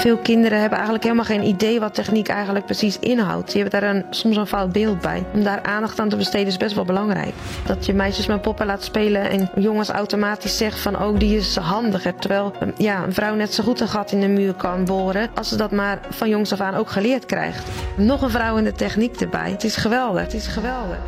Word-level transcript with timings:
Veel 0.00 0.16
kinderen 0.16 0.58
hebben 0.58 0.78
eigenlijk 0.78 1.04
helemaal 1.04 1.24
geen 1.24 1.42
idee 1.42 1.80
wat 1.80 1.94
techniek 1.94 2.28
eigenlijk 2.28 2.64
precies 2.64 2.98
inhoudt. 2.98 3.52
Je 3.52 3.58
hebt 3.58 3.70
daar 3.70 3.82
een, 3.82 4.04
soms 4.10 4.36
een 4.36 4.46
fout 4.46 4.72
beeld 4.72 5.00
bij. 5.00 5.24
Om 5.34 5.44
daar 5.44 5.62
aandacht 5.62 6.00
aan 6.00 6.08
te 6.08 6.16
besteden 6.16 6.46
is 6.46 6.56
best 6.56 6.74
wel 6.74 6.84
belangrijk. 6.84 7.34
Dat 7.66 7.86
je 7.86 7.94
meisjes 7.94 8.26
met 8.26 8.42
poppen 8.42 8.66
laat 8.66 8.84
spelen 8.84 9.30
en 9.30 9.50
jongens 9.54 9.88
automatisch 9.88 10.56
zegt 10.56 10.78
van 10.78 11.02
oh 11.02 11.18
die 11.18 11.36
is 11.36 11.56
handig. 11.56 12.02
Terwijl 12.18 12.52
ja, 12.76 13.04
een 13.04 13.12
vrouw 13.12 13.34
net 13.34 13.54
zo 13.54 13.62
goed 13.62 13.80
een 13.80 13.88
gat 13.88 14.12
in 14.12 14.20
de 14.20 14.28
muur 14.28 14.54
kan 14.54 14.84
boren 14.84 15.30
als 15.34 15.48
ze 15.48 15.56
dat 15.56 15.70
maar 15.70 16.00
van 16.10 16.28
jongs 16.28 16.52
af 16.52 16.60
aan 16.60 16.74
ook 16.74 16.90
geleerd 16.90 17.26
krijgt. 17.26 17.68
Nog 17.96 18.22
een 18.22 18.30
vrouw 18.30 18.56
in 18.56 18.64
de 18.64 18.72
techniek 18.72 19.20
erbij. 19.20 19.50
Het 19.50 19.64
is 19.64 19.76
geweldig, 19.76 20.22
het 20.22 20.34
is 20.34 20.46
geweldig. 20.46 20.98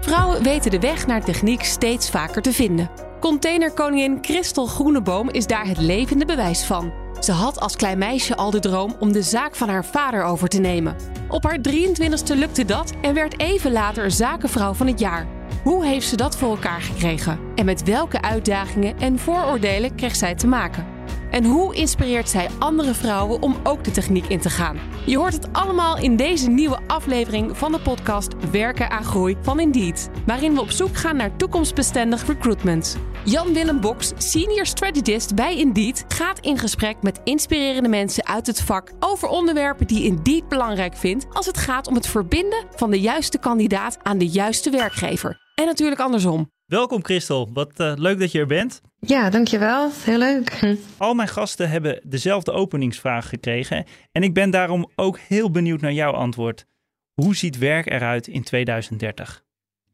Vrouwen 0.00 0.42
weten 0.42 0.70
de 0.70 0.80
weg 0.80 1.06
naar 1.06 1.24
techniek 1.24 1.62
steeds 1.64 2.10
vaker 2.10 2.42
te 2.42 2.52
vinden. 2.52 2.90
Containerkoningin 3.20 4.18
Christel 4.20 4.66
Groeneboom 4.66 5.30
is 5.30 5.46
daar 5.46 5.66
het 5.66 5.78
levende 5.78 6.24
bewijs 6.24 6.64
van. 6.64 7.07
Ze 7.20 7.32
had 7.32 7.60
als 7.60 7.76
klein 7.76 7.98
meisje 7.98 8.36
al 8.36 8.50
de 8.50 8.60
droom 8.60 8.96
om 8.98 9.12
de 9.12 9.22
zaak 9.22 9.56
van 9.56 9.68
haar 9.68 9.84
vader 9.84 10.22
over 10.22 10.48
te 10.48 10.58
nemen. 10.58 10.96
Op 11.28 11.44
haar 11.44 11.58
23e 11.68 12.36
lukte 12.36 12.64
dat 12.64 12.92
en 13.02 13.14
werd 13.14 13.40
even 13.40 13.72
later 13.72 14.10
zakenvrouw 14.10 14.74
van 14.74 14.86
het 14.86 15.00
jaar. 15.00 15.26
Hoe 15.62 15.86
heeft 15.86 16.08
ze 16.08 16.16
dat 16.16 16.36
voor 16.36 16.50
elkaar 16.50 16.80
gekregen? 16.80 17.38
En 17.54 17.64
met 17.64 17.84
welke 17.84 18.22
uitdagingen 18.22 18.98
en 18.98 19.18
vooroordelen 19.18 19.94
kreeg 19.94 20.16
zij 20.16 20.34
te 20.34 20.46
maken? 20.46 20.97
En 21.30 21.44
hoe 21.44 21.74
inspireert 21.74 22.28
zij 22.28 22.48
andere 22.58 22.94
vrouwen 22.94 23.42
om 23.42 23.56
ook 23.62 23.84
de 23.84 23.90
techniek 23.90 24.26
in 24.26 24.40
te 24.40 24.50
gaan? 24.50 24.78
Je 25.06 25.16
hoort 25.16 25.32
het 25.32 25.52
allemaal 25.52 25.98
in 25.98 26.16
deze 26.16 26.50
nieuwe 26.50 26.78
aflevering 26.86 27.56
van 27.56 27.72
de 27.72 27.80
podcast 27.80 28.50
Werken 28.50 28.90
aan 28.90 29.04
Groei 29.04 29.36
van 29.42 29.60
Indeed, 29.60 30.10
waarin 30.26 30.54
we 30.54 30.60
op 30.60 30.70
zoek 30.70 30.96
gaan 30.96 31.16
naar 31.16 31.36
toekomstbestendig 31.36 32.26
recruitment. 32.26 32.98
Jan-Willem 33.24 33.80
Boks, 33.80 34.12
senior 34.16 34.66
strategist 34.66 35.34
bij 35.34 35.56
Indeed, 35.56 36.04
gaat 36.08 36.38
in 36.40 36.58
gesprek 36.58 37.02
met 37.02 37.20
inspirerende 37.24 37.88
mensen 37.88 38.26
uit 38.26 38.46
het 38.46 38.60
vak 38.60 38.92
over 39.00 39.28
onderwerpen 39.28 39.86
die 39.86 40.04
Indeed 40.04 40.48
belangrijk 40.48 40.96
vindt 40.96 41.26
als 41.32 41.46
het 41.46 41.58
gaat 41.58 41.86
om 41.86 41.94
het 41.94 42.06
verbinden 42.06 42.64
van 42.76 42.90
de 42.90 43.00
juiste 43.00 43.38
kandidaat 43.38 43.98
aan 44.02 44.18
de 44.18 44.28
juiste 44.28 44.70
werkgever. 44.70 45.40
En 45.54 45.66
natuurlijk 45.66 46.00
andersom. 46.00 46.50
Welkom 46.66 47.04
Christel, 47.04 47.50
wat 47.52 47.80
uh, 47.80 47.92
leuk 47.96 48.18
dat 48.18 48.32
je 48.32 48.38
er 48.38 48.46
bent. 48.46 48.80
Ja, 49.00 49.30
dankjewel. 49.30 49.90
Heel 50.04 50.18
leuk. 50.18 50.76
Al 50.96 51.14
mijn 51.14 51.28
gasten 51.28 51.70
hebben 51.70 52.00
dezelfde 52.04 52.52
openingsvraag 52.52 53.28
gekregen 53.28 53.84
en 54.12 54.22
ik 54.22 54.34
ben 54.34 54.50
daarom 54.50 54.90
ook 54.94 55.18
heel 55.18 55.50
benieuwd 55.50 55.80
naar 55.80 55.92
jouw 55.92 56.12
antwoord. 56.12 56.66
Hoe 57.14 57.36
ziet 57.36 57.58
werk 57.58 57.86
eruit 57.86 58.26
in 58.26 58.42
2030? 58.42 59.46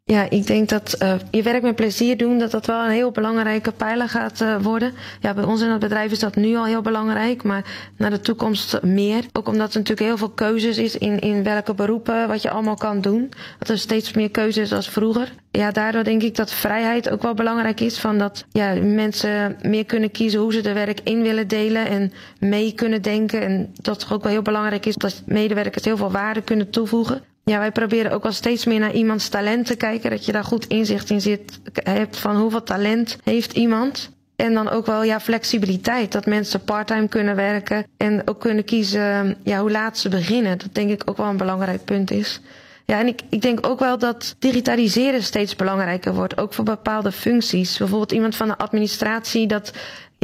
Ja, 0.07 0.31
ik 0.31 0.47
denk 0.47 0.69
dat 0.69 0.97
uh, 1.03 1.15
je 1.31 1.43
werk 1.43 1.63
met 1.63 1.75
plezier 1.75 2.17
doen, 2.17 2.39
dat 2.39 2.51
dat 2.51 2.67
wel 2.67 2.85
een 2.85 2.91
heel 2.91 3.11
belangrijke 3.11 3.73
pijler 3.73 4.09
gaat 4.09 4.41
uh, 4.41 4.57
worden. 4.63 4.93
Ja, 5.21 5.35
bij 5.35 5.45
ons 5.45 5.63
in 5.63 5.69
het 5.69 5.81
bedrijf 5.81 6.13
is 6.13 6.19
dat 6.19 6.37
nu 6.37 6.57
al 6.57 6.65
heel 6.65 6.83
belangrijk, 6.83 7.43
maar 7.43 7.65
naar 7.97 8.11
de 8.11 8.21
toekomst 8.21 8.83
meer. 8.83 9.25
Ook 9.33 9.49
omdat 9.49 9.73
er 9.73 9.79
natuurlijk 9.79 10.09
heel 10.09 10.17
veel 10.17 10.31
keuzes 10.31 10.79
is 10.79 10.97
in, 10.97 11.19
in 11.19 11.43
welke 11.43 11.75
beroepen, 11.75 12.29
wat 12.29 12.43
je 12.43 12.51
allemaal 12.51 12.75
kan 12.75 13.01
doen. 13.01 13.33
Dat 13.59 13.69
er 13.69 13.79
steeds 13.79 14.13
meer 14.13 14.31
keuzes 14.31 14.73
als 14.73 14.89
vroeger. 14.89 15.33
Ja, 15.51 15.71
daardoor 15.71 16.05
denk 16.05 16.23
ik 16.23 16.37
dat 16.37 16.53
vrijheid 16.53 17.11
ook 17.11 17.23
wel 17.23 17.35
belangrijk 17.35 17.81
is. 17.81 17.99
Van 17.99 18.19
dat 18.19 18.45
ja, 18.51 18.75
mensen 18.75 19.57
meer 19.63 19.85
kunnen 19.85 20.11
kiezen 20.11 20.41
hoe 20.41 20.53
ze 20.53 20.61
de 20.61 20.73
werk 20.73 21.01
in 21.05 21.23
willen 21.23 21.49
delen 21.49 21.87
en 21.87 22.13
mee 22.39 22.73
kunnen 22.73 23.03
denken. 23.03 23.41
En 23.41 23.73
dat 23.83 24.03
het 24.03 24.13
ook 24.13 24.23
wel 24.23 24.33
heel 24.33 24.43
belangrijk 24.43 24.87
is 24.87 24.97
dat 24.97 25.23
medewerkers 25.27 25.85
heel 25.85 25.97
veel 25.97 26.11
waarde 26.11 26.43
kunnen 26.43 26.71
toevoegen. 26.71 27.23
Ja, 27.45 27.59
wij 27.59 27.73
proberen 27.73 28.13
ook 28.13 28.23
wel 28.23 28.33
steeds 28.33 28.65
meer 28.65 28.79
naar 28.79 28.93
iemands 28.93 29.29
talent 29.29 29.67
te 29.67 29.77
kijken. 29.77 30.11
Dat 30.11 30.27
je 30.27 30.33
daar 30.33 30.45
goed 30.45 30.67
inzicht 30.67 31.11
in 31.11 31.21
zit, 31.21 31.61
hebt 31.73 32.17
van 32.17 32.37
hoeveel 32.37 32.63
talent 32.63 33.19
heeft 33.25 33.53
iemand. 33.53 34.11
En 34.37 34.55
dan 34.55 34.71
ook 34.71 34.87
wel 34.87 35.03
ja, 35.03 35.21
flexibiliteit. 35.21 36.13
Dat 36.13 36.27
mensen 36.27 36.65
parttime 36.65 37.09
kunnen 37.09 37.37
werken. 37.37 37.87
En 37.97 38.23
ook 38.25 38.41
kunnen 38.41 38.65
kiezen 38.65 39.37
ja, 39.43 39.61
hoe 39.61 39.71
laat 39.71 39.99
ze 39.99 40.09
beginnen. 40.09 40.59
Dat 40.59 40.75
denk 40.75 40.91
ik 40.91 41.03
ook 41.05 41.17
wel 41.17 41.27
een 41.27 41.37
belangrijk 41.37 41.85
punt 41.85 42.11
is. 42.11 42.41
Ja, 42.85 42.99
en 42.99 43.07
ik, 43.07 43.21
ik 43.29 43.43
denk 43.43 43.67
ook 43.67 43.79
wel 43.79 43.99
dat 43.99 44.35
digitaliseren 44.39 45.23
steeds 45.23 45.57
belangrijker 45.57 46.15
wordt. 46.15 46.39
Ook 46.41 46.55
voor 46.55 46.65
bepaalde 46.65 47.13
functies. 47.13 47.77
Bijvoorbeeld 47.77 48.13
iemand 48.13 48.37
van 48.37 48.49
de 48.49 48.59
administratie 48.59 49.47
dat 49.47 49.73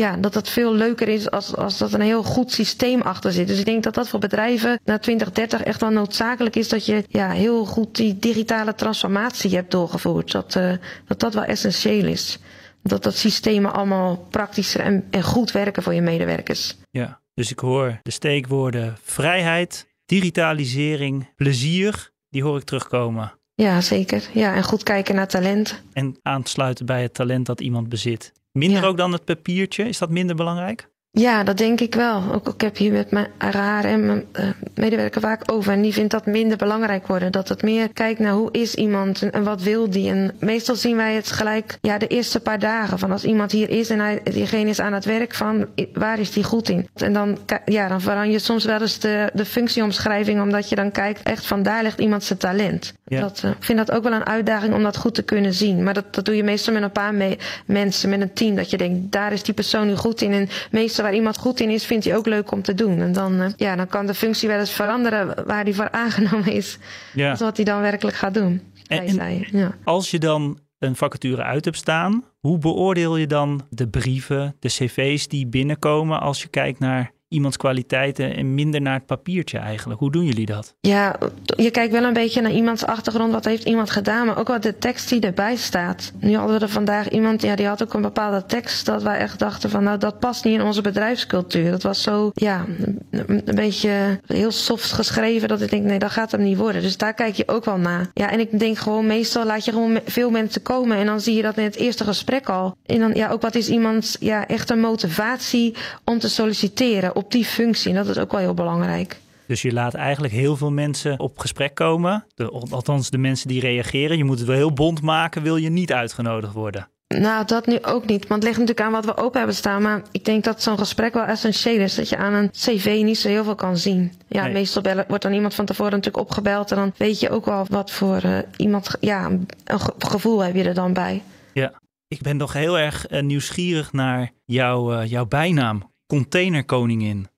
ja, 0.00 0.16
dat 0.16 0.33
dat 0.33 0.49
veel 0.49 0.75
leuker 0.75 1.09
is 1.09 1.31
als, 1.31 1.56
als 1.56 1.78
dat 1.78 1.93
een 1.93 2.00
heel 2.00 2.22
goed 2.22 2.53
systeem 2.53 3.00
achter 3.00 3.33
zit. 3.33 3.47
Dus 3.47 3.59
ik 3.59 3.65
denk 3.65 3.83
dat 3.83 3.94
dat 3.94 4.09
voor 4.09 4.21
bedrijven 4.21 4.81
na 4.84 4.99
2030 4.99 5.62
echt 5.62 5.81
wel 5.81 5.91
noodzakelijk 5.91 6.56
is 6.56 6.69
dat 6.69 6.87
je 6.87 7.05
ja, 7.09 7.31
heel 7.31 7.65
goed 7.65 7.97
die 7.97 8.19
digitale 8.19 8.75
transformatie 8.75 9.55
hebt 9.55 9.71
doorgevoerd. 9.71 10.33
Dat, 10.33 10.55
uh, 10.55 10.72
dat 11.06 11.21
dat 11.21 11.34
wel 11.34 11.44
essentieel 11.44 12.05
is. 12.05 12.39
Dat 12.83 13.03
dat 13.03 13.16
systemen 13.16 13.72
allemaal 13.72 14.27
praktischer 14.31 14.81
en, 14.81 15.06
en 15.10 15.22
goed 15.22 15.53
werken 15.53 15.83
voor 15.83 15.94
je 15.94 16.00
medewerkers. 16.00 16.77
Ja, 16.91 17.21
dus 17.34 17.50
ik 17.50 17.59
hoor 17.59 17.99
de 18.03 18.10
steekwoorden 18.10 18.97
vrijheid, 19.03 19.87
digitalisering, 20.05 21.28
plezier, 21.37 22.10
die 22.28 22.43
hoor 22.43 22.59
ik 22.59 22.65
terugkomen. 22.65 23.33
Ja, 23.55 23.81
zeker. 23.81 24.28
Ja, 24.33 24.55
en 24.55 24.62
goed 24.62 24.83
kijken 24.83 25.15
naar 25.15 25.28
talent. 25.28 25.83
En 25.93 26.19
aansluiten 26.22 26.87
bij 26.87 27.03
het 27.03 27.15
talent 27.15 27.47
dat 27.47 27.60
iemand 27.60 27.89
bezit. 27.89 28.33
Minder 28.53 28.84
ook 28.84 28.97
dan 28.97 29.12
het 29.12 29.25
papiertje? 29.25 29.88
Is 29.88 29.99
dat 29.99 30.11
minder 30.11 30.37
belangrijk? 30.37 30.88
Ja, 31.12 31.44
dat 31.44 31.59
denk 31.59 31.81
ik 31.81 31.94
wel. 31.94 32.22
Ook 32.33 32.49
ik 32.49 32.61
heb 32.61 32.77
hier 32.77 32.93
met 32.93 33.11
mijn 33.11 33.27
RR 33.38 33.84
en 33.87 34.06
mijn 34.06 34.25
uh, 34.33 34.49
medewerker 34.75 35.21
vaak 35.21 35.53
over. 35.53 35.72
En 35.72 35.83
die 35.83 35.93
vindt 35.93 36.11
dat 36.11 36.27
minder 36.27 36.56
belangrijk 36.56 37.06
worden. 37.06 37.33
Dat 37.33 37.49
het 37.49 37.62
meer 37.62 37.93
kijkt 37.93 38.21
naar 38.21 38.33
hoe 38.33 38.53
is 38.53 38.75
iemand 38.75 39.22
en, 39.22 39.33
en, 39.33 39.44
wat 39.44 39.62
wil 39.62 39.91
die. 39.91 40.10
En 40.10 40.34
meestal 40.41 40.75
zien 40.75 40.97
wij 40.97 41.15
het 41.15 41.31
gelijk 41.31 41.78
ja, 41.81 41.99
de 41.99 42.06
eerste 42.06 42.41
paar 42.41 42.59
dagen. 42.59 42.99
Van 42.99 43.10
als 43.10 43.25
iemand 43.25 43.53
hier 43.53 43.71
is 43.71 43.91
en 43.91 43.99
hij, 43.99 44.21
diegene 44.22 44.71
is 44.71 44.81
aan 44.81 44.93
het 44.93 45.05
werk 45.05 45.34
van 45.34 45.66
waar 45.93 46.19
is 46.19 46.33
die 46.33 46.44
goed 46.44 46.69
in. 46.69 46.89
En 46.94 47.12
dan, 47.12 47.39
ja, 47.65 47.89
dan 47.89 48.00
verander 48.00 48.31
je 48.31 48.39
soms 48.39 48.65
wel 48.65 48.81
eens 48.81 48.99
de, 48.99 49.31
de 49.34 49.44
functieomschrijving. 49.44 50.41
Omdat 50.41 50.69
je 50.69 50.75
dan 50.75 50.91
kijkt 50.91 51.22
echt 51.22 51.47
van 51.47 51.62
daar 51.62 51.83
ligt 51.83 52.00
iemand 52.00 52.25
zijn 52.25 52.39
talent. 52.39 52.94
Ja. 53.10 53.21
Dat, 53.21 53.43
uh, 53.44 53.50
ik 53.50 53.65
vind 53.65 53.78
dat 53.78 53.91
ook 53.91 54.03
wel 54.03 54.12
een 54.12 54.26
uitdaging 54.26 54.75
om 54.75 54.82
dat 54.82 54.97
goed 54.97 55.15
te 55.15 55.22
kunnen 55.22 55.54
zien. 55.54 55.82
Maar 55.82 55.94
dat, 55.94 56.15
dat 56.15 56.25
doe 56.25 56.37
je 56.37 56.43
meestal 56.43 56.75
met 56.75 56.82
een 56.82 56.91
paar 56.91 57.15
me 57.15 57.38
mensen, 57.66 58.10
met 58.10 58.21
een 58.21 58.32
team. 58.32 58.54
Dat 58.54 58.71
je 58.71 58.76
denkt 58.76 59.12
daar 59.12 59.32
is 59.32 59.43
die 59.43 59.54
persoon 59.54 59.87
nu 59.87 59.97
goed 59.97 60.21
in. 60.21 60.32
En 60.32 60.48
meestal 60.71 61.04
waar 61.04 61.15
iemand 61.15 61.38
goed 61.38 61.60
in 61.60 61.71
is, 61.71 61.84
vindt 61.84 62.04
hij 62.04 62.16
ook 62.16 62.26
leuk 62.26 62.50
om 62.50 62.62
te 62.62 62.75
doen. 62.75 63.00
En 63.00 63.12
dan, 63.12 63.41
uh, 63.41 63.47
ja, 63.56 63.76
dan 63.76 63.87
kan 63.87 64.06
de 64.06 64.15
functie 64.15 64.48
wel 64.48 64.59
eens 64.59 64.71
veranderen 64.71 65.47
waar 65.47 65.65
hij 65.65 65.75
voor 65.75 65.91
aangenomen 66.04 66.53
is. 66.53 66.78
Ja. 67.15 67.37
wat 67.37 67.56
hij 67.56 67.65
dan 67.65 67.81
werkelijk 67.81 68.16
gaat 68.16 68.34
doen. 68.34 68.62
En, 68.87 69.19
en 69.19 69.47
ja. 69.50 69.75
als 69.84 70.10
je 70.10 70.19
dan 70.19 70.59
een 70.78 70.97
vacature 70.97 71.42
uit 71.42 71.65
hebt 71.65 71.77
staan, 71.77 72.25
hoe 72.38 72.59
beoordeel 72.59 73.16
je 73.16 73.27
dan 73.27 73.66
de 73.71 73.88
brieven, 73.88 74.56
de 74.59 74.69
cv's 74.69 75.28
die 75.28 75.47
binnenkomen 75.47 76.21
als 76.21 76.42
je 76.42 76.48
kijkt 76.48 76.78
naar 76.78 77.12
iemands 77.30 77.56
kwaliteiten 77.56 78.36
en 78.36 78.54
minder 78.54 78.80
naar 78.80 78.94
het 78.94 79.06
papiertje 79.06 79.58
eigenlijk. 79.58 80.00
Hoe 80.00 80.10
doen 80.10 80.24
jullie 80.24 80.46
dat? 80.46 80.74
Ja, 80.80 81.16
je 81.56 81.70
kijkt 81.70 81.92
wel 81.92 82.04
een 82.04 82.12
beetje 82.12 82.41
naar 82.41 82.52
iemands 82.52 82.84
achtergrond. 82.84 83.32
Wat 83.32 83.44
heeft 83.44 83.64
iemand 83.64 83.91
gedaan? 83.91 84.26
Maar 84.26 84.38
ook 84.38 84.48
wat 84.48 84.62
de 84.62 84.78
tekst 84.78 85.08
die 85.08 85.20
erbij 85.20 85.56
staat. 85.56 86.12
Nu 86.20 86.36
hadden 86.36 86.58
we 86.58 86.64
er 86.64 86.70
vandaag 86.70 87.08
iemand, 87.08 87.42
ja, 87.42 87.56
die 87.56 87.66
had 87.66 87.82
ook 87.82 87.94
een 87.94 88.02
bepaalde 88.02 88.46
tekst. 88.46 88.86
Dat 88.86 89.02
wij 89.02 89.18
echt 89.18 89.38
dachten 89.38 89.70
van, 89.70 89.84
nou, 89.84 89.98
dat 89.98 90.18
past 90.18 90.44
niet 90.44 90.54
in 90.54 90.62
onze 90.62 90.80
bedrijfscultuur. 90.80 91.70
Dat 91.70 91.82
was 91.82 92.02
zo, 92.02 92.30
ja, 92.34 92.64
een 93.10 93.42
beetje 93.44 94.20
heel 94.26 94.50
soft 94.50 94.92
geschreven. 94.92 95.48
Dat 95.48 95.60
ik 95.60 95.70
denk, 95.70 95.84
nee, 95.84 95.98
dat 95.98 96.10
gaat 96.10 96.30
hem 96.30 96.42
niet 96.42 96.58
worden. 96.58 96.82
Dus 96.82 96.97
daar 96.97 97.14
kijk 97.14 97.34
je 97.34 97.48
ook 97.48 97.64
wel 97.64 97.78
naar. 97.78 98.10
Ja, 98.14 98.30
en 98.30 98.41
ik 98.41 98.58
denk 98.58 98.78
gewoon, 98.78 99.06
meestal 99.06 99.44
laat 99.44 99.64
je 99.64 99.72
gewoon 99.72 100.00
veel 100.04 100.30
mensen 100.30 100.62
komen. 100.62 100.97
En 100.97 101.06
dan 101.06 101.20
zie 101.20 101.34
je 101.34 101.42
dat 101.42 101.56
in 101.56 101.64
het 101.64 101.76
eerste 101.76 102.04
gesprek 102.04 102.48
al. 102.48 102.76
En 102.86 102.98
dan, 102.98 103.14
ja, 103.14 103.30
ook 103.30 103.42
wat 103.42 103.54
is 103.54 103.68
iemands, 103.68 104.16
ja, 104.20 104.47
echt 104.47 104.70
een 104.70 104.80
motivatie 104.80 105.74
om 106.04 106.18
te 106.18 106.28
solliciteren 106.28 107.18
op 107.20 107.32
die 107.32 107.44
functie. 107.44 107.91
En 107.91 107.97
dat 107.97 108.08
is 108.08 108.19
ook 108.19 108.32
wel 108.32 108.41
heel 108.41 108.54
belangrijk. 108.54 109.20
Dus 109.47 109.62
je 109.62 109.72
laat 109.72 109.94
eigenlijk 109.94 110.32
heel 110.32 110.56
veel 110.56 110.70
mensen 110.70 111.19
op 111.19 111.38
gesprek 111.38 111.75
komen. 111.75 112.25
De, 112.34 112.50
althans, 112.70 113.10
de 113.10 113.19
mensen 113.19 113.48
die 113.48 113.60
reageren. 113.60 114.16
Je 114.16 114.25
moet 114.25 114.38
het 114.38 114.47
wel 114.47 114.56
heel 114.56 114.72
bond 114.72 115.03
maken, 115.03 115.42
wil 115.42 115.56
je 115.56 115.69
niet 115.69 115.92
uitgenodigd 115.92 116.53
worden. 116.53 116.88
Nou, 117.19 117.47
dat 117.47 117.66
nu 117.66 117.78
ook 117.82 118.06
niet. 118.06 118.26
Want 118.26 118.42
het 118.42 118.42
ligt 118.42 118.59
natuurlijk 118.59 118.86
aan 118.86 118.92
wat 118.92 119.04
we 119.04 119.16
open 119.16 119.38
hebben 119.38 119.56
staan. 119.56 119.82
Maar 119.82 120.03
ik 120.12 120.25
denk 120.25 120.44
dat 120.44 120.62
zo'n 120.62 120.78
gesprek 120.78 121.14
wel 121.14 121.25
essentieel 121.25 121.80
is. 121.80 121.94
Dat 121.94 122.09
je 122.09 122.16
aan 122.16 122.32
een 122.32 122.50
cv 122.50 123.00
niet 123.04 123.19
zo 123.19 123.28
heel 123.28 123.44
veel 123.44 123.54
kan 123.54 123.77
zien. 123.77 124.12
Ja, 124.28 124.45
nee. 124.45 124.53
meestal 124.53 124.83
bellen, 124.83 125.04
wordt 125.09 125.22
dan 125.22 125.33
iemand 125.33 125.54
van 125.54 125.65
tevoren 125.65 125.92
natuurlijk 125.92 126.24
opgebeld. 126.24 126.71
En 126.71 126.77
dan 126.77 126.92
weet 126.97 127.21
je 127.21 127.30
ook 127.30 127.45
wel 127.45 127.66
wat 127.68 127.91
voor 127.91 128.24
uh, 128.24 128.39
iemand... 128.56 128.97
Ja, 129.00 129.27
een 129.27 129.80
gevoel 129.98 130.41
heb 130.41 130.54
je 130.54 130.65
er 130.65 130.74
dan 130.74 130.92
bij. 130.92 131.22
Ja, 131.53 131.72
ik 132.09 132.22
ben 132.22 132.36
nog 132.36 132.53
heel 132.53 132.78
erg 132.78 133.10
uh, 133.10 133.22
nieuwsgierig 133.22 133.92
naar 133.92 134.30
jouw, 134.45 134.92
uh, 134.92 135.10
jouw 135.10 135.27
bijnaam 135.27 135.91
containerkoningin. 136.10 137.28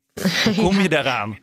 Hoe 0.45 0.55
kom 0.55 0.81
je 0.81 0.89
daaraan? 0.99 1.39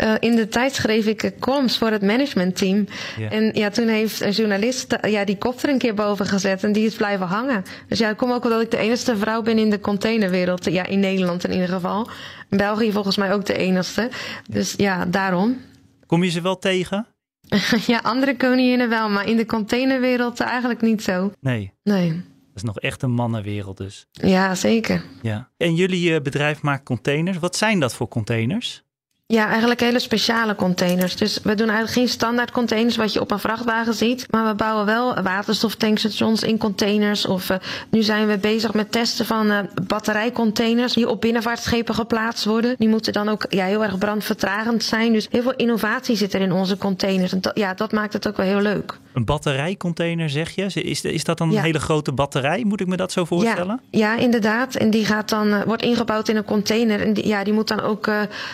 Uh, 0.00 0.14
in 0.18 0.36
de 0.36 0.48
tijd 0.48 0.74
schreef 0.74 1.06
ik 1.06 1.32
columns 1.38 1.78
voor 1.78 1.90
het 1.90 2.02
managementteam. 2.02 2.86
En 3.30 3.50
ja, 3.54 3.70
toen 3.70 3.88
heeft 3.88 4.20
een 4.20 4.30
journalist 4.30 4.96
ja, 5.00 5.24
die 5.24 5.38
kop 5.38 5.62
er 5.62 5.68
een 5.68 5.78
keer 5.78 5.94
boven 5.94 6.26
gezet 6.26 6.64
en 6.64 6.72
die 6.72 6.86
is 6.86 6.94
blijven 6.94 7.26
hangen. 7.26 7.64
Dus 7.88 7.98
ja, 7.98 8.10
ik 8.10 8.16
kom 8.16 8.30
ook 8.30 8.42
wel 8.42 8.52
dat 8.52 8.62
ik 8.62 8.70
de 8.70 8.76
enige 8.76 9.16
vrouw 9.16 9.42
ben 9.42 9.58
in 9.58 9.70
de 9.70 9.80
containerwereld. 9.80 10.64
Ja, 10.64 10.86
in 10.86 11.00
Nederland 11.00 11.44
in 11.44 11.52
ieder 11.52 11.68
geval. 11.68 12.08
In 12.48 12.56
België 12.56 12.92
volgens 12.92 13.16
mij 13.16 13.32
ook 13.32 13.46
de 13.46 13.56
enige. 13.56 14.10
Dus 14.50 14.74
ja, 14.76 15.04
daarom. 15.04 15.60
Kom 16.06 16.24
je 16.24 16.30
ze 16.30 16.40
wel 16.40 16.58
tegen? 16.58 17.06
ja, 17.86 18.00
andere 18.02 18.36
koninginnen 18.36 18.88
wel, 18.88 19.08
maar 19.08 19.28
in 19.28 19.36
de 19.36 19.46
containerwereld 19.46 20.40
eigenlijk 20.40 20.80
niet 20.80 21.02
zo. 21.02 21.32
Nee. 21.40 21.72
Nee. 21.82 22.22
Is 22.58 22.64
nog 22.64 22.78
echt 22.78 23.02
een 23.02 23.10
mannenwereld 23.10 23.76
dus. 23.76 24.06
Ja, 24.12 24.54
zeker. 24.54 25.04
Ja. 25.22 25.48
En 25.56 25.74
jullie 25.74 26.14
eh, 26.14 26.20
bedrijf 26.20 26.62
maakt 26.62 26.84
containers. 26.84 27.38
Wat 27.38 27.56
zijn 27.56 27.80
dat 27.80 27.94
voor 27.94 28.08
containers? 28.08 28.82
Ja, 29.30 29.48
eigenlijk 29.48 29.80
hele 29.80 29.98
speciale 29.98 30.54
containers. 30.54 31.16
Dus 31.16 31.40
we 31.42 31.54
doen 31.54 31.68
eigenlijk 31.68 31.98
geen 31.98 32.08
standaard 32.08 32.50
containers 32.50 32.96
wat 32.96 33.12
je 33.12 33.20
op 33.20 33.30
een 33.30 33.38
vrachtwagen 33.38 33.94
ziet. 33.94 34.26
Maar 34.30 34.48
we 34.48 34.54
bouwen 34.54 34.86
wel 34.86 35.22
waterstoftankstations 35.22 36.42
in 36.42 36.58
containers. 36.58 37.26
Of 37.26 37.50
uh, 37.50 37.56
nu 37.90 38.02
zijn 38.02 38.26
we 38.26 38.38
bezig 38.38 38.74
met 38.74 38.92
testen 38.92 39.26
van 39.26 39.46
uh, 39.46 39.58
batterijcontainers 39.86 40.92
die 40.92 41.08
op 41.08 41.20
binnenvaartschepen 41.20 41.94
geplaatst 41.94 42.44
worden. 42.44 42.74
Die 42.78 42.88
moeten 42.88 43.12
dan 43.12 43.28
ook 43.28 43.46
ja, 43.48 43.64
heel 43.64 43.82
erg 43.82 43.98
brandvertragend 43.98 44.84
zijn. 44.84 45.12
Dus 45.12 45.28
heel 45.30 45.42
veel 45.42 45.56
innovatie 45.56 46.16
zit 46.16 46.34
er 46.34 46.40
in 46.40 46.52
onze 46.52 46.78
containers. 46.78 47.32
En 47.32 47.40
dat, 47.40 47.58
ja, 47.58 47.74
dat 47.74 47.92
maakt 47.92 48.12
het 48.12 48.28
ook 48.28 48.36
wel 48.36 48.46
heel 48.46 48.60
leuk. 48.60 48.98
Een 49.18 49.24
batterijcontainer 49.24 50.30
zeg 50.30 50.50
je? 50.54 50.64
Is, 50.64 51.02
is 51.02 51.24
dat 51.24 51.38
dan 51.38 51.50
een 51.50 51.62
hele 51.62 51.80
grote 51.80 52.12
batterij? 52.12 52.64
Moet 52.64 52.80
ik 52.80 52.86
me 52.86 52.96
dat 52.96 53.12
zo 53.12 53.24
voorstellen? 53.24 53.80
Ja, 53.90 54.14
ja 54.14 54.16
inderdaad. 54.22 54.74
En 54.74 54.90
die 54.90 55.04
gaat 55.04 55.28
dan, 55.28 55.48
uh, 55.48 55.62
wordt 55.62 55.82
ingebouwd 55.82 56.28
in 56.28 56.36
een 56.36 56.44
container. 56.44 57.00
En 57.00 57.12
die, 57.12 57.26
ja, 57.26 57.44
die 57.44 57.52
moet 57.52 57.68
dan 57.68 57.80
ook, 57.80 58.10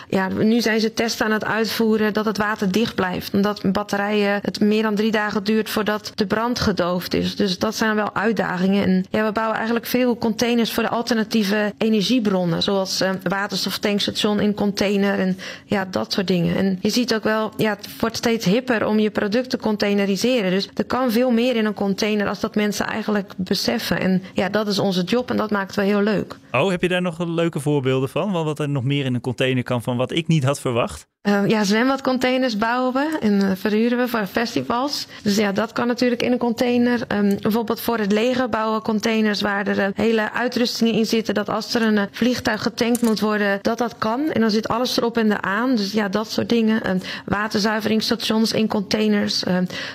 ja, 0.09 0.27
nu 0.27 0.61
zijn 0.61 0.79
ze 0.79 0.93
testen 0.93 1.25
aan 1.25 1.31
het 1.31 1.45
uitvoeren 1.45 2.13
dat 2.13 2.25
het 2.25 2.37
water 2.37 2.71
dicht 2.71 2.95
blijft. 2.95 3.33
Omdat 3.33 3.71
batterijen 3.71 4.39
het 4.41 4.59
meer 4.59 4.81
dan 4.81 4.95
drie 4.95 5.11
dagen 5.11 5.43
duurt 5.43 5.69
voordat 5.69 6.11
de 6.15 6.25
brand 6.25 6.59
gedoofd 6.59 7.13
is. 7.13 7.35
Dus 7.35 7.59
dat 7.59 7.75
zijn 7.75 7.95
wel 7.95 8.15
uitdagingen. 8.15 8.83
En 8.83 9.05
ja, 9.09 9.25
we 9.25 9.31
bouwen 9.31 9.55
eigenlijk 9.55 9.85
veel 9.85 10.17
containers 10.17 10.73
voor 10.73 10.83
de 10.83 10.89
alternatieve 10.89 11.73
energiebronnen. 11.77 12.63
Zoals 12.63 13.01
uh, 13.01 13.09
waterstoftankstation 13.23 14.39
in 14.39 14.53
container 14.53 15.19
en 15.19 15.37
ja, 15.65 15.87
dat 15.91 16.13
soort 16.13 16.27
dingen. 16.27 16.55
En 16.55 16.77
je 16.81 16.89
ziet 16.89 17.13
ook 17.15 17.23
wel, 17.23 17.51
ja, 17.57 17.69
het 17.69 17.87
wordt 17.99 18.17
steeds 18.17 18.45
hipper 18.45 18.85
om 18.85 18.99
je 18.99 19.09
product 19.09 19.49
te 19.49 19.57
containeriseren. 19.57 20.51
Dus 20.55 20.69
er 20.73 20.85
kan 20.85 21.11
veel 21.11 21.31
meer 21.31 21.55
in 21.55 21.65
een 21.65 21.73
container 21.73 22.27
als 22.27 22.39
dat 22.39 22.55
mensen 22.55 22.85
eigenlijk 22.85 23.33
beseffen. 23.37 23.99
En 23.99 24.23
ja, 24.33 24.49
dat 24.49 24.67
is 24.67 24.79
onze 24.79 25.03
job 25.03 25.29
en 25.29 25.37
dat 25.37 25.51
maakt 25.51 25.75
wel 25.75 25.85
heel 25.85 26.01
leuk. 26.01 26.37
Oh, 26.51 26.69
heb 26.69 26.81
je 26.81 26.87
daar 26.87 27.01
nog 27.01 27.25
leuke 27.25 27.59
voorbeelden 27.59 28.09
van? 28.09 28.31
Wat 28.31 28.59
er 28.59 28.69
nog 28.69 28.83
meer 28.83 29.05
in 29.05 29.13
een 29.13 29.21
container 29.21 29.63
kan 29.63 29.81
van 29.81 29.97
wat 29.97 30.11
ik 30.11 30.27
niet 30.27 30.43
had 30.43 30.59
verwacht? 30.59 31.07
Uh, 31.27 31.47
ja, 31.47 31.63
zwembadcontainers 31.63 32.57
bouwen 32.57 32.93
we 32.93 33.17
en 33.19 33.33
uh, 33.33 33.51
verhuren 33.55 33.97
we 33.97 34.07
voor 34.07 34.25
festivals. 34.25 35.07
Dus 35.21 35.35
ja, 35.35 35.51
dat 35.51 35.71
kan 35.71 35.87
natuurlijk 35.87 36.23
in 36.23 36.31
een 36.31 36.37
container. 36.37 37.01
Um, 37.07 37.37
bijvoorbeeld 37.41 37.81
voor 37.81 37.97
het 37.97 38.11
leger 38.11 38.49
bouwen 38.49 38.77
we 38.77 38.83
containers 38.83 39.41
waar 39.41 39.67
er 39.67 39.77
uh, 39.77 39.85
hele 39.95 40.31
uitrustingen 40.31 40.93
in 40.93 41.05
zitten. 41.05 41.33
Dat 41.33 41.49
als 41.49 41.73
er 41.73 41.81
een 41.81 42.07
vliegtuig 42.11 42.61
getankt 42.61 43.01
moet 43.01 43.19
worden, 43.19 43.59
dat 43.61 43.77
dat 43.77 43.97
kan. 43.97 44.31
En 44.31 44.41
dan 44.41 44.51
zit 44.51 44.67
alles 44.67 44.97
erop 44.97 45.17
en 45.17 45.31
eraan. 45.31 45.75
Dus 45.75 45.91
ja, 45.91 46.09
dat 46.09 46.31
soort 46.31 46.49
dingen. 46.49 46.89
Um, 46.89 47.01
waterzuiveringsstations 47.25 48.51
in 48.51 48.67
containers. 48.67 49.43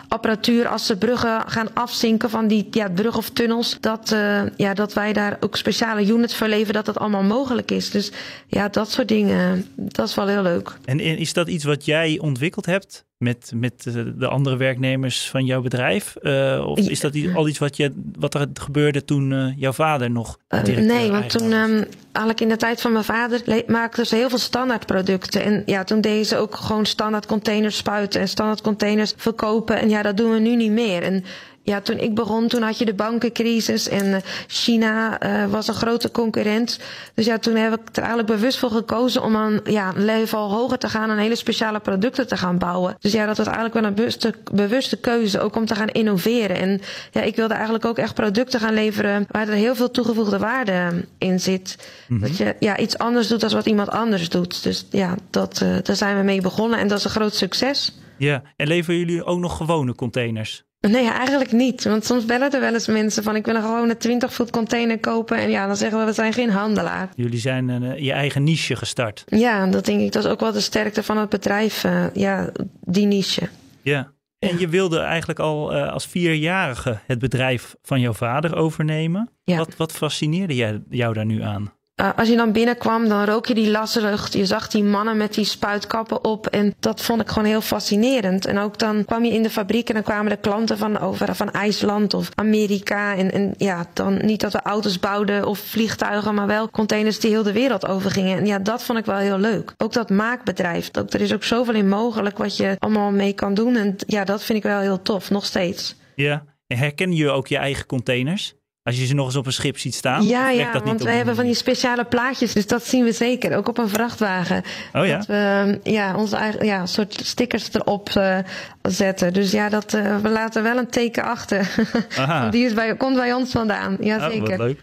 Apparatuur 0.09 0.69
als 0.69 0.87
ze 0.87 0.97
bruggen 0.97 1.43
gaan 1.47 1.75
afzinken 1.75 2.31
van 2.31 2.47
die 2.47 2.69
ja, 2.71 2.89
brug 2.89 3.17
of 3.17 3.31
tunnels. 3.31 3.77
Dat, 3.81 4.15
ja, 4.57 4.75
dat 4.75 4.93
wij 4.93 5.13
daar 5.13 5.37
ook 5.41 5.57
speciale 5.57 6.07
units 6.07 6.35
voor 6.35 6.49
leveren, 6.49 6.75
dat 6.75 6.87
dat 6.87 6.99
allemaal 6.99 7.23
mogelijk 7.23 7.71
is. 7.71 7.91
Dus 7.91 8.13
ja, 8.47 8.69
dat 8.69 8.91
soort 8.91 9.09
dingen, 9.09 9.67
dat 9.75 10.09
is 10.09 10.15
wel 10.15 10.27
heel 10.27 10.43
leuk. 10.43 10.73
En 10.85 11.19
is 11.21 11.33
dat 11.33 11.49
iets 11.49 11.65
wat 11.65 11.85
jij 11.85 12.19
ontwikkeld 12.19 12.67
hebt 12.67 13.05
met, 13.17 13.53
met 13.55 13.83
de 14.17 14.29
andere 14.29 14.57
werknemers 14.57 15.31
van 15.31 15.45
jouw 15.45 15.61
bedrijf? 15.61 16.17
Uh, 16.23 16.65
of 16.67 16.79
is 16.79 17.01
dat 17.01 17.17
al 17.35 17.49
iets 17.49 17.59
wat, 17.59 17.77
je, 17.77 17.93
wat 18.19 18.35
er 18.35 18.49
gebeurde 18.55 19.05
toen 19.05 19.31
uh, 19.31 19.53
jouw 19.57 19.73
vader 19.73 20.11
nog 20.11 20.39
uh, 20.49 20.63
Nee, 20.63 21.11
want 21.11 21.31
toen 21.31 21.53
um, 21.53 21.85
eigenlijk 22.03 22.41
in 22.41 22.49
de 22.49 22.57
tijd 22.57 22.81
van 22.81 22.93
mijn 22.93 23.05
vader 23.05 23.65
maakten 23.67 24.07
ze 24.07 24.17
heel 24.17 24.29
veel 24.29 24.39
standaardproducten. 24.39 25.43
En 25.43 25.63
ja, 25.67 25.85
toen 25.85 26.01
deden 26.01 26.27
ze 26.27 26.37
ook 26.37 26.55
gewoon 26.57 26.87
standaard 26.87 27.27
containers 27.27 27.77
spuiten 27.77 28.21
en 28.21 28.29
standaard 28.29 28.61
containers 28.61 29.15
verkopen. 29.17 29.79
En 29.79 29.89
ja, 29.89 30.03
dat 30.03 30.17
doen 30.17 30.33
we 30.33 30.39
nu 30.39 30.57
niet 30.57 30.73
meer. 30.73 31.03
En 31.03 31.25
ja, 31.63 31.81
toen 31.81 31.99
ik 31.99 32.15
begon, 32.15 32.49
toen 32.49 32.63
had 32.63 32.79
je 32.79 32.85
de 32.85 32.95
bankencrisis 32.95 33.89
en 33.89 34.23
China 34.47 35.23
uh, 35.23 35.51
was 35.51 35.69
een 35.69 35.75
grote 35.75 36.11
concurrent. 36.11 36.81
Dus 37.15 37.27
ja, 37.27 37.39
toen 37.39 37.55
heb 37.55 37.73
ik 37.73 37.89
er 37.93 38.03
eigenlijk 38.03 38.29
bewust 38.29 38.59
voor 38.59 38.71
gekozen 38.71 39.23
om 39.23 39.35
een, 39.35 39.61
ja, 39.65 39.93
een 39.95 40.05
level 40.05 40.51
hoger 40.51 40.79
te 40.79 40.89
gaan 40.89 41.11
en 41.11 41.19
hele 41.19 41.35
speciale 41.35 41.81
producten 41.81 42.27
te 42.27 42.37
gaan 42.37 42.59
bouwen. 42.59 42.97
Dus 43.01 43.13
ja, 43.13 43.27
dat 43.27 43.37
was 43.37 43.47
eigenlijk 43.47 43.75
wel 43.75 43.85
een 43.85 43.95
bewuste, 43.95 44.35
bewuste 44.53 44.97
keuze, 44.97 45.41
ook 45.41 45.57
om 45.57 45.67
te 45.67 45.75
gaan 45.75 45.89
innoveren. 45.89 46.57
En 46.57 46.81
ja, 47.11 47.23
ik 47.23 47.37
wilde 47.37 47.55
eigenlijk 47.55 47.85
ook 47.85 47.99
echt 47.99 48.15
producten 48.15 48.61
gaan 48.61 48.75
leveren 48.75 49.27
waar 49.31 49.49
er 49.49 49.55
heel 49.55 49.75
veel 49.75 49.91
toegevoegde 49.91 50.39
waarde 50.39 51.05
in 51.19 51.41
zit. 51.41 51.89
Mm-hmm. 52.09 52.27
Dat 52.27 52.37
je 52.37 52.57
ja, 52.59 52.79
iets 52.79 52.99
anders 52.99 53.29
doet 53.29 53.41
dan 53.41 53.51
wat 53.51 53.67
iemand 53.67 53.91
anders 53.91 54.29
doet. 54.29 54.63
Dus 54.63 54.87
ja, 54.91 55.15
dat, 55.31 55.61
uh, 55.63 55.77
daar 55.83 55.97
zijn 55.97 56.17
we 56.17 56.23
mee 56.23 56.41
begonnen 56.41 56.79
en 56.79 56.89
dat 56.89 56.99
is 56.99 57.05
een 57.05 57.11
groot 57.11 57.35
succes. 57.35 57.99
Ja, 58.17 58.43
en 58.57 58.67
leveren 58.67 58.99
jullie 58.99 59.25
ook 59.25 59.39
nog 59.39 59.57
gewone 59.57 59.95
containers? 59.95 60.65
Nee, 60.81 61.11
eigenlijk 61.11 61.53
niet. 61.53 61.85
Want 61.85 62.05
soms 62.05 62.25
bellen 62.25 62.53
er 62.53 62.61
wel 62.61 62.73
eens 62.73 62.87
mensen 62.87 63.23
van 63.23 63.37
ik 63.37 63.47
wil 63.47 63.55
een 63.55 63.63
gewone 63.63 63.97
20 63.97 64.35
voet 64.35 64.51
container 64.51 64.99
kopen. 64.99 65.37
En 65.37 65.51
ja, 65.51 65.67
dan 65.67 65.77
zeggen 65.77 65.99
we 65.99 66.05
we 66.05 66.13
zijn 66.13 66.33
geen 66.33 66.51
handelaar. 66.51 67.09
Jullie 67.15 67.39
zijn 67.39 67.69
een, 67.69 68.05
je 68.05 68.13
eigen 68.13 68.45
niche 68.45 68.77
gestart. 68.77 69.25
Ja, 69.27 69.67
dat 69.67 69.85
denk 69.85 70.01
ik. 70.01 70.13
Dat 70.13 70.25
is 70.25 70.31
ook 70.31 70.41
wel 70.41 70.53
de 70.53 70.61
sterkte 70.61 71.03
van 71.03 71.17
het 71.17 71.29
bedrijf. 71.29 71.85
Uh, 71.85 72.05
ja, 72.15 72.51
die 72.81 73.07
niche. 73.07 73.49
Ja. 73.83 74.13
En 74.39 74.59
je 74.59 74.69
wilde 74.69 74.99
eigenlijk 74.99 75.39
al 75.39 75.77
uh, 75.77 75.93
als 75.93 76.07
vierjarige 76.07 76.99
het 77.07 77.19
bedrijf 77.19 77.77
van 77.83 78.01
jouw 78.01 78.13
vader 78.13 78.57
overnemen. 78.57 79.31
Ja. 79.45 79.57
Wat, 79.57 79.77
wat 79.77 79.93
fascineerde 79.93 80.55
jij, 80.55 80.83
jou 80.89 81.15
daar 81.15 81.27
nu 81.27 81.43
aan? 81.43 81.73
Uh, 82.01 82.11
als 82.17 82.29
je 82.29 82.37
dan 82.37 82.53
binnenkwam, 82.53 83.09
dan 83.09 83.25
rook 83.25 83.47
je 83.47 83.55
die 83.55 83.71
laslucht. 83.71 84.33
Je 84.33 84.47
zag 84.47 84.69
die 84.69 84.85
mannen 84.85 85.17
met 85.17 85.35
die 85.35 85.45
spuitkappen 85.45 86.25
op. 86.25 86.47
En 86.47 86.75
dat 86.79 87.01
vond 87.01 87.21
ik 87.21 87.29
gewoon 87.29 87.49
heel 87.49 87.61
fascinerend. 87.61 88.47
En 88.47 88.59
ook 88.59 88.79
dan 88.79 89.05
kwam 89.05 89.25
je 89.25 89.33
in 89.33 89.43
de 89.43 89.51
fabriek 89.51 89.89
en 89.89 89.95
dan 89.95 90.03
kwamen 90.03 90.31
de 90.31 90.37
klanten 90.37 90.79
van, 90.79 90.99
over, 90.99 91.35
van 91.35 91.51
IJsland 91.51 92.15
of 92.15 92.29
Amerika. 92.35 93.17
En, 93.17 93.33
en 93.33 93.55
ja, 93.57 93.87
dan 93.93 94.19
niet 94.27 94.41
dat 94.41 94.53
we 94.53 94.63
auto's 94.63 94.99
bouwden 94.99 95.47
of 95.47 95.59
vliegtuigen, 95.59 96.35
maar 96.35 96.47
wel 96.47 96.71
containers 96.71 97.21
die 97.21 97.31
heel 97.31 97.43
de 97.43 97.53
wereld 97.53 97.87
over 97.87 98.11
gingen. 98.11 98.39
En 98.39 98.47
ja, 98.47 98.59
dat 98.59 98.83
vond 98.85 98.99
ik 98.99 99.05
wel 99.05 99.17
heel 99.17 99.39
leuk. 99.39 99.73
Ook 99.77 99.93
dat 99.93 100.11
maakbedrijf. 100.11 100.91
Dat, 100.91 101.15
er 101.15 101.21
is 101.21 101.35
ook 101.35 101.45
zoveel 101.45 101.75
in 101.75 101.89
mogelijk 101.89 102.39
wat 102.39 102.57
je 102.57 102.77
allemaal 102.79 103.11
mee 103.11 103.33
kan 103.33 103.55
doen. 103.55 103.77
En 103.77 103.97
ja, 104.07 104.25
dat 104.25 104.45
vind 104.45 104.59
ik 104.59 104.65
wel 104.65 104.81
heel 104.81 105.03
tof, 105.03 105.31
nog 105.31 105.45
steeds. 105.45 105.97
Ja, 106.15 106.45
en 106.67 106.77
herken 106.77 107.13
je 107.13 107.31
ook 107.31 107.47
je 107.47 107.57
eigen 107.57 107.87
containers? 107.87 108.55
Als 108.91 108.99
je 108.99 109.07
ze 109.07 109.15
nog 109.15 109.27
eens 109.27 109.37
op 109.37 109.47
een 109.47 109.53
schip 109.53 109.79
ziet 109.79 109.95
staan. 109.95 110.27
Ja, 110.27 110.51
ja 110.51 110.73
dat 110.73 110.85
want 110.85 111.03
we 111.03 111.11
hebben 111.11 111.35
van 111.35 111.45
die 111.45 111.55
speciale 111.55 112.05
plaatjes. 112.05 112.53
Dus 112.53 112.67
dat 112.67 112.87
zien 112.87 113.05
we 113.05 113.13
zeker. 113.13 113.57
Ook 113.57 113.69
op 113.69 113.79
een 113.79 113.89
vrachtwagen. 113.89 114.63
Oh 114.93 115.07
ja? 115.07 115.17
Dat 115.17 115.27
we 115.27 115.81
ja, 115.83 116.17
onze 116.17 116.37
eigen 116.37 116.67
ja, 116.67 116.87
soort 116.87 117.21
stickers 117.25 117.73
erop 117.73 118.11
uh, 118.17 118.39
zetten. 118.83 119.33
Dus 119.33 119.51
ja, 119.51 119.69
dat, 119.69 119.95
uh, 119.95 120.19
we 120.19 120.29
laten 120.29 120.63
wel 120.63 120.77
een 120.77 120.91
teken 120.91 121.25
achter. 121.25 121.75
die 122.51 122.65
is 122.65 122.75
bij, 122.75 122.97
komt 122.97 123.17
bij 123.17 123.33
ons 123.33 123.51
vandaan. 123.51 123.97
Ja, 124.01 124.17
oh. 124.17 124.41
Wat 124.41 124.59
leuk. 124.59 124.81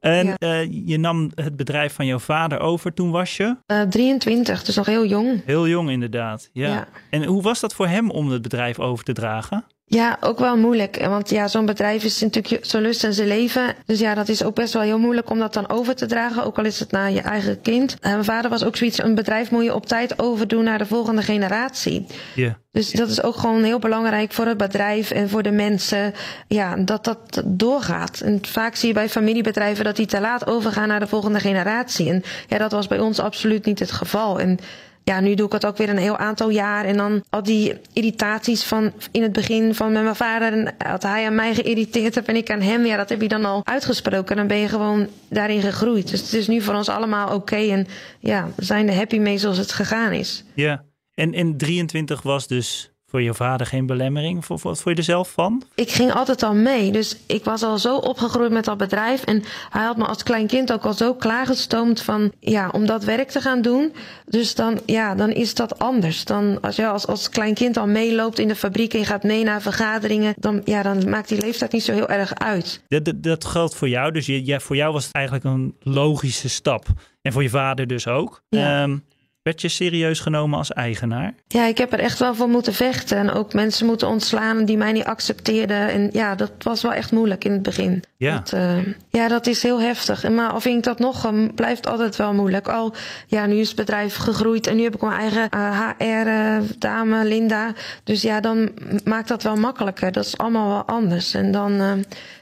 En 0.00 0.26
ja. 0.26 0.36
uh, 0.38 0.86
je 0.86 0.98
nam 0.98 1.30
het 1.34 1.56
bedrijf 1.56 1.94
van 1.94 2.06
jouw 2.06 2.18
vader 2.18 2.60
over. 2.60 2.94
Toen 2.94 3.10
was 3.10 3.36
je? 3.36 3.56
23, 3.88 4.64
dus 4.64 4.76
nog 4.76 4.86
heel 4.86 5.06
jong. 5.06 5.42
Heel 5.44 5.68
jong 5.68 5.90
inderdaad. 5.90 6.50
Ja. 6.52 6.68
ja. 6.68 6.88
En 7.10 7.24
hoe 7.24 7.42
was 7.42 7.60
dat 7.60 7.74
voor 7.74 7.86
hem 7.86 8.10
om 8.10 8.30
het 8.30 8.42
bedrijf 8.42 8.78
over 8.78 9.04
te 9.04 9.12
dragen? 9.12 9.64
Ja, 9.90 10.16
ook 10.20 10.38
wel 10.38 10.56
moeilijk. 10.56 11.06
Want 11.06 11.30
ja, 11.30 11.48
zo'n 11.48 11.66
bedrijf 11.66 12.04
is 12.04 12.20
natuurlijk 12.20 12.64
zo 12.64 12.80
lust 12.80 13.04
en 13.04 13.14
zijn 13.14 13.28
leven. 13.28 13.74
Dus 13.86 13.98
ja, 13.98 14.14
dat 14.14 14.28
is 14.28 14.44
ook 14.44 14.54
best 14.54 14.72
wel 14.72 14.82
heel 14.82 14.98
moeilijk 14.98 15.30
om 15.30 15.38
dat 15.38 15.52
dan 15.52 15.68
over 15.68 15.94
te 15.94 16.06
dragen. 16.06 16.44
Ook 16.44 16.58
al 16.58 16.64
is 16.64 16.80
het 16.80 16.90
naar 16.90 17.10
je 17.10 17.20
eigen 17.20 17.60
kind. 17.60 17.96
En 18.00 18.10
mijn 18.10 18.24
vader 18.24 18.50
was 18.50 18.64
ook 18.64 18.76
zoiets, 18.76 19.02
een 19.02 19.14
bedrijf 19.14 19.50
moet 19.50 19.64
je 19.64 19.74
op 19.74 19.86
tijd 19.86 20.18
overdoen 20.18 20.64
naar 20.64 20.78
de 20.78 20.86
volgende 20.86 21.22
generatie. 21.22 22.06
Ja. 22.08 22.42
Yeah. 22.42 22.54
Dus 22.70 22.90
dat 22.90 23.08
is 23.08 23.22
ook 23.22 23.36
gewoon 23.36 23.62
heel 23.62 23.78
belangrijk 23.78 24.32
voor 24.32 24.46
het 24.46 24.56
bedrijf 24.56 25.10
en 25.10 25.28
voor 25.28 25.42
de 25.42 25.50
mensen. 25.50 26.14
Ja, 26.48 26.76
dat 26.76 27.04
dat 27.04 27.42
doorgaat. 27.44 28.20
En 28.20 28.38
vaak 28.42 28.74
zie 28.74 28.88
je 28.88 28.94
bij 28.94 29.08
familiebedrijven 29.08 29.84
dat 29.84 29.96
die 29.96 30.06
te 30.06 30.20
laat 30.20 30.46
overgaan 30.46 30.88
naar 30.88 31.00
de 31.00 31.06
volgende 31.06 31.40
generatie. 31.40 32.10
En 32.10 32.22
ja, 32.48 32.58
dat 32.58 32.72
was 32.72 32.86
bij 32.86 32.98
ons 32.98 33.18
absoluut 33.18 33.64
niet 33.64 33.78
het 33.78 33.92
geval. 33.92 34.40
En 34.40 34.58
ja, 35.08 35.20
nu 35.20 35.34
doe 35.34 35.46
ik 35.46 35.52
het 35.52 35.66
ook 35.66 35.76
weer 35.76 35.88
een 35.88 35.98
heel 35.98 36.16
aantal 36.16 36.50
jaar. 36.50 36.84
En 36.84 36.96
dan 36.96 37.24
al 37.30 37.42
die 37.42 37.74
irritaties 37.92 38.64
van 38.64 38.92
in 39.10 39.22
het 39.22 39.32
begin 39.32 39.74
van 39.74 39.92
met 39.92 40.02
mijn 40.02 40.16
vader. 40.16 40.52
En 40.52 40.74
dat 40.78 41.02
hij 41.02 41.26
aan 41.26 41.34
mij 41.34 41.54
geïrriteerd 41.54 42.14
heeft 42.14 42.28
en 42.28 42.36
ik 42.36 42.50
aan 42.50 42.60
hem. 42.60 42.86
Ja, 42.86 42.96
dat 42.96 43.08
heb 43.08 43.20
je 43.20 43.28
dan 43.28 43.44
al 43.44 43.60
uitgesproken. 43.64 44.36
Dan 44.36 44.46
ben 44.46 44.56
je 44.56 44.68
gewoon 44.68 45.08
daarin 45.28 45.60
gegroeid. 45.60 46.10
Dus 46.10 46.20
het 46.20 46.32
is 46.32 46.48
nu 46.48 46.60
voor 46.60 46.74
ons 46.74 46.88
allemaal 46.88 47.34
oké. 47.34 47.56
En 47.56 47.86
ja, 48.20 48.48
we 48.56 48.64
zijn 48.64 48.88
er 48.88 48.94
happy 48.94 49.18
mee 49.18 49.38
zoals 49.38 49.58
het 49.58 49.72
gegaan 49.72 50.12
is. 50.12 50.44
Ja, 50.54 50.84
en 51.14 51.32
in 51.32 51.56
23 51.56 52.22
was 52.22 52.46
dus 52.46 52.90
voor 53.10 53.22
je 53.22 53.34
vader 53.34 53.66
geen 53.66 53.86
belemmering? 53.86 54.46
Wat 54.46 54.60
vond 54.60 54.82
je 54.84 54.94
er 54.94 55.02
zelf 55.02 55.30
van? 55.30 55.62
Ik 55.74 55.90
ging 55.90 56.12
altijd 56.12 56.42
al 56.42 56.54
mee. 56.54 56.92
Dus 56.92 57.16
ik 57.26 57.44
was 57.44 57.62
al 57.62 57.78
zo 57.78 57.96
opgegroeid 57.96 58.50
met 58.50 58.64
dat 58.64 58.78
bedrijf. 58.78 59.24
En 59.24 59.42
hij 59.70 59.84
had 59.84 59.96
me 59.96 60.04
als 60.04 60.22
klein 60.22 60.46
kind 60.46 60.72
ook 60.72 60.84
al 60.84 60.92
zo 60.92 61.14
klaargestoomd 61.14 62.02
van 62.02 62.32
ja, 62.40 62.68
om 62.68 62.86
dat 62.86 63.04
werk 63.04 63.30
te 63.30 63.40
gaan 63.40 63.62
doen. 63.62 63.92
Dus 64.26 64.54
dan, 64.54 64.80
ja, 64.86 65.14
dan 65.14 65.30
is 65.30 65.54
dat 65.54 65.78
anders. 65.78 66.24
Dan 66.24 66.60
als 66.60 66.76
je 66.76 66.86
als, 66.86 67.06
als 67.06 67.28
klein 67.28 67.54
kind 67.54 67.76
al 67.76 67.86
meeloopt 67.86 68.38
in 68.38 68.48
de 68.48 68.56
fabriek 68.56 68.92
en 68.92 68.98
je 68.98 69.04
gaat 69.04 69.22
mee 69.22 69.44
naar 69.44 69.62
vergaderingen, 69.62 70.34
dan, 70.36 70.60
ja, 70.64 70.82
dan 70.82 71.08
maakt 71.08 71.28
die 71.28 71.40
leeftijd 71.40 71.72
niet 71.72 71.84
zo 71.84 71.92
heel 71.92 72.08
erg 72.08 72.34
uit. 72.34 72.82
Dat, 72.88 73.04
dat, 73.04 73.22
dat 73.22 73.44
geldt 73.44 73.74
voor 73.74 73.88
jou. 73.88 74.12
Dus 74.12 74.26
je, 74.26 74.46
ja, 74.46 74.60
voor 74.60 74.76
jou 74.76 74.92
was 74.92 75.04
het 75.04 75.14
eigenlijk 75.14 75.44
een 75.44 75.74
logische 75.80 76.48
stap. 76.48 76.86
En 77.22 77.32
voor 77.32 77.42
je 77.42 77.50
vader 77.50 77.86
dus 77.86 78.06
ook. 78.06 78.42
Ja. 78.48 78.82
Um, 78.82 79.04
Werd 79.48 79.60
je 79.60 79.68
serieus 79.68 80.20
genomen 80.20 80.58
als 80.58 80.72
eigenaar? 80.72 81.34
Ja, 81.46 81.66
ik 81.66 81.78
heb 81.78 81.92
er 81.92 81.98
echt 81.98 82.18
wel 82.18 82.34
voor 82.34 82.48
moeten 82.48 82.74
vechten. 82.74 83.18
En 83.18 83.30
ook 83.30 83.52
mensen 83.52 83.86
moeten 83.86 84.08
ontslaan 84.08 84.64
die 84.64 84.76
mij 84.76 84.92
niet 84.92 85.04
accepteerden. 85.04 85.88
En 85.88 86.08
ja, 86.12 86.34
dat 86.34 86.52
was 86.58 86.82
wel 86.82 86.92
echt 86.92 87.12
moeilijk 87.12 87.44
in 87.44 87.52
het 87.52 87.62
begin. 87.62 88.04
Ja, 88.16 88.34
dat, 88.34 88.52
uh, 88.52 88.76
ja, 89.10 89.28
dat 89.28 89.46
is 89.46 89.62
heel 89.62 89.80
heftig. 89.80 90.28
Maar 90.28 90.54
of 90.54 90.64
ik 90.64 90.82
dat 90.82 90.98
nog, 90.98 91.26
um, 91.26 91.54
blijft 91.54 91.86
altijd 91.86 92.16
wel 92.16 92.34
moeilijk. 92.34 92.68
Al, 92.68 92.94
ja, 93.26 93.46
nu 93.46 93.56
is 93.56 93.66
het 93.68 93.76
bedrijf 93.76 94.16
gegroeid 94.16 94.66
en 94.66 94.76
nu 94.76 94.82
heb 94.82 94.94
ik 94.94 95.00
mijn 95.00 95.20
eigen 95.20 95.48
uh, 95.54 95.88
HR-dame, 95.98 97.24
Linda. 97.24 97.72
Dus 98.04 98.22
ja, 98.22 98.40
dan 98.40 98.70
maakt 99.04 99.28
dat 99.28 99.42
wel 99.42 99.56
makkelijker. 99.56 100.12
Dat 100.12 100.24
is 100.24 100.38
allemaal 100.38 100.68
wel 100.68 100.84
anders. 100.84 101.34
En 101.34 101.52
dan... 101.52 101.72
Uh, 101.72 101.92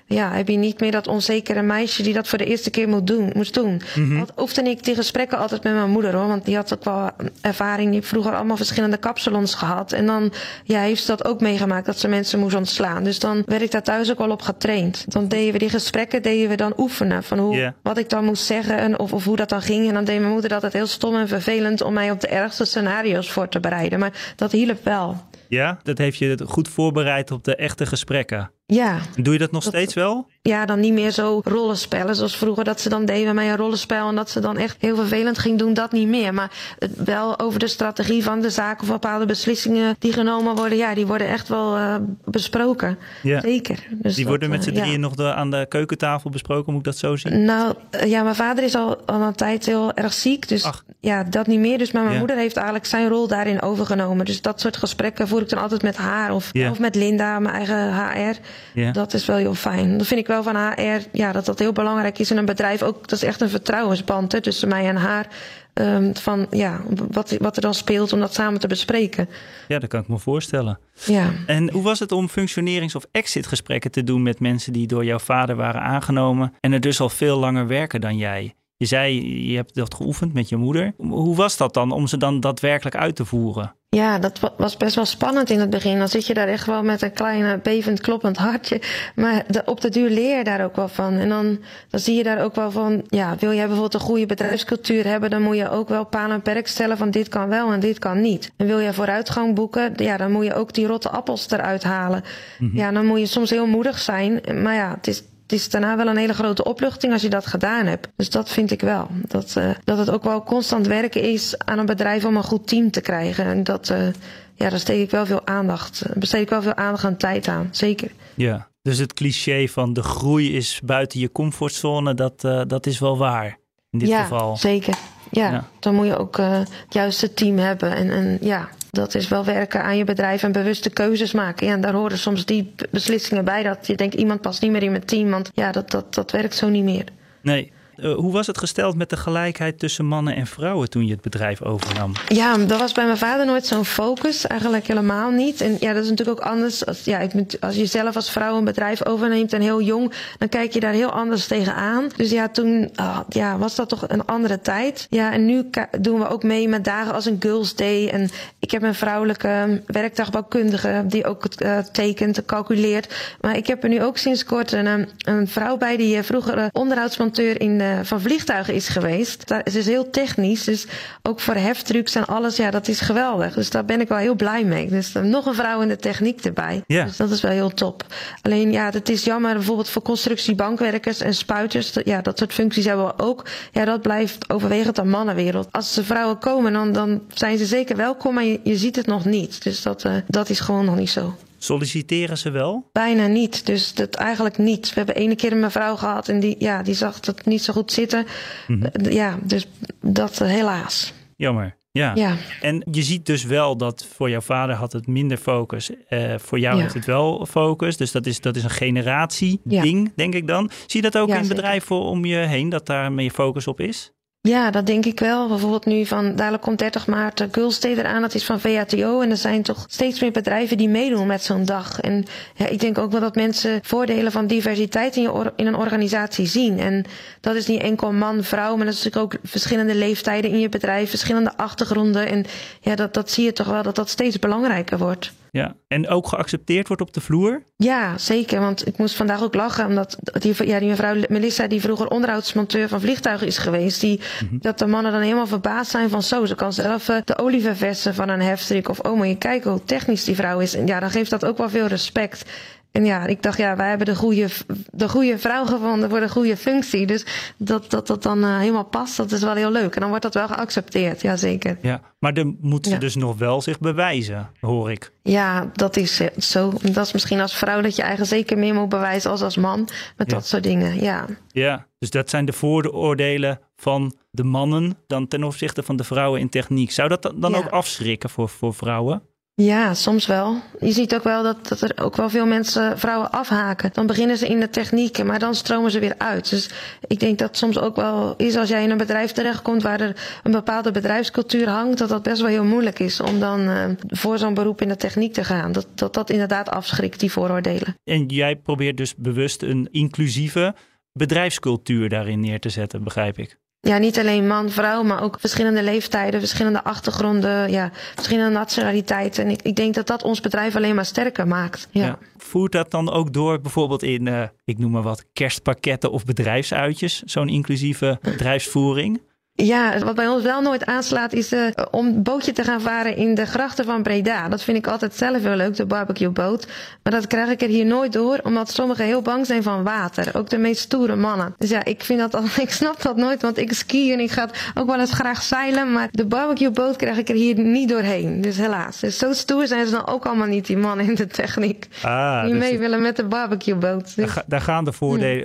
ja, 0.08 0.32
heb 0.32 0.48
je 0.48 0.56
niet 0.56 0.80
meer 0.80 0.90
dat 0.90 1.06
onzekere 1.06 1.62
meisje 1.62 2.02
die 2.02 2.14
dat 2.14 2.28
voor 2.28 2.38
de 2.38 2.44
eerste 2.44 2.70
keer 2.70 2.88
moet 2.88 3.06
doen, 3.06 3.30
moest 3.34 3.54
doen. 3.54 3.80
Mm 3.94 4.26
-hmm. 4.36 4.66
Ik 4.66 4.84
die 4.84 4.94
gesprekken 4.94 5.38
altijd 5.38 5.62
met 5.62 5.72
mijn 5.74 5.90
moeder 5.90 6.14
hoor, 6.14 6.26
want 6.26 6.44
die 6.44 6.56
had 6.56 6.74
ook 6.74 6.84
wel 6.84 7.10
ervaring. 7.40 7.90
Die 7.90 8.02
vroeger 8.02 8.34
allemaal 8.34 8.56
verschillende 8.56 8.96
kapsalons 8.96 9.54
gehad. 9.54 9.92
En 9.92 10.06
dan 10.06 10.32
ja, 10.64 10.80
heeft 10.80 11.00
ze 11.00 11.06
dat 11.06 11.24
ook 11.24 11.40
meegemaakt 11.40 11.86
dat 11.86 11.98
ze 11.98 12.08
mensen 12.08 12.38
moest 12.38 12.56
ontslaan. 12.56 13.04
Dus 13.04 13.18
dan 13.18 13.42
werd 13.46 13.62
ik 13.62 13.70
daar 13.70 13.82
thuis 13.82 14.10
ook 14.10 14.18
al 14.18 14.30
op 14.30 14.42
getraind. 14.42 15.04
Dan 15.08 15.28
deden 15.28 15.52
we 15.52 15.58
die 15.58 15.68
gesprekken, 15.68 16.22
deden 16.22 16.48
we 16.48 16.56
dan 16.56 16.72
oefenen 16.76 17.22
van 17.22 17.38
hoe, 17.38 17.56
yeah. 17.56 17.72
wat 17.82 17.98
ik 17.98 18.08
dan 18.08 18.24
moest 18.24 18.44
zeggen 18.44 18.78
en 18.78 18.98
of, 18.98 19.12
of 19.12 19.24
hoe 19.24 19.36
dat 19.36 19.48
dan 19.48 19.62
ging. 19.62 19.88
En 19.88 19.94
dan 19.94 20.04
deed 20.04 20.20
mijn 20.20 20.32
moeder 20.32 20.50
dat 20.50 20.62
het 20.62 20.72
heel 20.72 20.86
stom 20.86 21.14
en 21.14 21.28
vervelend 21.28 21.82
om 21.82 21.92
mij 21.92 22.10
op 22.10 22.20
de 22.20 22.28
ergste 22.28 22.64
scenario's 22.64 23.30
voor 23.30 23.48
te 23.48 23.60
bereiden. 23.60 23.98
Maar 23.98 24.32
dat 24.36 24.52
hielp 24.52 24.84
wel. 24.84 25.16
Ja, 25.48 25.78
dat 25.82 25.98
heeft 25.98 26.18
je 26.18 26.38
goed 26.46 26.68
voorbereid 26.68 27.30
op 27.30 27.44
de 27.44 27.56
echte 27.56 27.86
gesprekken. 27.86 28.50
Ja. 28.66 28.98
Doe 29.16 29.32
je 29.32 29.38
dat 29.38 29.52
nog 29.52 29.64
dat, 29.64 29.72
steeds 29.72 29.94
wel? 29.94 30.28
Ja, 30.42 30.66
dan 30.66 30.80
niet 30.80 30.92
meer 30.92 31.10
zo 31.10 31.40
rollenspellen 31.44 32.16
zoals 32.16 32.36
vroeger 32.36 32.64
dat 32.64 32.80
ze 32.80 32.88
dan 32.88 33.04
deden 33.04 33.24
bij 33.24 33.34
mij 33.34 33.50
een 33.50 33.56
rollenspel 33.56 34.08
en 34.08 34.14
dat 34.14 34.30
ze 34.30 34.40
dan 34.40 34.56
echt 34.56 34.76
heel 34.80 34.96
vervelend 34.96 35.38
ging 35.38 35.58
doen, 35.58 35.74
dat 35.74 35.92
niet 35.92 36.08
meer. 36.08 36.34
Maar 36.34 36.50
wel 36.96 37.38
over 37.38 37.58
de 37.58 37.68
strategie 37.68 38.22
van 38.22 38.40
de 38.40 38.50
zaak 38.50 38.82
of 38.82 38.88
bepaalde 38.88 39.26
beslissingen 39.26 39.96
die 39.98 40.12
genomen 40.12 40.56
worden, 40.56 40.78
ja, 40.78 40.94
die 40.94 41.06
worden 41.06 41.28
echt 41.28 41.48
wel 41.48 41.76
uh, 41.76 41.96
besproken. 42.24 42.98
Ja. 43.22 43.40
Zeker. 43.40 43.86
Dus 43.90 44.14
die 44.14 44.22
dat, 44.24 44.32
worden 44.32 44.50
met 44.50 44.64
z'n 44.64 44.72
drieën 44.72 44.90
ja. 44.90 44.96
nog 44.98 45.14
de, 45.14 45.34
aan 45.34 45.50
de 45.50 45.66
keukentafel 45.68 46.30
besproken, 46.30 46.72
moet 46.72 46.86
ik 46.86 46.92
dat 46.92 46.96
zo 46.96 47.16
zien? 47.16 47.44
Nou, 47.44 47.74
ja, 48.06 48.22
mijn 48.22 48.34
vader 48.34 48.64
is 48.64 48.74
al, 48.74 48.96
al 49.04 49.20
een 49.20 49.34
tijd 49.34 49.66
heel 49.66 49.94
erg 49.94 50.12
ziek, 50.12 50.48
dus 50.48 50.64
Ach. 50.64 50.84
ja, 51.00 51.22
dat 51.22 51.46
niet 51.46 51.60
meer. 51.60 51.78
Dus 51.78 51.92
maar 51.92 52.02
mijn 52.02 52.14
ja. 52.14 52.18
moeder 52.18 52.36
heeft 52.36 52.56
eigenlijk 52.56 52.86
zijn 52.86 53.08
rol 53.08 53.28
daarin 53.28 53.62
overgenomen. 53.62 54.24
Dus 54.24 54.42
dat 54.42 54.60
soort 54.60 54.76
gesprekken 54.76 55.28
voer 55.28 55.40
ik 55.40 55.48
dan 55.48 55.62
altijd 55.62 55.82
met 55.82 55.96
haar 55.96 56.32
of, 56.32 56.52
of 56.70 56.78
met 56.78 56.94
Linda, 56.94 57.38
mijn 57.38 57.54
eigen 57.54 57.94
HR. 57.94 58.36
Ja. 58.74 58.92
Dat 58.92 59.14
is 59.14 59.26
wel 59.26 59.36
heel 59.36 59.54
fijn. 59.54 59.98
Dat 59.98 60.06
vind 60.06 60.20
ik 60.20 60.26
wel 60.26 60.42
van 60.42 60.56
HR, 60.56 61.00
ja, 61.12 61.32
dat 61.32 61.44
dat 61.44 61.58
heel 61.58 61.72
belangrijk 61.72 62.18
is 62.18 62.30
in 62.30 62.36
een 62.36 62.44
bedrijf. 62.44 62.82
Ook, 62.82 63.08
dat 63.08 63.12
is 63.18 63.22
echt 63.22 63.40
een 63.40 63.48
vertrouwensband 63.48 64.32
hè, 64.32 64.40
tussen 64.40 64.68
mij 64.68 64.88
en 64.88 64.96
haar. 64.96 65.26
Um, 65.74 66.16
van 66.16 66.46
ja, 66.50 66.80
wat, 67.10 67.36
wat 67.38 67.56
er 67.56 67.62
dan 67.62 67.74
speelt 67.74 68.12
om 68.12 68.20
dat 68.20 68.34
samen 68.34 68.60
te 68.60 68.66
bespreken. 68.66 69.28
Ja, 69.68 69.78
dat 69.78 69.88
kan 69.88 70.00
ik 70.00 70.08
me 70.08 70.18
voorstellen. 70.18 70.78
Ja. 71.04 71.32
En 71.46 71.70
hoe 71.70 71.82
was 71.82 71.98
het 71.98 72.12
om 72.12 72.28
functionerings- 72.28 72.94
of 72.94 73.06
exitgesprekken 73.10 73.90
te 73.90 74.04
doen 74.04 74.22
met 74.22 74.40
mensen 74.40 74.72
die 74.72 74.86
door 74.86 75.04
jouw 75.04 75.18
vader 75.18 75.56
waren 75.56 75.80
aangenomen 75.80 76.52
en 76.60 76.72
er 76.72 76.80
dus 76.80 77.00
al 77.00 77.08
veel 77.08 77.38
langer 77.38 77.66
werken 77.66 78.00
dan 78.00 78.16
jij? 78.16 78.54
Je 78.76 78.86
zei, 78.86 79.48
je 79.50 79.56
hebt 79.56 79.74
dat 79.74 79.94
geoefend 79.94 80.32
met 80.32 80.48
je 80.48 80.56
moeder. 80.56 80.94
Hoe 80.96 81.36
was 81.36 81.56
dat 81.56 81.74
dan 81.74 81.92
om 81.92 82.06
ze 82.06 82.16
dan 82.16 82.40
daadwerkelijk 82.40 82.96
uit 82.96 83.16
te 83.16 83.24
voeren? 83.24 83.74
Ja, 83.88 84.18
dat 84.18 84.52
was 84.56 84.76
best 84.76 84.94
wel 84.94 85.04
spannend 85.04 85.50
in 85.50 85.60
het 85.60 85.70
begin. 85.70 85.98
Dan 85.98 86.08
zit 86.08 86.26
je 86.26 86.34
daar 86.34 86.48
echt 86.48 86.66
wel 86.66 86.82
met 86.82 87.02
een 87.02 87.12
klein 87.12 87.60
bevend 87.62 88.00
kloppend 88.00 88.36
hartje. 88.36 88.80
Maar 89.14 89.44
op 89.64 89.80
de 89.80 89.88
duur 89.88 90.10
leer 90.10 90.38
je 90.38 90.44
daar 90.44 90.64
ook 90.64 90.76
wel 90.76 90.88
van. 90.88 91.12
En 91.12 91.28
dan, 91.28 91.58
dan 91.90 92.00
zie 92.00 92.16
je 92.16 92.22
daar 92.22 92.42
ook 92.42 92.54
wel 92.54 92.70
van, 92.70 93.04
ja, 93.08 93.36
wil 93.38 93.52
jij 93.52 93.64
bijvoorbeeld 93.66 93.94
een 93.94 94.00
goede 94.00 94.26
bedrijfscultuur 94.26 95.06
hebben, 95.06 95.30
dan 95.30 95.42
moet 95.42 95.56
je 95.56 95.70
ook 95.70 95.88
wel 95.88 96.06
paal 96.06 96.30
en 96.30 96.42
perk 96.42 96.66
stellen 96.66 96.96
van 96.96 97.10
dit 97.10 97.28
kan 97.28 97.48
wel 97.48 97.72
en 97.72 97.80
dit 97.80 97.98
kan 97.98 98.20
niet. 98.20 98.52
En 98.56 98.66
wil 98.66 98.80
jij 98.80 98.92
vooruitgang 98.92 99.54
boeken, 99.54 99.92
ja, 99.96 100.16
dan 100.16 100.32
moet 100.32 100.44
je 100.44 100.54
ook 100.54 100.74
die 100.74 100.86
rotte 100.86 101.10
appels 101.10 101.50
eruit 101.50 101.82
halen. 101.82 102.24
Mm-hmm. 102.58 102.78
Ja, 102.78 102.90
dan 102.90 103.06
moet 103.06 103.18
je 103.18 103.26
soms 103.26 103.50
heel 103.50 103.66
moedig 103.66 103.98
zijn. 103.98 104.40
Maar 104.62 104.74
ja, 104.74 104.94
het 104.94 105.06
is, 105.06 105.22
het 105.46 105.54
is 105.54 105.68
daarna 105.68 105.96
wel 105.96 106.06
een 106.06 106.16
hele 106.16 106.34
grote 106.34 106.64
opluchting 106.64 107.12
als 107.12 107.22
je 107.22 107.28
dat 107.28 107.46
gedaan 107.46 107.86
hebt. 107.86 108.08
Dus 108.16 108.30
dat 108.30 108.50
vind 108.50 108.70
ik 108.70 108.80
wel. 108.80 109.08
Dat, 109.28 109.54
uh, 109.58 109.70
dat 109.84 109.98
het 109.98 110.10
ook 110.10 110.24
wel 110.24 110.42
constant 110.42 110.86
werken 110.86 111.22
is 111.22 111.58
aan 111.58 111.78
een 111.78 111.86
bedrijf 111.86 112.24
om 112.24 112.36
een 112.36 112.42
goed 112.42 112.66
team 112.68 112.90
te 112.90 113.00
krijgen. 113.00 113.44
En 113.44 113.64
dat, 113.64 113.88
uh, 113.88 114.06
ja, 114.54 114.70
daar 114.70 114.78
steek 114.78 115.02
ik 115.02 115.10
wel 115.10 115.26
veel 115.26 115.46
aandacht. 115.46 116.02
Besteed 116.14 116.40
ik 116.40 116.48
wel 116.48 116.62
veel 116.62 116.74
aandacht 116.74 117.04
en 117.04 117.16
tijd 117.16 117.48
aan. 117.48 117.68
Zeker. 117.70 118.10
Ja, 118.34 118.68
dus 118.82 118.98
het 118.98 119.12
cliché 119.12 119.68
van 119.68 119.92
de 119.92 120.02
groei 120.02 120.56
is 120.56 120.80
buiten 120.84 121.20
je 121.20 121.32
comfortzone, 121.32 122.14
dat, 122.14 122.44
uh, 122.44 122.62
dat 122.66 122.86
is 122.86 122.98
wel 122.98 123.18
waar 123.18 123.58
in 123.90 123.98
dit 123.98 124.08
ja, 124.08 124.22
geval. 124.22 124.56
Zeker. 124.56 124.94
Ja, 125.30 125.50
ja, 125.50 125.68
dan 125.78 125.94
moet 125.94 126.06
je 126.06 126.16
ook 126.16 126.36
het 126.36 126.70
juiste 126.88 127.34
team 127.34 127.58
hebben. 127.58 127.96
En, 127.96 128.10
en 128.10 128.38
ja, 128.40 128.68
dat 128.96 129.14
is 129.14 129.28
wel 129.28 129.44
werken 129.44 129.82
aan 129.82 129.96
je 129.96 130.04
bedrijf 130.04 130.42
en 130.42 130.52
bewuste 130.52 130.90
keuzes 130.90 131.32
maken. 131.32 131.66
Ja, 131.66 131.72
en 131.72 131.80
daar 131.80 131.94
horen 131.94 132.18
soms 132.18 132.44
die 132.44 132.74
beslissingen 132.90 133.44
bij 133.44 133.62
dat 133.62 133.86
je 133.86 133.94
denkt 133.94 134.14
iemand 134.14 134.40
past 134.40 134.62
niet 134.62 134.70
meer 134.70 134.82
in 134.82 134.90
mijn 134.90 135.04
team, 135.04 135.30
want 135.30 135.50
ja, 135.54 135.72
dat, 135.72 135.90
dat, 135.90 136.14
dat 136.14 136.30
werkt 136.30 136.54
zo 136.54 136.68
niet 136.68 136.84
meer. 136.84 137.04
Nee. 137.40 137.72
Uh, 137.96 138.14
hoe 138.14 138.32
was 138.32 138.46
het 138.46 138.58
gesteld 138.58 138.96
met 138.96 139.10
de 139.10 139.16
gelijkheid 139.16 139.78
tussen 139.78 140.04
mannen 140.04 140.36
en 140.36 140.46
vrouwen 140.46 140.90
toen 140.90 141.06
je 141.06 141.12
het 141.12 141.20
bedrijf 141.20 141.62
overnam? 141.62 142.12
Ja, 142.28 142.56
dat 142.58 142.78
was 142.78 142.92
bij 142.92 143.04
mijn 143.04 143.16
vader 143.18 143.46
nooit 143.46 143.66
zo'n 143.66 143.84
focus. 143.84 144.46
Eigenlijk 144.46 144.86
helemaal 144.86 145.30
niet. 145.30 145.60
En 145.60 145.76
ja, 145.80 145.92
dat 145.92 146.02
is 146.02 146.10
natuurlijk 146.10 146.40
ook 146.40 146.46
anders. 146.46 146.86
Als, 146.86 147.04
ja, 147.04 147.28
als 147.60 147.76
je 147.76 147.86
zelf 147.86 148.16
als 148.16 148.30
vrouw 148.30 148.56
een 148.56 148.64
bedrijf 148.64 149.06
overneemt 149.06 149.52
en 149.52 149.60
heel 149.60 149.82
jong, 149.82 150.12
dan 150.38 150.48
kijk 150.48 150.72
je 150.72 150.80
daar 150.80 150.92
heel 150.92 151.10
anders 151.10 151.46
tegenaan. 151.46 152.08
Dus 152.16 152.30
ja, 152.30 152.48
toen 152.48 152.90
oh, 152.96 153.20
ja, 153.28 153.58
was 153.58 153.74
dat 153.74 153.88
toch 153.88 154.08
een 154.08 154.24
andere 154.24 154.60
tijd. 154.60 155.06
Ja, 155.10 155.32
en 155.32 155.46
nu 155.46 155.70
doen 156.00 156.18
we 156.18 156.28
ook 156.28 156.42
mee 156.42 156.68
met 156.68 156.84
dagen 156.84 157.14
als 157.14 157.24
een 157.24 157.36
Girls 157.40 157.74
Day. 157.74 158.08
En 158.08 158.28
ik 158.58 158.70
heb 158.70 158.82
een 158.82 158.94
vrouwelijke 158.94 159.82
werkdagbouwkundige 159.86 161.04
die 161.06 161.26
ook 161.26 161.44
uh, 161.58 161.78
tekent, 161.78 162.44
calculeert. 162.44 163.36
Maar 163.40 163.56
ik 163.56 163.66
heb 163.66 163.82
er 163.82 163.88
nu 163.88 164.02
ook 164.02 164.16
sinds 164.16 164.44
kort 164.44 164.72
een, 164.72 165.08
een 165.18 165.48
vrouw 165.48 165.76
bij 165.76 165.96
die 165.96 166.22
vroeger 166.22 166.68
onderhoudsmonteur 166.72 167.60
in 167.60 167.80
van 168.02 168.20
vliegtuigen 168.20 168.74
is 168.74 168.88
geweest. 168.88 169.44
Ze 169.48 169.78
is 169.78 169.86
heel 169.86 170.10
technisch, 170.10 170.64
dus 170.64 170.86
ook 171.22 171.40
voor 171.40 171.54
heftrucks 171.54 172.14
en 172.14 172.26
alles, 172.26 172.56
ja, 172.56 172.70
dat 172.70 172.88
is 172.88 173.00
geweldig. 173.00 173.54
Dus 173.54 173.70
daar 173.70 173.84
ben 173.84 174.00
ik 174.00 174.08
wel 174.08 174.18
heel 174.18 174.34
blij 174.34 174.64
mee. 174.64 174.88
Dus 174.88 175.12
nog 175.12 175.46
een 175.46 175.54
vrouw 175.54 175.80
in 175.80 175.88
de 175.88 175.96
techniek 175.96 176.44
erbij. 176.44 176.82
Ja. 176.86 177.04
Dus 177.04 177.16
dat 177.16 177.30
is 177.30 177.40
wel 177.40 177.52
heel 177.52 177.70
top. 177.70 178.04
Alleen 178.42 178.72
ja, 178.72 178.90
het 178.90 179.08
is 179.08 179.24
jammer 179.24 179.54
bijvoorbeeld 179.54 179.88
voor 179.88 180.02
constructiebankwerkers 180.02 181.20
en 181.20 181.34
spuiters. 181.34 181.92
Ja, 182.04 182.20
dat 182.20 182.38
soort 182.38 182.52
functies 182.52 182.84
hebben 182.84 183.06
we 183.06 183.12
ook. 183.16 183.44
Ja, 183.72 183.84
dat 183.84 184.02
blijft 184.02 184.50
overwegend 184.50 184.98
een 184.98 185.08
mannenwereld. 185.08 185.68
Als 185.70 185.94
de 185.94 186.04
vrouwen 186.04 186.38
komen, 186.38 186.72
dan, 186.72 186.92
dan 186.92 187.22
zijn 187.34 187.58
ze 187.58 187.66
zeker 187.66 187.96
welkom, 187.96 188.34
maar 188.34 188.44
je, 188.44 188.60
je 188.62 188.76
ziet 188.76 188.96
het 188.96 189.06
nog 189.06 189.24
niet. 189.24 189.62
Dus 189.62 189.82
dat, 189.82 190.04
uh, 190.04 190.12
dat 190.26 190.48
is 190.48 190.60
gewoon 190.60 190.84
nog 190.84 190.96
niet 190.96 191.10
zo. 191.10 191.34
Solliciteren 191.66 192.38
ze 192.38 192.50
wel? 192.50 192.88
Bijna 192.92 193.26
niet. 193.26 193.66
Dus 193.66 193.94
dat 193.94 194.14
eigenlijk 194.14 194.58
niet. 194.58 194.88
We 194.88 194.94
hebben 194.94 195.14
ene 195.14 195.36
keer 195.36 195.52
een 195.52 195.60
mevrouw 195.60 195.96
gehad 195.96 196.28
en 196.28 196.40
die, 196.40 196.56
ja, 196.58 196.82
die 196.82 196.94
zag 196.94 197.26
het 197.26 197.46
niet 197.46 197.62
zo 197.62 197.72
goed 197.72 197.92
zitten. 197.92 198.26
Mm-hmm. 198.66 199.10
Ja, 199.10 199.38
dus 199.42 199.66
dat 200.00 200.38
helaas. 200.38 201.12
Jammer. 201.36 201.76
Ja. 201.90 202.14
ja. 202.14 202.36
En 202.60 202.86
je 202.90 203.02
ziet 203.02 203.26
dus 203.26 203.44
wel 203.44 203.76
dat 203.76 204.06
voor 204.14 204.30
jouw 204.30 204.40
vader 204.40 204.74
had 204.74 204.92
het 204.92 205.06
minder 205.06 205.36
focus. 205.36 205.90
Uh, 205.90 206.34
voor 206.38 206.58
jou 206.58 206.76
ja. 206.76 206.82
heeft 206.82 206.94
het 206.94 207.04
wel 207.04 207.46
focus. 207.46 207.96
Dus 207.96 208.12
dat 208.12 208.26
is, 208.26 208.40
dat 208.40 208.56
is 208.56 208.64
een 208.64 208.70
generatie 208.70 209.60
ding, 209.64 210.06
ja. 210.06 210.12
denk 210.16 210.34
ik 210.34 210.46
dan. 210.46 210.70
Zie 210.86 211.02
je 211.02 211.10
dat 211.10 211.22
ook 211.22 211.28
in 211.28 211.48
bedrijven 211.48 212.00
om 212.00 212.24
je 212.24 212.36
heen, 212.36 212.68
dat 212.68 212.86
daar 212.86 213.12
meer 213.12 213.30
focus 213.30 213.66
op 213.66 213.80
is? 213.80 214.12
Ja, 214.46 214.70
dat 214.70 214.86
denk 214.86 215.04
ik 215.06 215.20
wel. 215.20 215.48
Bijvoorbeeld 215.48 215.84
nu 215.84 216.06
van, 216.06 216.36
dadelijk 216.36 216.62
komt 216.62 216.78
30 216.78 217.06
maart 217.06 217.38
de 217.38 217.48
Girls 217.52 217.80
Day 217.80 217.92
eraan. 217.92 218.22
Dat 218.22 218.34
is 218.34 218.44
van 218.44 218.60
VHTO. 218.60 219.20
En 219.20 219.30
er 219.30 219.36
zijn 219.36 219.62
toch 219.62 219.84
steeds 219.88 220.20
meer 220.20 220.30
bedrijven 220.30 220.76
die 220.76 220.88
meedoen 220.88 221.26
met 221.26 221.42
zo'n 221.42 221.64
dag. 221.64 222.00
En 222.00 222.24
ja, 222.54 222.66
ik 222.66 222.80
denk 222.80 222.98
ook 222.98 223.10
wel 223.10 223.20
dat 223.20 223.34
mensen 223.34 223.80
voordelen 223.82 224.32
van 224.32 224.46
diversiteit 224.46 225.16
in, 225.16 225.22
je 225.22 225.52
in 225.56 225.66
een 225.66 225.76
organisatie 225.76 226.46
zien. 226.46 226.78
En 226.78 227.04
dat 227.40 227.54
is 227.54 227.66
niet 227.66 227.82
enkel 227.82 228.12
man, 228.12 228.44
vrouw, 228.44 228.76
maar 228.76 228.84
dat 228.84 228.94
is 228.94 229.04
natuurlijk 229.04 229.34
ook 229.34 229.40
verschillende 229.42 229.94
leeftijden 229.94 230.50
in 230.50 230.60
je 230.60 230.68
bedrijf, 230.68 231.10
verschillende 231.10 231.56
achtergronden. 231.56 232.28
En 232.28 232.44
ja, 232.80 232.94
dat, 232.94 233.14
dat 233.14 233.30
zie 233.30 233.44
je 233.44 233.52
toch 233.52 233.66
wel 233.66 233.82
dat 233.82 233.94
dat 233.96 234.08
steeds 234.08 234.38
belangrijker 234.38 234.98
wordt. 234.98 235.32
Ja, 235.56 235.74
en 235.88 236.08
ook 236.08 236.28
geaccepteerd 236.28 236.86
wordt 236.86 237.02
op 237.02 237.12
de 237.12 237.20
vloer? 237.20 237.62
Ja, 237.76 238.18
zeker. 238.18 238.60
Want 238.60 238.86
ik 238.86 238.98
moest 238.98 239.16
vandaag 239.16 239.42
ook 239.42 239.54
lachen. 239.54 239.86
Omdat 239.86 240.18
die, 240.32 240.66
ja, 240.66 240.78
die 240.78 240.88
mevrouw 240.88 241.14
Melissa, 241.28 241.66
die 241.66 241.80
vroeger 241.80 242.08
onderhoudsmonteur 242.08 242.88
van 242.88 243.00
vliegtuigen 243.00 243.46
is 243.46 243.58
geweest. 243.58 244.00
Die, 244.00 244.20
mm-hmm. 244.42 244.58
Dat 244.60 244.78
de 244.78 244.86
mannen 244.86 245.12
dan 245.12 245.20
helemaal 245.20 245.46
verbaasd 245.46 245.90
zijn 245.90 246.10
van 246.10 246.22
zo. 246.22 246.44
Ze 246.44 246.54
kan 246.54 246.72
zelf 246.72 247.08
uh, 247.08 247.16
de 247.24 247.38
olie 247.38 247.62
verversen 247.62 248.14
van 248.14 248.28
een 248.28 248.40
heftruck. 248.40 248.88
Of 248.88 248.98
oh, 248.98 249.16
moet 249.16 249.26
je 249.26 249.38
kijken 249.38 249.70
hoe 249.70 249.84
technisch 249.84 250.24
die 250.24 250.34
vrouw 250.34 250.60
is. 250.60 250.74
En 250.74 250.86
ja, 250.86 251.00
dan 251.00 251.10
geeft 251.10 251.30
dat 251.30 251.44
ook 251.44 251.58
wel 251.58 251.68
veel 251.68 251.86
respect. 251.86 252.50
En 252.96 253.04
ja, 253.04 253.26
ik 253.26 253.42
dacht, 253.42 253.58
ja, 253.58 253.76
wij 253.76 253.88
hebben 253.88 254.06
de 254.06 254.16
goede, 254.16 254.48
de 254.90 255.08
goede 255.08 255.38
vrouw 255.38 255.64
gevonden 255.64 256.10
voor 256.10 256.20
de 256.20 256.28
goede 256.28 256.56
functie. 256.56 257.06
Dus 257.06 257.26
dat 257.56 257.90
dat, 257.90 258.06
dat 258.06 258.22
dan 258.22 258.38
uh, 258.38 258.58
helemaal 258.58 258.84
past, 258.84 259.16
dat 259.16 259.32
is 259.32 259.42
wel 259.42 259.54
heel 259.54 259.70
leuk. 259.70 259.94
En 259.94 260.00
dan 260.00 260.08
wordt 260.08 260.24
dat 260.24 260.34
wel 260.34 260.48
geaccepteerd, 260.48 261.20
ja 261.20 261.36
zeker. 261.36 261.78
Ja, 261.82 262.00
maar 262.18 262.34
dan 262.34 262.56
moet 262.60 262.86
ze 262.86 262.92
ja. 262.92 262.98
dus 262.98 263.14
nog 263.14 263.38
wel 263.38 263.62
zich 263.62 263.78
bewijzen, 263.78 264.50
hoor 264.60 264.90
ik. 264.90 265.12
Ja, 265.22 265.70
dat 265.72 265.96
is 265.96 266.20
zo. 266.38 266.72
Dat 266.82 267.06
is 267.06 267.12
misschien 267.12 267.40
als 267.40 267.56
vrouw 267.56 267.80
dat 267.80 267.96
je 267.96 268.02
eigen 268.02 268.26
zeker 268.26 268.58
meer 268.58 268.74
moet 268.74 268.88
bewijzen 268.88 269.30
als 269.30 269.42
als 269.42 269.56
man. 269.56 269.88
Met 270.16 270.30
ja. 270.30 270.36
dat 270.36 270.46
soort 270.46 270.62
dingen, 270.62 271.02
ja. 271.02 271.26
Ja, 271.48 271.86
dus 271.98 272.10
dat 272.10 272.30
zijn 272.30 272.44
de 272.44 272.52
vooroordelen 272.52 273.60
van 273.76 274.14
de 274.30 274.44
mannen 274.44 274.96
dan 275.06 275.28
ten 275.28 275.44
opzichte 275.44 275.82
van 275.82 275.96
de 275.96 276.04
vrouwen 276.04 276.40
in 276.40 276.48
techniek. 276.48 276.90
Zou 276.90 277.08
dat 277.08 277.32
dan 277.36 277.50
Ja. 277.50 277.56
ook 277.56 277.68
afschrikken 277.68 278.30
voor, 278.30 278.48
voor 278.48 278.74
vrouwen? 278.74 279.22
Ja, 279.62 279.94
soms 279.94 280.26
wel. 280.26 280.60
Je 280.80 280.92
ziet 280.92 281.14
ook 281.14 281.22
wel 281.22 281.42
dat, 281.42 281.68
dat 281.68 281.80
er 281.80 281.92
ook 282.04 282.16
wel 282.16 282.30
veel 282.30 282.46
mensen, 282.46 282.98
vrouwen 282.98 283.30
afhaken. 283.30 283.90
Dan 283.92 284.06
beginnen 284.06 284.36
ze 284.36 284.46
in 284.46 284.60
de 284.60 284.68
technieken, 284.68 285.26
maar 285.26 285.38
dan 285.38 285.54
stromen 285.54 285.90
ze 285.90 285.98
weer 285.98 286.14
uit. 286.18 286.50
Dus 286.50 286.70
ik 287.06 287.20
denk 287.20 287.38
dat 287.38 287.56
soms 287.56 287.78
ook 287.78 287.96
wel 287.96 288.34
is 288.36 288.56
als 288.56 288.68
jij 288.68 288.82
in 288.82 288.90
een 288.90 288.96
bedrijf 288.96 289.32
terechtkomt 289.32 289.82
waar 289.82 290.00
er 290.00 290.40
een 290.42 290.52
bepaalde 290.52 290.90
bedrijfscultuur 290.90 291.68
hangt, 291.68 291.98
dat 291.98 292.08
dat 292.08 292.22
best 292.22 292.40
wel 292.40 292.50
heel 292.50 292.64
moeilijk 292.64 292.98
is 292.98 293.20
om 293.20 293.40
dan 293.40 293.68
eh, 293.68 293.90
voor 294.08 294.38
zo'n 294.38 294.54
beroep 294.54 294.80
in 294.80 294.88
de 294.88 294.96
techniek 294.96 295.32
te 295.32 295.44
gaan. 295.44 295.72
Dat, 295.72 295.86
dat 295.94 296.14
dat 296.14 296.30
inderdaad 296.30 296.68
afschrikt, 296.68 297.20
die 297.20 297.32
vooroordelen. 297.32 297.96
En 298.04 298.26
jij 298.26 298.56
probeert 298.56 298.96
dus 298.96 299.14
bewust 299.14 299.62
een 299.62 299.88
inclusieve 299.90 300.74
bedrijfscultuur 301.12 302.08
daarin 302.08 302.40
neer 302.40 302.60
te 302.60 302.68
zetten, 302.68 303.04
begrijp 303.04 303.38
ik. 303.38 303.58
Ja, 303.86 303.98
niet 303.98 304.18
alleen 304.18 304.46
man, 304.46 304.70
vrouw, 304.70 305.02
maar 305.02 305.22
ook 305.22 305.36
verschillende 305.40 305.82
leeftijden, 305.82 306.40
verschillende 306.40 306.84
achtergronden, 306.84 307.70
ja, 307.70 307.90
verschillende 308.14 308.50
nationaliteiten. 308.50 309.44
En 309.44 309.50
ik, 309.50 309.62
ik 309.62 309.76
denk 309.76 309.94
dat 309.94 310.06
dat 310.06 310.22
ons 310.22 310.40
bedrijf 310.40 310.76
alleen 310.76 310.94
maar 310.94 311.04
sterker 311.04 311.46
maakt. 311.46 311.88
Ja. 311.90 312.18
Voert 312.36 312.72
dat 312.72 312.90
dan 312.90 313.10
ook 313.10 313.32
door 313.32 313.60
bijvoorbeeld 313.60 314.02
in, 314.02 314.28
eh, 314.28 314.42
ik 314.64 314.78
noem 314.78 314.90
maar 314.90 315.02
wat, 315.02 315.24
kerstpakketten 315.32 316.10
of 316.10 316.24
bedrijfsuitjes? 316.24 317.22
Zo'n 317.22 317.48
inclusieve 317.48 318.18
bedrijfsvoering? 318.22 319.20
Ja, 319.56 319.98
wat 319.98 320.14
bij 320.14 320.28
ons 320.28 320.42
wel 320.42 320.60
nooit 320.62 320.86
aanslaat 320.86 321.32
is 321.32 321.52
eh, 321.52 321.60
om 321.90 322.22
bootje 322.22 322.52
te 322.52 322.62
gaan 322.64 322.80
varen 322.80 323.16
in 323.16 323.34
de 323.34 323.46
grachten 323.46 323.84
van 323.84 324.02
Breda. 324.02 324.48
Dat 324.48 324.62
vind 324.62 324.76
ik 324.78 324.86
altijd 324.86 325.14
zelf 325.14 325.42
heel 325.42 325.56
leuk, 325.56 325.76
de 325.76 325.86
barbecueboot. 325.86 326.66
Maar 327.02 327.12
dat 327.12 327.26
krijg 327.26 327.50
ik 327.50 327.62
er 327.62 327.68
hier 327.68 327.86
nooit 327.86 328.12
door, 328.12 328.40
omdat 328.42 328.70
sommigen 328.70 329.04
heel 329.04 329.22
bang 329.22 329.46
zijn 329.46 329.62
van 329.62 329.82
water. 329.82 330.30
Ook 330.36 330.50
de 330.50 330.58
meest 330.58 330.80
stoere 330.80 331.16
mannen. 331.16 331.54
Dus 331.58 331.70
ja, 331.70 331.84
ik 331.84 332.02
vind 332.04 332.18
dat 332.20 332.34
al, 332.34 332.42
ik 332.66 332.70
snap 332.70 333.02
dat 333.02 333.16
nooit, 333.16 333.42
want 333.42 333.58
ik 333.58 333.72
ski 333.72 334.12
en 334.12 334.20
ik 334.20 334.30
ga 334.30 334.48
ook 334.74 334.86
wel 334.86 335.00
eens 335.00 335.12
graag 335.12 335.42
zeilen. 335.42 335.92
Maar 335.92 336.08
de 336.10 336.26
barbecueboot 336.26 336.96
krijg 336.96 337.16
ik 337.18 337.28
er 337.28 337.34
hier 337.34 337.58
niet 337.58 337.88
doorheen. 337.88 338.40
Dus 338.40 338.56
helaas. 338.56 339.00
Dus 339.00 339.18
zo 339.18 339.32
stoer 339.32 339.66
zijn 339.66 339.86
ze 339.86 339.92
dan 339.92 340.06
ook 340.06 340.26
allemaal 340.26 340.46
niet, 340.46 340.66
die 340.66 340.76
mannen 340.76 341.06
in 341.08 341.14
de 341.14 341.26
techniek. 341.26 341.88
Ah, 342.02 342.42
die 342.44 342.52
dus 342.54 342.60
mee 342.68 342.78
willen 342.78 343.02
met 343.02 343.16
de 343.16 343.24
barbecueboot. 343.24 344.16
daar, 344.16 344.24
Dus, 344.26 344.30
ga- 344.34 344.44
daar 344.46 344.60
gaan 344.60 344.84
de 344.84 344.92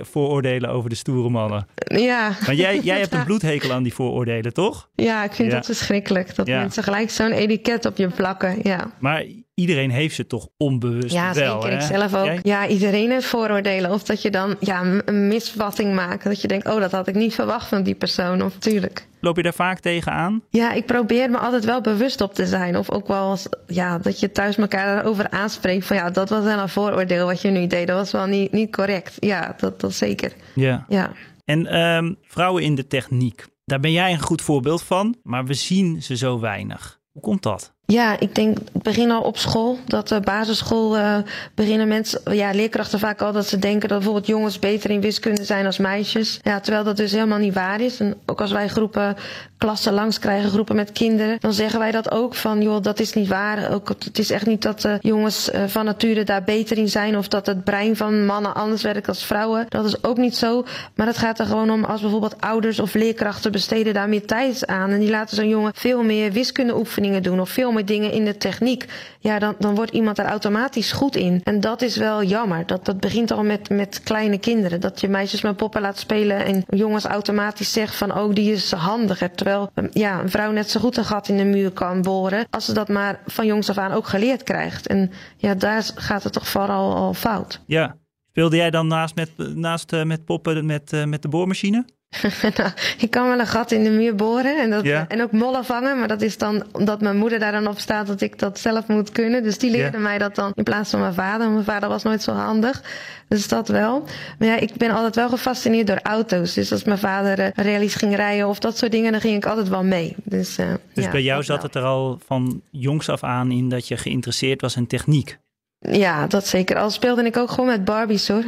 vooroordelen 0.02 0.70
over 0.70 0.90
de 0.90 0.96
stoere 0.96 1.28
mannen. 1.28 1.66
ja. 1.86 2.30
Maar 2.46 2.54
jij, 2.54 2.78
jij 2.78 2.98
hebt 3.02 3.14
een 3.14 3.24
bloedhekel 3.24 3.72
aan 3.72 3.82
die 3.82 3.94
vooroordelen, 4.02 4.52
toch? 4.52 4.88
Ja, 4.94 5.24
ik 5.24 5.32
vind 5.32 5.48
Ja. 5.50 5.54
dat 5.56 5.66
verschrikkelijk. 5.66 6.34
Dat 6.34 6.46
Ja. 6.46 6.58
mensen 6.60 6.82
gelijk 6.82 7.10
zo'n 7.10 7.32
etiket 7.32 7.86
op 7.86 7.96
je 7.96 8.08
plakken. 8.08 8.58
Ja. 8.62 8.90
Maar 8.98 9.24
iedereen 9.54 9.90
heeft 9.90 10.14
ze 10.14 10.26
toch 10.26 10.48
onbewust 10.56 11.12
Ja, 11.14 11.34
wel, 11.34 11.60
zeker. 11.62 11.76
hè? 11.78 11.82
Ik 11.84 11.90
zelf 11.92 12.14
ook. 12.14 12.24
Jij? 12.24 12.38
Ja, 12.42 12.66
iedereen 12.66 13.10
heeft 13.10 13.26
vooroordelen. 13.26 13.90
Of 13.90 14.02
dat 14.02 14.22
je 14.22 14.30
dan 14.30 14.56
ja, 14.60 14.82
een- 15.04 15.26
misvatting 15.28 15.94
maakt. 15.94 16.24
Dat 16.24 16.40
je 16.40 16.48
denkt, 16.48 16.66
oh, 16.68 16.80
dat 16.80 16.92
had 16.92 17.08
ik 17.08 17.14
niet 17.14 17.34
verwacht 17.34 17.66
van 17.68 17.82
die 17.82 17.94
persoon. 17.94 18.42
Of 18.42 18.54
tuurlijk. 18.58 19.06
Loop 19.20 19.36
je 19.36 19.42
daar 19.42 19.54
vaak 19.54 19.78
tegenaan? 19.80 20.42
Ja, 20.50 20.72
ik 20.72 20.86
probeer 20.86 21.30
me 21.30 21.38
altijd 21.38 21.64
wel 21.64 21.80
bewust 21.80 22.20
op 22.20 22.34
te 22.34 22.46
zijn. 22.46 22.76
Of 22.76 22.90
ook 22.90 23.08
wel 23.08 23.36
ja, 23.66 23.98
dat 23.98 24.20
je 24.20 24.32
thuis 24.32 24.56
elkaar 24.56 24.98
erover 25.00 25.30
aanspreekt. 25.30 25.86
Van 25.86 25.96
ja, 25.96 26.10
dat 26.10 26.28
was 26.28 26.44
wel 26.44 26.58
een 26.58 26.68
vooroordeel 26.68 27.26
wat 27.26 27.42
je 27.42 27.48
nu 27.50 27.66
deed. 27.66 27.86
Dat 27.86 27.96
was 27.96 28.10
wel 28.12 28.26
niet, 28.26 28.52
niet 28.52 28.76
correct. 28.76 29.16
Ja, 29.18 29.54
dat, 29.58 29.80
dat 29.80 29.94
zeker. 29.94 30.32
Ja. 30.54 30.84
Ja. 30.88 31.12
En 31.44 31.66
ehm, 31.66 32.12
vrouwen 32.22 32.62
in 32.62 32.74
de 32.74 32.86
techniek, 32.86 33.44
daar 33.64 33.80
ben 33.80 33.92
jij 33.92 34.12
een 34.12 34.22
goed 34.22 34.42
voorbeeld 34.42 34.82
van, 34.82 35.16
maar 35.22 35.44
we 35.44 35.54
zien 35.54 36.02
ze 36.02 36.16
zo 36.16 36.40
weinig. 36.40 37.00
Hoe 37.12 37.22
komt 37.22 37.42
dat? 37.42 37.74
Ja, 37.92 38.20
ik 38.20 38.34
denk, 38.34 38.58
het 38.72 38.82
begin 38.82 39.10
al 39.10 39.22
op 39.22 39.38
school. 39.38 39.78
Dat 39.86 40.08
de 40.08 40.20
basisschool 40.20 40.96
eh, 40.96 41.16
beginnen 41.54 41.88
mensen, 41.88 42.36
ja, 42.36 42.50
leerkrachten 42.50 42.98
vaak 42.98 43.22
al 43.22 43.32
dat 43.32 43.46
ze 43.46 43.58
denken 43.58 43.88
dat 43.88 43.98
bijvoorbeeld 43.98 44.26
jongens 44.26 44.58
beter 44.58 44.90
in 44.90 45.00
wiskunde 45.00 45.44
zijn 45.44 45.66
als 45.66 45.78
meisjes. 45.78 46.40
Ja, 46.42 46.60
terwijl 46.60 46.84
dat 46.84 46.96
dus 46.96 47.12
helemaal 47.12 47.38
niet 47.38 47.54
waar 47.54 47.80
is. 47.80 48.00
En 48.00 48.14
ook 48.26 48.40
als 48.40 48.52
wij 48.52 48.68
groepen 48.68 49.16
klassen 49.58 49.92
langs 49.92 50.18
krijgen, 50.18 50.50
groepen 50.50 50.76
met 50.76 50.92
kinderen, 50.92 51.36
dan 51.40 51.52
zeggen 51.52 51.78
wij 51.78 51.90
dat 51.90 52.10
ook 52.10 52.34
van, 52.34 52.62
joh, 52.62 52.82
dat 52.82 53.00
is 53.00 53.12
niet 53.12 53.28
waar. 53.28 53.72
Ook, 53.72 53.88
het 53.88 54.18
is 54.18 54.30
echt 54.30 54.46
niet 54.46 54.62
dat 54.62 54.80
de 54.80 54.98
jongens 55.00 55.50
eh, 55.50 55.62
van 55.66 55.84
nature 55.84 56.24
daar 56.24 56.44
beter 56.44 56.78
in 56.78 56.88
zijn 56.88 57.16
of 57.16 57.28
dat 57.28 57.46
het 57.46 57.64
brein 57.64 57.96
van 57.96 58.26
mannen 58.26 58.54
anders 58.54 58.82
werkt 58.82 59.08
als 59.08 59.24
vrouwen. 59.24 59.66
Dat 59.68 59.84
is 59.84 60.04
ook 60.04 60.16
niet 60.16 60.36
zo. 60.36 60.64
Maar 60.94 61.06
het 61.06 61.18
gaat 61.18 61.38
er 61.38 61.46
gewoon 61.46 61.70
om 61.70 61.84
als 61.84 62.00
bijvoorbeeld 62.00 62.40
ouders 62.40 62.80
of 62.80 62.94
leerkrachten 62.94 63.52
besteden 63.52 63.94
daar 63.94 64.08
meer 64.08 64.26
tijd 64.26 64.66
aan. 64.66 64.90
En 64.90 64.98
die 64.98 65.10
laten 65.10 65.36
zo'n 65.36 65.48
jongen 65.48 65.72
veel 65.74 66.02
meer 66.02 66.32
wiskundeoefeningen 66.32 67.22
doen 67.22 67.40
of 67.40 67.50
veel 67.50 67.72
meer 67.72 67.81
dingen 67.84 68.12
in 68.12 68.24
de 68.24 68.36
techniek. 68.36 68.86
Ja, 69.18 69.38
dan, 69.38 69.54
dan 69.58 69.74
wordt 69.74 69.92
iemand 69.92 70.16
daar 70.16 70.26
automatisch 70.26 70.92
goed 70.92 71.16
in. 71.16 71.40
En 71.44 71.60
dat 71.60 71.82
is 71.82 71.96
wel 71.96 72.22
jammer. 72.22 72.66
Dat, 72.66 72.84
dat 72.84 73.00
begint 73.00 73.30
al 73.30 73.42
met, 73.42 73.70
met 73.70 74.00
kleine 74.02 74.38
kinderen. 74.38 74.80
Dat 74.80 75.00
je 75.00 75.08
meisjes 75.08 75.42
met 75.42 75.56
poppen 75.56 75.80
laat 75.80 75.98
spelen 75.98 76.44
en 76.44 76.64
jongens 76.68 77.04
automatisch 77.04 77.72
zegt 77.72 77.94
van 77.94 78.18
oh, 78.18 78.34
die 78.34 78.52
is 78.52 78.72
handiger. 78.72 79.30
Terwijl 79.30 79.70
um, 79.74 79.88
ja, 79.92 80.20
een 80.20 80.30
vrouw 80.30 80.50
net 80.50 80.70
zo 80.70 80.80
goed 80.80 80.96
een 80.96 81.04
gat 81.04 81.28
in 81.28 81.36
de 81.36 81.44
muur 81.44 81.70
kan 81.70 82.02
boren. 82.02 82.46
Als 82.50 82.64
ze 82.64 82.72
dat 82.72 82.88
maar 82.88 83.20
van 83.26 83.46
jongs 83.46 83.70
af 83.70 83.78
aan 83.78 83.92
ook 83.92 84.06
geleerd 84.06 84.42
krijgt. 84.42 84.86
En 84.86 85.10
ja, 85.36 85.54
daar 85.54 85.90
gaat 85.94 86.22
het 86.22 86.32
toch 86.32 86.48
vooral 86.48 86.94
al 86.94 87.14
fout. 87.14 87.60
Ja. 87.66 87.96
Speelde 88.30 88.56
jij 88.56 88.70
dan 88.70 88.86
naast 88.86 89.14
met, 89.14 89.30
naast, 89.36 89.92
eh, 89.92 90.02
met 90.02 90.24
poppen 90.24 90.66
met, 90.66 90.92
eh, 90.92 91.04
met 91.04 91.22
de 91.22 91.28
boormachine? 91.28 91.84
nou, 92.56 92.70
ik 92.98 93.10
kan 93.10 93.28
wel 93.28 93.38
een 93.38 93.46
gat 93.46 93.70
in 93.70 93.84
de 93.84 93.90
muur 93.90 94.14
boren 94.14 94.58
en, 94.58 94.70
dat, 94.70 94.84
Ja. 94.84 95.04
en 95.08 95.22
ook 95.22 95.32
mollen 95.32 95.64
vangen. 95.64 95.98
Maar 95.98 96.08
dat 96.08 96.22
is 96.22 96.38
dan 96.38 96.64
omdat 96.72 97.00
mijn 97.00 97.16
moeder 97.16 97.38
daar 97.38 97.52
dan 97.52 97.66
op 97.66 97.78
staat 97.78 98.06
dat 98.06 98.20
ik 98.20 98.38
dat 98.38 98.58
zelf 98.58 98.86
moet 98.86 99.12
kunnen. 99.12 99.42
Dus 99.42 99.58
die 99.58 99.70
leerde 99.70 99.96
Ja. 99.96 100.02
mij 100.02 100.18
dat 100.18 100.34
dan 100.34 100.52
in 100.54 100.62
plaats 100.64 100.90
van 100.90 101.00
mijn 101.00 101.14
vader. 101.14 101.50
Mijn 101.50 101.64
vader 101.64 101.88
was 101.88 102.02
nooit 102.02 102.22
zo 102.22 102.32
handig. 102.32 102.82
Dus 103.28 103.48
dat 103.48 103.68
wel. 103.68 104.04
Maar 104.38 104.48
ja, 104.48 104.56
ik 104.58 104.74
ben 104.74 104.90
altijd 104.90 105.14
wel 105.16 105.28
gefascineerd 105.28 105.86
door 105.86 106.00
auto's. 106.02 106.54
Dus 106.54 106.72
als 106.72 106.84
mijn 106.84 106.98
vader 106.98 107.50
rallies 107.54 107.94
ging 107.94 108.16
rijden 108.16 108.48
of 108.48 108.58
dat 108.58 108.78
soort 108.78 108.92
dingen, 108.92 109.12
dan 109.12 109.20
ging 109.20 109.36
ik 109.36 109.46
altijd 109.46 109.68
wel 109.68 109.84
mee. 109.84 110.14
Dus, 110.24 110.58
eh, 110.58 110.66
Dus 110.94 111.04
ja, 111.04 111.10
bij 111.10 111.22
jou 111.22 111.42
zat 111.42 111.56
wel. 111.56 111.64
het 111.66 111.74
er 111.74 111.82
al 111.82 112.20
van 112.26 112.62
jongs 112.70 113.08
af 113.08 113.22
aan 113.22 113.50
in 113.50 113.68
dat 113.68 113.88
je 113.88 113.96
geïnteresseerd 113.96 114.60
was 114.60 114.76
in 114.76 114.86
techniek. 114.86 115.38
Ja, 115.78 116.26
dat 116.26 116.46
zeker. 116.46 116.76
Al 116.76 116.90
speelde 116.90 117.24
ik 117.24 117.36
ook 117.36 117.50
gewoon 117.50 117.66
met 117.66 117.84
Barbies 117.84 118.28
hoor. 118.28 118.42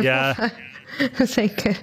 Ja, 0.00 0.34
zeker. 1.24 1.76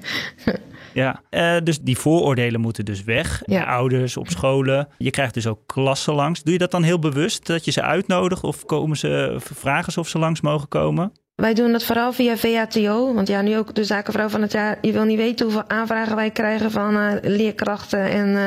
Ja. 0.97 1.21
Eh, 1.29 1.55
dus 1.63 1.79
die 1.79 1.97
vooroordelen 1.97 2.61
moeten 2.61 2.85
dus 2.85 3.03
weg. 3.03 3.41
Ja. 3.45 3.63
Ouders, 3.63 4.17
op 4.17 4.29
scholen. 4.29 4.87
Je 4.97 5.09
krijgt 5.09 5.33
dus 5.33 5.47
ook 5.47 5.59
klassen 5.65 6.13
langs. 6.13 6.43
Doe 6.43 6.53
je 6.53 6.59
dat 6.59 6.71
dan 6.71 6.83
heel 6.83 6.99
bewust? 6.99 7.45
Dat 7.45 7.65
je 7.65 7.71
ze 7.71 7.81
uitnodigt 7.81 8.43
of 8.43 8.65
komen 8.65 8.97
ze, 8.97 9.35
vragen 9.39 9.93
ze 9.93 9.99
of 9.99 10.07
ze 10.07 10.19
langs 10.19 10.41
mogen 10.41 10.67
komen? 10.67 11.11
Wij 11.37 11.53
doen 11.53 11.71
dat 11.71 11.83
vooral 11.83 12.13
via 12.13 12.37
VATO. 12.37 13.13
Want 13.13 13.27
ja, 13.27 13.41
nu 13.41 13.57
ook 13.57 13.75
de 13.75 13.83
zakenvrouw 13.83 14.29
van 14.29 14.41
het 14.41 14.51
jaar. 14.51 14.77
Je 14.81 14.91
wil 14.91 15.03
niet 15.03 15.17
weten 15.17 15.45
hoeveel 15.45 15.69
aanvragen 15.69 16.15
wij 16.15 16.31
krijgen 16.31 16.71
van 16.71 16.97
eh, 16.97 17.13
leerkrachten 17.21 18.09
en 18.09 18.35
eh, 18.35 18.43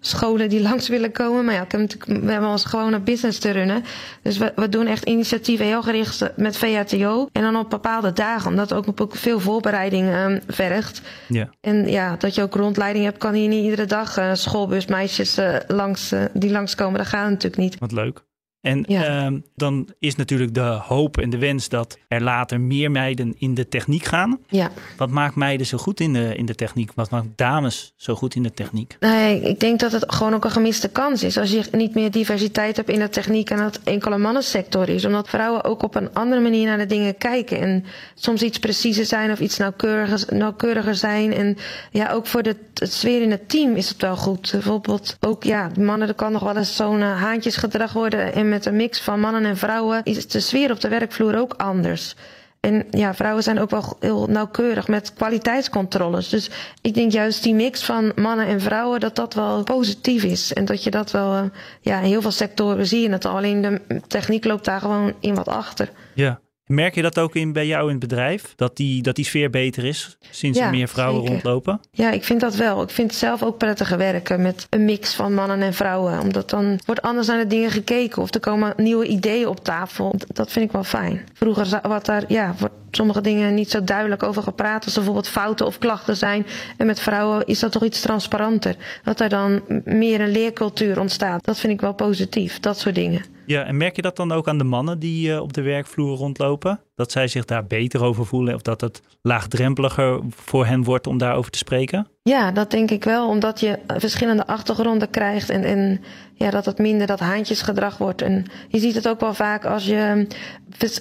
scholen 0.00 0.48
die 0.48 0.60
langs 0.68 0.88
willen 0.88 1.12
komen. 1.12 1.44
Maar 1.44 1.54
ja, 1.54 1.62
ik 1.62 1.70
heb 1.72 1.80
natuurlijk, 1.80 2.24
we 2.24 2.32
hebben 2.32 2.50
ons 2.50 2.64
gewone 2.64 3.00
business 3.00 3.38
te 3.38 3.50
runnen. 3.50 3.84
Dus 4.22 4.38
we, 4.38 4.52
we 4.56 4.68
doen 4.68 4.86
echt 4.86 5.04
initiatieven 5.04 5.66
heel 5.66 5.82
gericht 5.82 6.30
met 6.36 6.56
VATO. 6.56 7.28
En 7.32 7.42
dan 7.42 7.56
op 7.56 7.70
bepaalde 7.70 8.12
dagen, 8.12 8.50
omdat 8.50 8.70
het 8.70 8.78
ook, 8.78 9.00
ook 9.00 9.16
veel 9.16 9.40
voorbereiding 9.40 10.08
eh, 10.08 10.36
vergt. 10.46 11.02
Ja. 11.28 11.50
En 11.60 11.88
ja, 11.88 12.16
dat 12.16 12.34
je 12.34 12.42
ook 12.42 12.54
rondleiding 12.54 13.04
hebt, 13.04 13.18
kan 13.18 13.34
hier 13.34 13.48
niet 13.48 13.64
iedere 13.64 13.86
dag 13.86 14.16
eh, 14.16 14.34
schoolbusmeisjes 14.34 15.40
langs, 15.66 16.14
die 16.32 16.50
langskomen. 16.50 16.98
Dat 16.98 17.06
gaat 17.06 17.28
natuurlijk 17.28 17.62
niet. 17.62 17.78
Wat 17.78 17.92
leuk. 17.92 18.26
En 18.60 18.84
Ja. 18.88 19.04
ehm, 19.04 19.38
dan 19.54 19.88
is 19.98 20.16
natuurlijk 20.16 20.54
de 20.54 20.60
hoop 20.60 21.18
en 21.18 21.30
de 21.30 21.38
wens 21.38 21.68
dat 21.68 21.98
er 22.08 22.22
later 22.22 22.60
meer 22.60 22.90
meiden 22.90 23.34
in 23.38 23.54
de 23.54 23.68
techniek 23.68 24.04
gaan. 24.04 24.38
Ja. 24.48 24.70
Wat 24.96 25.10
maakt 25.10 25.34
meiden 25.34 25.66
zo 25.66 25.78
goed 25.78 26.00
in 26.00 26.12
de, 26.12 26.34
in 26.36 26.46
de 26.46 26.54
techniek? 26.54 26.90
Wat 26.94 27.10
maakt 27.10 27.26
dames 27.36 27.92
zo 27.96 28.14
goed 28.14 28.34
in 28.34 28.42
de 28.42 28.52
techniek? 28.52 28.96
Nee, 29.00 29.40
ik 29.40 29.60
denk 29.60 29.80
dat 29.80 29.92
het 29.92 30.04
gewoon 30.14 30.34
ook 30.34 30.44
een 30.44 30.50
gemiste 30.50 30.88
kans 30.88 31.22
is. 31.22 31.38
Als 31.38 31.50
je 31.50 31.62
niet 31.72 31.94
meer 31.94 32.10
diversiteit 32.10 32.76
hebt 32.76 32.88
in 32.88 32.98
de 32.98 33.08
techniek 33.08 33.50
en 33.50 33.56
dat 33.56 33.74
het 33.76 33.84
enkel 33.84 34.12
een 34.12 34.20
mannensector 34.20 34.88
is. 34.88 35.04
Omdat 35.04 35.28
vrouwen 35.28 35.64
ook 35.64 35.82
op 35.82 35.94
een 35.94 36.14
andere 36.14 36.40
manier 36.40 36.66
naar 36.66 36.78
de 36.78 36.86
dingen 36.86 37.16
kijken. 37.16 37.60
En 37.60 37.84
soms 38.14 38.42
iets 38.42 38.58
preciezer 38.58 39.04
zijn 39.04 39.30
of 39.30 39.40
iets 39.40 39.56
nauwkeuriger, 39.58 40.36
nauwkeuriger 40.36 40.94
zijn. 40.94 41.32
En 41.32 41.56
ja, 41.90 42.10
ook 42.12 42.26
voor 42.26 42.42
de, 42.42 42.56
het 42.74 42.92
sfeer 42.92 43.22
in 43.22 43.30
het 43.30 43.48
team 43.48 43.76
is 43.76 43.88
het 43.88 44.00
wel 44.00 44.16
goed. 44.16 44.48
Bijvoorbeeld 44.52 45.16
ook, 45.20 45.44
ja, 45.44 45.70
mannen, 45.80 46.08
er 46.08 46.14
kan 46.14 46.32
nog 46.32 46.42
wel 46.42 46.56
eens 46.56 46.76
zo'n 46.76 47.00
eh, 47.00 47.20
haantjesgedrag 47.22 47.92
worden. 47.92 48.32
En 48.32 48.47
met 48.48 48.66
een 48.66 48.76
mix 48.76 49.00
van 49.00 49.20
mannen 49.20 49.44
en 49.44 49.56
vrouwen 49.56 50.00
is 50.04 50.28
de 50.28 50.40
sfeer 50.40 50.70
op 50.70 50.80
de 50.80 50.88
werkvloer 50.88 51.38
ook 51.38 51.54
anders. 51.56 52.14
En 52.60 52.86
ja, 52.90 53.14
vrouwen 53.14 53.42
zijn 53.42 53.58
ook 53.58 53.70
wel 53.70 53.96
heel 54.00 54.26
nauwkeurig 54.26 54.88
met 54.88 55.12
kwaliteitscontroles. 55.14 56.28
Dus 56.28 56.50
ik 56.82 56.94
denk 56.94 57.12
juist 57.12 57.42
die 57.42 57.54
mix 57.54 57.84
van 57.84 58.12
mannen 58.16 58.46
en 58.46 58.60
vrouwen, 58.60 59.00
dat 59.00 59.16
dat 59.16 59.34
wel 59.34 59.62
positief 59.62 60.22
is. 60.22 60.52
En 60.52 60.64
dat 60.64 60.84
je 60.84 60.90
dat 60.90 61.10
wel, 61.10 61.34
eh, 61.34 61.42
ja, 61.80 61.98
in 61.98 62.04
heel 62.04 62.22
veel 62.22 62.30
sectoren 62.30 62.86
zie 62.86 63.02
je 63.02 63.10
het 63.10 63.24
al. 63.24 63.36
Alleen 63.36 63.62
de 63.62 64.00
techniek 64.06 64.44
loopt 64.44 64.64
daar 64.64 64.80
gewoon 64.80 65.14
in 65.20 65.34
wat 65.34 65.48
achter. 65.48 65.90
Ja. 66.14 66.40
Merk 66.68 66.94
je 66.94 67.02
dat 67.02 67.18
ook 67.18 67.34
in, 67.34 67.52
bij 67.52 67.66
jou 67.66 67.84
in 67.84 67.90
het 67.90 68.08
bedrijf? 68.08 68.52
Dat 68.56 68.76
die, 68.76 69.02
dat 69.02 69.16
die 69.16 69.24
sfeer 69.24 69.50
beter 69.50 69.84
is 69.84 70.18
sinds 70.30 70.58
er 70.58 70.70
meer 70.70 70.88
vrouwen 70.88 71.26
rondlopen? 71.26 71.80
Ja, 71.90 72.10
ik 72.10 72.24
vind 72.24 72.40
dat 72.40 72.54
wel. 72.54 72.82
Ik 72.82 72.90
vind 72.90 73.10
het 73.10 73.18
zelf 73.18 73.42
ook 73.42 73.58
prettiger 73.58 73.98
werken 73.98 74.42
met 74.42 74.66
een 74.70 74.84
mix 74.84 75.14
van 75.14 75.34
mannen 75.34 75.62
en 75.62 75.74
vrouwen. 75.74 76.20
Omdat 76.20 76.50
dan 76.50 76.80
wordt 76.86 77.02
anders 77.02 77.26
naar 77.26 77.38
de 77.38 77.46
dingen 77.46 77.70
gekeken. 77.70 78.22
Of 78.22 78.34
er 78.34 78.40
komen 78.40 78.74
nieuwe 78.76 79.06
ideeën 79.06 79.46
op 79.46 79.64
tafel. 79.64 80.14
Dat 80.26 80.52
vind 80.52 80.64
ik 80.64 80.72
wel 80.72 80.84
fijn. 80.84 81.26
Vroeger 81.32 81.80
wat 81.82 82.06
daar, 82.06 82.24
ja, 82.28 82.54
wordt 82.58 82.74
sommige 82.90 83.20
dingen 83.20 83.54
niet 83.54 83.70
zo 83.70 83.84
duidelijk 83.84 84.22
over 84.22 84.42
gepraat. 84.42 84.84
Als 84.84 84.96
er 84.96 85.02
bijvoorbeeld 85.02 85.28
fouten 85.28 85.66
of 85.66 85.78
klachten 85.78 86.16
zijn. 86.16 86.46
En 86.76 86.86
met 86.86 87.00
vrouwen 87.00 87.46
is 87.46 87.58
dat 87.58 87.72
toch 87.72 87.84
iets 87.84 88.00
transparanter. 88.00 88.76
Dat 89.02 89.20
er 89.20 89.28
dan 89.28 89.62
meer 89.84 90.20
een 90.20 90.32
leercultuur 90.32 91.00
ontstaat. 91.00 91.44
Dat 91.44 91.58
vind 91.58 91.72
ik 91.72 91.80
wel 91.80 91.94
positief. 91.94 92.60
Dat 92.60 92.78
soort 92.78 92.94
dingen. 92.94 93.36
Ja, 93.48 93.64
en 93.64 93.76
merk 93.76 93.96
je 93.96 94.02
dat 94.02 94.16
dan 94.16 94.32
ook 94.32 94.48
aan 94.48 94.58
de 94.58 94.64
mannen 94.64 94.98
die 94.98 95.28
uh, 95.28 95.40
op 95.40 95.52
de 95.52 95.62
werkvloer 95.62 96.16
rondlopen? 96.16 96.80
Dat 96.94 97.12
zij 97.12 97.28
zich 97.28 97.44
daar 97.44 97.66
beter 97.66 98.02
over 98.02 98.26
voelen 98.26 98.54
of 98.54 98.62
dat 98.62 98.80
het 98.80 99.02
laagdrempeliger 99.22 100.20
voor 100.28 100.66
hen 100.66 100.84
wordt 100.84 101.06
om 101.06 101.18
daarover 101.18 101.50
te 101.50 101.58
spreken? 101.58 102.08
Ja, 102.22 102.52
dat 102.52 102.70
denk 102.70 102.90
ik 102.90 103.04
wel, 103.04 103.28
omdat 103.28 103.60
je 103.60 103.78
verschillende 103.86 104.46
achtergronden 104.46 105.10
krijgt 105.10 105.50
en, 105.50 105.64
en 105.64 106.00
ja, 106.34 106.50
dat 106.50 106.64
het 106.64 106.78
minder 106.78 107.06
dat 107.06 107.20
haantjesgedrag 107.20 107.98
wordt. 107.98 108.22
En 108.22 108.44
je 108.68 108.78
ziet 108.78 108.94
het 108.94 109.08
ook 109.08 109.20
wel 109.20 109.34
vaak 109.34 109.64
als 109.64 109.84
je 109.84 110.26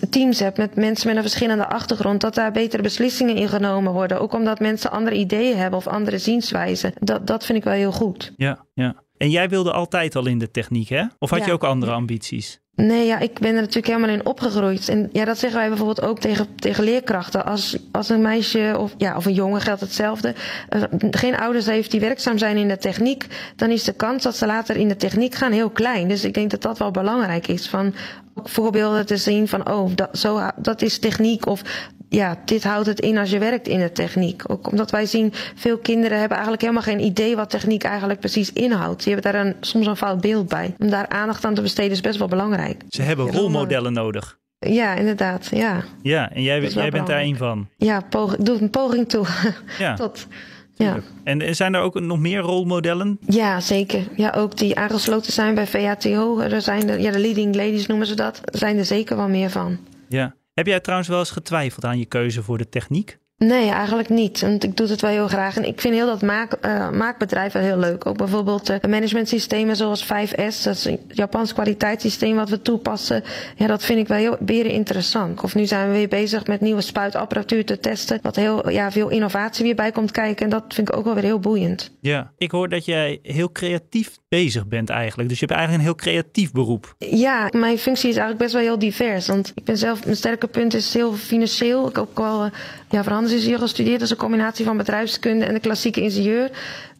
teams 0.09 0.39
hebt 0.39 0.57
met 0.57 0.75
mensen 0.75 1.07
met 1.07 1.15
een 1.15 1.21
verschillende 1.21 1.67
achtergrond, 1.67 2.21
dat 2.21 2.35
daar 2.35 2.51
betere 2.51 2.81
beslissingen 2.81 3.35
in 3.35 3.47
genomen 3.47 3.93
worden. 3.93 4.21
Ook 4.21 4.33
omdat 4.33 4.59
mensen 4.59 4.91
andere 4.91 5.15
ideeën 5.15 5.57
hebben 5.57 5.79
of 5.79 5.87
andere 5.87 6.17
zienswijzen. 6.17 6.93
Dat, 6.99 7.27
dat 7.27 7.45
vind 7.45 7.57
ik 7.57 7.63
wel 7.63 7.73
heel 7.73 7.91
goed. 7.91 8.33
Ja, 8.37 8.65
ja. 8.73 8.95
En 9.17 9.29
jij 9.29 9.49
wilde 9.49 9.71
altijd 9.71 10.15
al 10.15 10.27
in 10.27 10.37
de 10.37 10.51
techniek, 10.51 10.89
hè? 10.89 11.03
Of 11.19 11.29
had 11.29 11.45
je 11.45 11.51
ook 11.51 11.63
andere 11.63 11.91
ambities? 11.91 12.59
Nee, 12.75 13.05
ja, 13.05 13.19
ik 13.19 13.39
ben 13.39 13.55
er 13.55 13.61
natuurlijk 13.61 13.87
helemaal 13.87 14.09
in 14.09 14.25
opgegroeid. 14.25 14.89
En 14.89 15.09
ja, 15.11 15.25
dat 15.25 15.37
zeggen 15.37 15.59
wij 15.59 15.67
bijvoorbeeld 15.67 16.01
ook 16.01 16.19
tegen, 16.19 16.55
tegen 16.55 16.83
leerkrachten. 16.83 17.45
Als, 17.45 17.77
als 17.91 18.09
een 18.09 18.21
meisje 18.21 18.75
of, 18.79 18.93
ja, 18.97 19.15
of 19.15 19.25
een 19.25 19.33
jongen 19.33 19.61
geldt 19.61 19.81
hetzelfde. 19.81 20.35
Uh, 20.75 20.83
geen 21.11 21.37
ouders 21.37 21.65
heeft 21.65 21.91
die 21.91 21.99
werkzaam 21.99 22.37
zijn 22.37 22.57
in 22.57 22.67
de 22.67 22.77
techniek. 22.77 23.25
Dan 23.55 23.69
is 23.69 23.83
de 23.83 23.93
kans 23.93 24.23
dat 24.23 24.35
ze 24.35 24.45
later 24.45 24.75
in 24.75 24.87
de 24.87 24.95
techniek 24.95 25.35
gaan 25.35 25.51
heel 25.51 25.69
klein. 25.69 26.07
Dus 26.07 26.23
ik 26.23 26.33
denk 26.33 26.49
dat 26.49 26.61
dat 26.61 26.77
wel 26.77 26.91
belangrijk 26.91 27.47
is. 27.47 27.69
Van 27.69 27.93
ook 28.35 28.49
voorbeelden 28.49 29.05
te 29.05 29.17
zien 29.17 29.47
van, 29.47 29.71
oh, 29.71 29.91
dat, 29.95 30.17
zo, 30.17 30.49
dat 30.55 30.81
is 30.81 30.99
techniek. 30.99 31.45
Of 31.45 31.61
ja, 32.09 32.37
dit 32.45 32.63
houdt 32.63 32.87
het 32.87 32.99
in 32.99 33.17
als 33.17 33.29
je 33.29 33.39
werkt 33.39 33.67
in 33.67 33.79
de 33.79 33.91
techniek. 33.91 34.43
Ook 34.47 34.71
omdat 34.71 34.91
wij 34.91 35.05
zien, 35.05 35.33
veel 35.55 35.77
kinderen 35.77 36.17
hebben 36.17 36.37
eigenlijk 36.37 36.61
helemaal 36.61 36.83
geen 36.83 36.99
idee 37.05 37.35
wat 37.35 37.49
techniek 37.49 37.83
eigenlijk 37.83 38.19
precies 38.19 38.53
inhoudt. 38.53 39.03
Die 39.03 39.13
hebben 39.13 39.31
daar 39.31 39.45
een, 39.45 39.55
soms 39.61 39.85
een 39.85 39.95
fout 39.95 40.21
beeld 40.21 40.47
bij. 40.47 40.75
Om 40.77 40.89
daar 40.89 41.07
aandacht 41.07 41.45
aan 41.45 41.53
te 41.53 41.61
besteden 41.61 41.91
is 41.91 42.01
best 42.01 42.17
wel 42.19 42.27
belangrijk. 42.27 42.83
Ze 42.89 43.01
hebben 43.01 43.31
rolmodellen 43.31 43.93
nodig. 43.93 44.37
Ja, 44.59 44.95
inderdaad. 44.95 45.49
Ja, 45.51 45.83
ja 46.01 46.31
en 46.31 46.43
jij, 46.43 46.61
jij 46.61 46.89
bent 46.89 47.07
daar 47.07 47.21
een 47.21 47.37
van. 47.37 47.69
Ja, 47.77 48.01
poging, 48.09 48.43
doe 48.43 48.61
een 48.61 48.69
poging 48.69 49.09
toe. 49.09 49.25
Ja. 49.77 49.93
Tot, 49.93 50.27
ja. 50.73 50.97
En 51.23 51.55
zijn 51.55 51.73
er 51.73 51.81
ook 51.81 51.99
nog 51.99 52.19
meer 52.19 52.39
rolmodellen? 52.39 53.17
Ja, 53.25 53.59
zeker. 53.59 54.07
Ja, 54.15 54.33
ook 54.35 54.57
die 54.57 54.75
aangesloten 54.75 55.33
zijn 55.33 55.55
bij 55.55 55.67
VATO. 55.67 56.39
Er 56.39 56.61
zijn 56.61 56.87
de, 56.87 57.01
ja, 57.01 57.11
de 57.11 57.19
leading 57.19 57.55
ladies 57.55 57.85
noemen 57.85 58.07
ze 58.07 58.15
dat. 58.15 58.41
Er 58.43 58.57
zijn 58.57 58.77
er 58.77 58.85
zeker 58.85 59.17
wel 59.17 59.27
meer 59.27 59.49
van. 59.49 59.77
Ja. 60.07 60.35
Heb 60.57 60.67
jij 60.67 60.79
trouwens 60.79 61.09
wel 61.09 61.19
eens 61.19 61.31
getwijfeld 61.31 61.85
aan 61.85 61.99
je 61.99 62.05
keuze 62.05 62.43
voor 62.43 62.57
de 62.57 62.69
techniek? 62.69 63.19
Nee, 63.37 63.69
eigenlijk 63.69 64.09
niet. 64.09 64.41
Want 64.41 64.63
ik 64.63 64.77
doe 64.77 64.87
het 64.87 65.01
wel 65.01 65.11
heel 65.11 65.27
graag. 65.27 65.57
En 65.57 65.67
ik 65.67 65.81
vind 65.81 65.93
heel 65.93 66.05
dat 66.05 66.21
maak, 66.21 66.65
uh, 66.65 66.89
maakbedrijf 66.89 67.53
wel 67.53 67.63
heel 67.63 67.77
leuk. 67.77 68.05
Ook 68.05 68.17
bijvoorbeeld 68.17 68.69
uh, 68.69 68.75
managementsystemen 68.89 69.75
zoals 69.75 70.05
5S. 70.05 70.63
Dat 70.63 70.75
is 70.75 70.85
een 70.85 70.99
Japans 71.07 71.53
kwaliteitssysteem 71.53 72.35
wat 72.35 72.49
we 72.49 72.61
toepassen. 72.61 73.23
Ja, 73.55 73.67
dat 73.67 73.83
vind 73.83 73.99
ik 73.99 74.07
wel 74.07 74.17
heel 74.17 74.37
weer 74.39 74.65
interessant. 74.65 75.43
Of 75.43 75.55
nu 75.55 75.65
zijn 75.65 75.87
we 75.87 75.93
weer 75.93 76.07
bezig 76.07 76.47
met 76.47 76.61
nieuwe 76.61 76.81
spuitapparatuur 76.81 77.65
te 77.65 77.79
testen. 77.79 78.19
Wat 78.21 78.35
heel 78.35 78.69
ja, 78.69 78.91
veel 78.91 79.09
innovatie 79.09 79.65
weer 79.65 79.75
bij 79.75 79.91
komt 79.91 80.11
kijken. 80.11 80.45
En 80.45 80.51
dat 80.51 80.63
vind 80.67 80.89
ik 80.89 80.97
ook 80.97 81.05
wel 81.05 81.13
weer 81.13 81.23
heel 81.23 81.39
boeiend. 81.39 81.91
Ja, 82.01 82.31
ik 82.37 82.51
hoor 82.51 82.69
dat 82.69 82.85
jij 82.85 83.19
heel 83.21 83.51
creatief 83.51 84.17
bezig 84.29 84.67
bent 84.67 84.89
eigenlijk. 84.89 85.29
Dus 85.29 85.39
je 85.39 85.45
hebt 85.45 85.57
eigenlijk 85.57 85.89
een 85.89 85.93
heel 85.93 86.11
creatief 86.11 86.51
beroep. 86.51 86.95
Ja, 86.97 87.49
mijn 87.51 87.77
functie 87.77 88.09
is 88.09 88.15
eigenlijk 88.15 88.37
best 88.37 88.53
wel 88.53 88.61
heel 88.61 88.79
divers. 88.79 89.27
Want 89.27 89.51
ik 89.55 89.63
ben 89.63 89.77
zelf, 89.77 90.03
mijn 90.03 90.17
sterke 90.17 90.47
punt 90.47 90.73
is 90.73 90.93
heel 90.93 91.13
financieel. 91.13 91.87
Ik 91.87 91.95
heb 91.95 92.07
ook 92.09 92.17
wel 92.17 92.49
ja, 92.89 93.03
hier 93.45 93.59
gestudeerd 93.59 94.01
als 94.01 94.09
een 94.09 94.17
combinatie 94.17 94.65
van 94.65 94.77
bedrijfskunde 94.77 95.45
en 95.45 95.53
de 95.53 95.59
klassieke 95.59 96.01
ingenieur. 96.01 96.51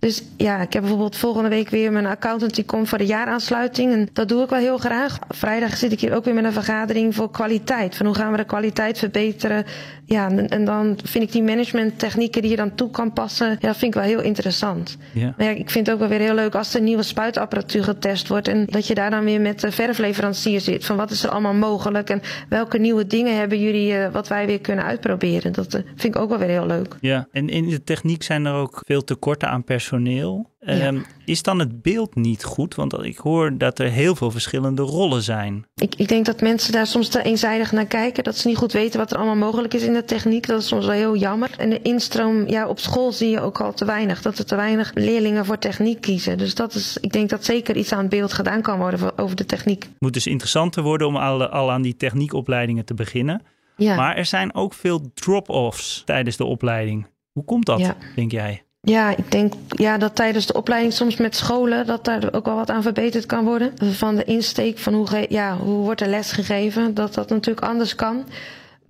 Dus 0.07 0.23
ja, 0.37 0.61
ik 0.61 0.73
heb 0.73 0.81
bijvoorbeeld 0.81 1.15
volgende 1.15 1.49
week 1.49 1.69
weer 1.69 1.91
mijn 1.91 2.05
accountant 2.05 2.55
die 2.55 2.65
komt 2.65 2.89
voor 2.89 2.97
de 2.97 3.05
jaaraansluiting. 3.05 3.93
En 3.93 4.09
dat 4.13 4.27
doe 4.27 4.43
ik 4.43 4.49
wel 4.49 4.59
heel 4.59 4.77
graag. 4.77 5.19
Vrijdag 5.29 5.77
zit 5.77 5.91
ik 5.91 5.99
hier 5.99 6.15
ook 6.15 6.25
weer 6.25 6.33
met 6.33 6.43
een 6.43 6.53
vergadering 6.53 7.15
voor 7.15 7.31
kwaliteit. 7.31 7.95
Van 7.95 8.05
hoe 8.05 8.15
gaan 8.15 8.31
we 8.31 8.37
de 8.37 8.45
kwaliteit 8.45 8.97
verbeteren? 8.97 9.65
Ja, 10.05 10.29
en, 10.29 10.65
dan 10.65 10.97
vind 11.03 11.23
ik 11.23 11.31
die 11.31 11.43
managementtechnieken 11.43 12.41
die 12.41 12.51
je 12.51 12.57
dan 12.57 12.75
toe 12.75 12.89
kan 12.89 13.13
passen, 13.13 13.49
ja, 13.49 13.67
dat 13.67 13.77
vind 13.77 13.95
ik 13.95 14.01
wel 14.01 14.09
heel 14.09 14.21
interessant. 14.21 14.97
Ja. 15.13 15.33
Maar 15.37 15.45
ja, 15.45 15.51
ik 15.51 15.69
vind 15.69 15.85
het 15.85 15.95
ook 15.95 16.01
wel 16.01 16.09
weer 16.09 16.27
heel 16.27 16.35
leuk 16.35 16.55
als 16.55 16.73
er 16.73 16.81
nieuwe 16.81 17.03
spuitapparatuur 17.03 17.83
getest 17.83 18.27
wordt. 18.27 18.47
En 18.47 18.65
dat 18.65 18.87
je 18.87 18.93
daar 18.93 19.09
dan 19.09 19.23
weer 19.23 19.41
met 19.41 19.59
de 19.59 19.71
verfleverancier 19.71 20.61
zit. 20.61 20.85
Van 20.85 20.95
wat 20.95 21.11
is 21.11 21.23
er 21.23 21.29
allemaal 21.29 21.53
mogelijk 21.53 22.09
en 22.09 22.21
welke 22.49 22.77
nieuwe 22.77 23.07
dingen 23.07 23.37
hebben 23.37 23.59
jullie 23.59 23.93
uh, 23.93 24.11
wat 24.11 24.27
wij 24.27 24.45
weer 24.45 24.61
kunnen 24.61 24.85
uitproberen. 24.85 25.53
Dat 25.53 25.75
uh, 25.75 25.81
vind 25.95 26.15
ik 26.15 26.21
ook 26.21 26.29
wel 26.29 26.37
weer 26.37 26.47
heel 26.47 26.65
leuk. 26.65 26.95
Ja, 26.99 27.27
en 27.31 27.49
in 27.49 27.69
de 27.69 27.83
techniek 27.83 28.23
zijn 28.23 28.45
er 28.45 28.53
ook 28.53 28.81
veel 28.85 29.03
tekorten 29.03 29.49
aan 29.49 29.63
personeel 29.63 29.96
personeel. 30.03 30.55
Ehm, 30.59 30.99
is 31.25 31.41
dan 31.41 31.59
het 31.59 31.81
beeld 31.81 32.15
niet 32.15 32.43
goed? 32.43 32.75
Want 32.75 33.03
ik 33.03 33.17
hoor 33.17 33.57
dat 33.57 33.79
er 33.79 33.89
heel 33.89 34.15
veel 34.15 34.31
verschillende 34.31 34.81
rollen 34.81 35.21
zijn. 35.21 35.65
Ik, 35.75 35.95
ik 35.95 36.07
denk 36.07 36.25
dat 36.25 36.41
mensen 36.41 36.71
daar 36.71 36.87
soms 36.87 37.09
te 37.09 37.23
eenzijdig 37.23 37.71
naar 37.71 37.85
kijken. 37.85 38.23
Dat 38.23 38.37
ze 38.37 38.47
niet 38.47 38.57
goed 38.57 38.71
weten 38.71 38.99
wat 38.99 39.11
er 39.11 39.17
allemaal 39.17 39.35
mogelijk 39.35 39.73
is 39.73 39.83
in 39.83 39.93
de 39.93 40.05
techniek. 40.05 40.47
Dat 40.47 40.61
is 40.61 40.67
soms 40.67 40.85
wel 40.85 40.95
heel 40.95 41.15
jammer. 41.15 41.49
En 41.57 41.69
de 41.69 41.81
instroom, 41.81 42.47
ja, 42.47 42.67
op 42.67 42.79
school 42.79 43.11
zie 43.11 43.29
je 43.29 43.39
ook 43.39 43.61
al 43.61 43.73
te 43.73 43.85
weinig. 43.85 44.21
Dat 44.21 44.37
er 44.37 44.45
te 44.45 44.55
weinig 44.55 44.91
leerlingen 44.93 45.45
voor 45.45 45.57
techniek 45.57 46.01
kiezen. 46.01 46.37
Dus 46.37 46.55
dat 46.55 46.73
is, 46.73 46.97
ik 47.01 47.11
denk 47.11 47.29
dat 47.29 47.45
zeker 47.45 47.75
iets 47.77 47.91
aan 47.91 47.99
het 47.99 48.09
beeld 48.09 48.33
gedaan 48.33 48.61
kan 48.61 48.79
worden 48.79 49.17
over 49.17 49.35
de 49.35 49.45
techniek. 49.45 49.83
Het 49.83 49.91
moet 49.99 50.13
dus 50.13 50.27
interessanter 50.27 50.83
worden 50.83 51.07
om 51.07 51.15
al, 51.15 51.47
al 51.47 51.71
aan 51.71 51.81
die 51.81 51.95
techniekopleidingen 51.95 52.85
te 52.85 52.93
beginnen. 52.93 53.41
Ja. 53.77 53.95
Maar 53.95 54.15
er 54.15 54.25
zijn 54.25 54.55
ook 54.55 54.73
veel 54.73 55.13
drop-offs 55.13 56.01
tijdens 56.05 56.37
de 56.37 56.45
opleiding. 56.45 57.07
Hoe 57.31 57.43
komt 57.43 57.65
dat, 57.65 57.95
denk 58.15 58.31
jij? 58.31 58.66
Ja, 58.89 59.17
ik 59.17 59.31
denk 59.31 59.53
ja, 59.69 59.97
dat 59.97 60.15
tijdens 60.15 60.45
de 60.45 60.53
opleiding 60.53 60.93
soms 60.93 61.17
met 61.17 61.35
scholen 61.35 61.85
dat 61.85 62.05
daar 62.05 62.33
ook 62.33 62.45
wel 62.45 62.55
wat 62.55 62.69
aan 62.69 62.81
verbeterd 62.81 63.25
kan 63.25 63.45
worden. 63.45 63.73
Van 63.91 64.15
de 64.15 64.23
insteek 64.23 64.77
van 64.77 64.93
hoe, 64.93 65.25
ja, 65.29 65.57
hoe 65.57 65.77
wordt 65.83 66.01
er 66.01 66.07
les 66.07 66.31
gegeven, 66.31 66.93
dat 66.93 67.13
dat 67.13 67.29
natuurlijk 67.29 67.65
anders 67.65 67.95
kan. 67.95 68.25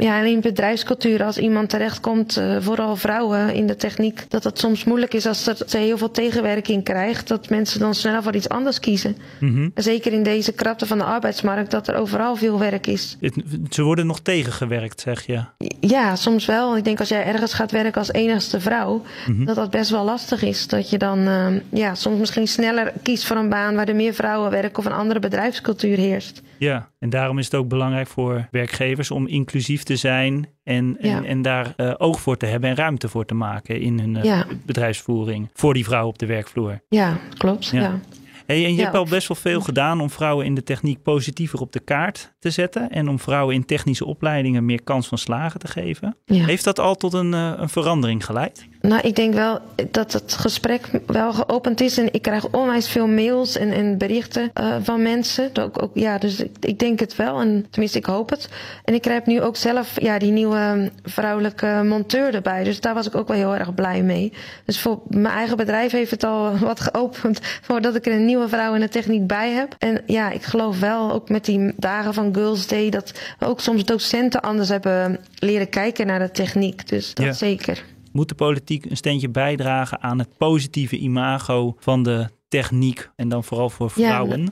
Ja, 0.03 0.19
en 0.19 0.25
in 0.25 0.41
bedrijfscultuur, 0.41 1.23
als 1.23 1.37
iemand 1.37 1.69
terechtkomt, 1.69 2.37
uh, 2.37 2.57
vooral 2.59 2.95
vrouwen 2.95 3.53
in 3.53 3.67
de 3.67 3.75
techniek, 3.75 4.25
dat 4.29 4.43
het 4.43 4.59
soms 4.59 4.83
moeilijk 4.83 5.13
is 5.13 5.25
als 5.25 5.43
ze 5.43 5.77
heel 5.77 5.97
veel 5.97 6.11
tegenwerking 6.11 6.83
krijgt, 6.83 7.27
dat 7.27 7.49
mensen 7.49 7.79
dan 7.79 7.95
sneller 7.95 8.23
voor 8.23 8.35
iets 8.35 8.49
anders 8.49 8.79
kiezen. 8.79 9.17
Mm 9.39 9.71
Zeker 9.75 10.13
in 10.13 10.23
deze 10.23 10.51
krapte 10.51 10.85
van 10.85 10.97
de 10.97 11.03
arbeidsmarkt, 11.03 11.71
dat 11.71 11.87
er 11.87 11.95
overal 11.95 12.35
veel 12.35 12.59
werk 12.59 12.87
is. 12.87 13.17
ze 13.69 13.83
worden 13.83 14.05
nog 14.05 14.19
tegengewerkt, 14.19 15.01
zeg 15.01 15.25
je? 15.25 15.43
Ja, 15.79 16.15
soms 16.15 16.45
wel. 16.45 16.77
Ik 16.77 16.83
denk 16.83 16.99
als 16.99 17.09
jij 17.09 17.25
ergens 17.25 17.53
gaat 17.53 17.71
werken 17.71 17.99
als 18.01 18.11
enigste 18.11 18.59
vrouw, 18.59 19.01
mhm. 19.27 19.45
dat 19.45 19.55
dat 19.55 19.69
best 19.69 19.89
wel 19.89 20.03
lastig 20.03 20.41
is. 20.41 20.67
Dat 20.67 20.89
je 20.89 20.97
dan 20.97 21.19
uh, 21.27 21.47
ja, 21.69 21.95
soms 21.95 22.19
misschien 22.19 22.47
sneller 22.47 22.93
kiest 23.03 23.25
voor 23.25 23.37
een 23.37 23.49
baan 23.49 23.75
waar 23.75 23.87
er 23.87 23.95
meer 23.95 24.13
vrouwen 24.13 24.51
werken 24.51 24.79
of 24.79 24.85
een 24.85 24.91
andere 24.91 25.19
bedrijfscultuur 25.19 25.97
heerst. 25.97 26.41
Ja, 26.57 26.91
en 26.99 27.09
daarom 27.09 27.39
is 27.39 27.45
het 27.45 27.55
ook 27.55 27.67
belangrijk 27.67 28.07
voor 28.07 28.47
werkgevers 28.51 29.11
om 29.11 29.27
inclusief 29.27 29.83
te 29.83 29.95
zijn 29.95 30.47
en, 30.63 30.97
en, 30.99 31.25
en 31.25 31.41
daar 31.41 31.73
uh, 31.77 31.93
oog 31.97 32.19
voor 32.19 32.37
te 32.37 32.45
hebben 32.45 32.69
en 32.69 32.75
ruimte 32.75 33.09
voor 33.09 33.25
te 33.25 33.33
maken 33.33 33.81
in 33.81 33.99
hun 33.99 34.25
uh, 34.25 34.41
bedrijfsvoering 34.65 35.49
voor 35.53 35.73
die 35.73 35.85
vrouw 35.85 36.07
op 36.07 36.17
de 36.17 36.25
werkvloer. 36.25 36.81
Ja, 36.89 37.17
klopt. 37.37 37.65
ja. 37.65 37.99
Hey, 38.47 38.65
en 38.65 38.75
je 38.75 38.81
hebt 38.81 38.95
al 38.95 39.05
best 39.05 39.27
wel 39.27 39.37
veel 39.37 39.61
gedaan 39.61 40.01
om 40.01 40.09
vrouwen 40.09 40.45
in 40.45 40.55
de 40.55 40.63
techniek 40.63 41.01
positiever 41.01 41.59
op 41.59 41.71
de 41.71 41.79
kaart 41.79 42.33
te 42.39 42.49
zetten. 42.49 42.89
En 42.89 43.09
om 43.09 43.19
vrouwen 43.19 43.55
in 43.55 43.65
technische 43.65 44.05
opleidingen 44.05 44.65
meer 44.65 44.83
kans 44.83 45.07
van 45.07 45.17
slagen 45.17 45.59
te 45.59 45.67
geven. 45.67 46.17
Heeft 46.25 46.63
dat 46.63 46.79
al 46.79 46.95
tot 46.95 47.13
een, 47.13 47.33
uh, 47.33 47.53
een 47.55 47.69
verandering 47.69 48.25
geleid? 48.25 48.67
Nou, 48.81 49.01
ik 49.01 49.15
denk 49.15 49.33
wel 49.33 49.59
dat 49.91 50.13
het 50.13 50.33
gesprek 50.33 50.89
wel 51.05 51.33
geopend 51.33 51.81
is. 51.81 51.97
En 51.97 52.13
ik 52.13 52.21
krijg 52.21 52.47
onwijs 52.47 52.89
veel 52.89 53.07
mails 53.07 53.57
en, 53.57 53.71
en 53.71 53.97
berichten 53.97 54.51
uh, 54.61 54.75
van 54.81 55.01
mensen. 55.01 55.49
Ook, 55.59 55.81
ook, 55.83 55.91
ja, 55.93 56.17
dus 56.17 56.39
ik, 56.39 56.51
ik, 56.59 56.79
denk 56.79 56.99
het 56.99 57.15
wel. 57.15 57.39
En 57.39 57.65
tenminste, 57.69 57.97
ik 57.97 58.05
hoop 58.05 58.29
het. 58.29 58.49
En 58.83 58.93
ik 58.93 59.01
krijg 59.01 59.25
nu 59.25 59.41
ook 59.41 59.55
zelf 59.55 60.01
ja, 60.01 60.17
die 60.17 60.31
nieuwe 60.31 60.91
vrouwelijke 61.03 61.81
monteur 61.85 62.33
erbij. 62.33 62.63
Dus 62.63 62.81
daar 62.81 62.93
was 62.93 63.07
ik 63.07 63.15
ook 63.15 63.27
wel 63.27 63.37
heel 63.37 63.55
erg 63.55 63.73
blij 63.73 64.01
mee. 64.01 64.33
Dus 64.65 64.79
voor 64.79 64.99
mijn 65.07 65.33
eigen 65.33 65.57
bedrijf 65.57 65.91
heeft 65.91 66.11
het 66.11 66.23
al 66.23 66.57
wat 66.57 66.79
geopend. 66.79 67.39
Voordat 67.61 67.95
ik 67.95 68.05
er 68.05 68.13
een 68.13 68.25
nieuwe 68.25 68.47
vrouw 68.47 68.73
in 68.73 68.81
de 68.81 68.89
techniek 68.89 69.27
bij 69.27 69.51
heb. 69.51 69.75
En 69.79 70.01
ja, 70.05 70.29
ik 70.29 70.43
geloof 70.43 70.79
wel 70.79 71.11
ook 71.11 71.29
met 71.29 71.45
die 71.45 71.73
dagen 71.77 72.13
van 72.13 72.33
Girls 72.33 72.67
Day. 72.67 72.89
dat 72.89 73.13
ook 73.39 73.59
soms 73.59 73.85
docenten 73.85 74.41
anders 74.41 74.69
hebben 74.69 75.19
leren 75.39 75.69
kijken 75.69 76.07
naar 76.07 76.19
de 76.19 76.31
techniek. 76.31 76.89
Dus 76.89 77.13
dat 77.13 77.37
zeker. 77.37 77.83
Moet 78.17 78.29
de 78.29 78.35
politiek 78.35 78.85
een 78.85 78.97
steentje 78.97 79.29
bijdragen 79.29 80.01
aan 80.01 80.19
het 80.19 80.37
positieve 80.37 80.97
imago 80.97 81.75
van 81.79 82.03
de 82.03 82.29
techniek 82.47 83.09
en 83.15 83.29
dan 83.29 83.43
vooral 83.43 83.69
voor 83.69 83.89
vrouwen? 83.89 84.41
Ja, 84.41 84.47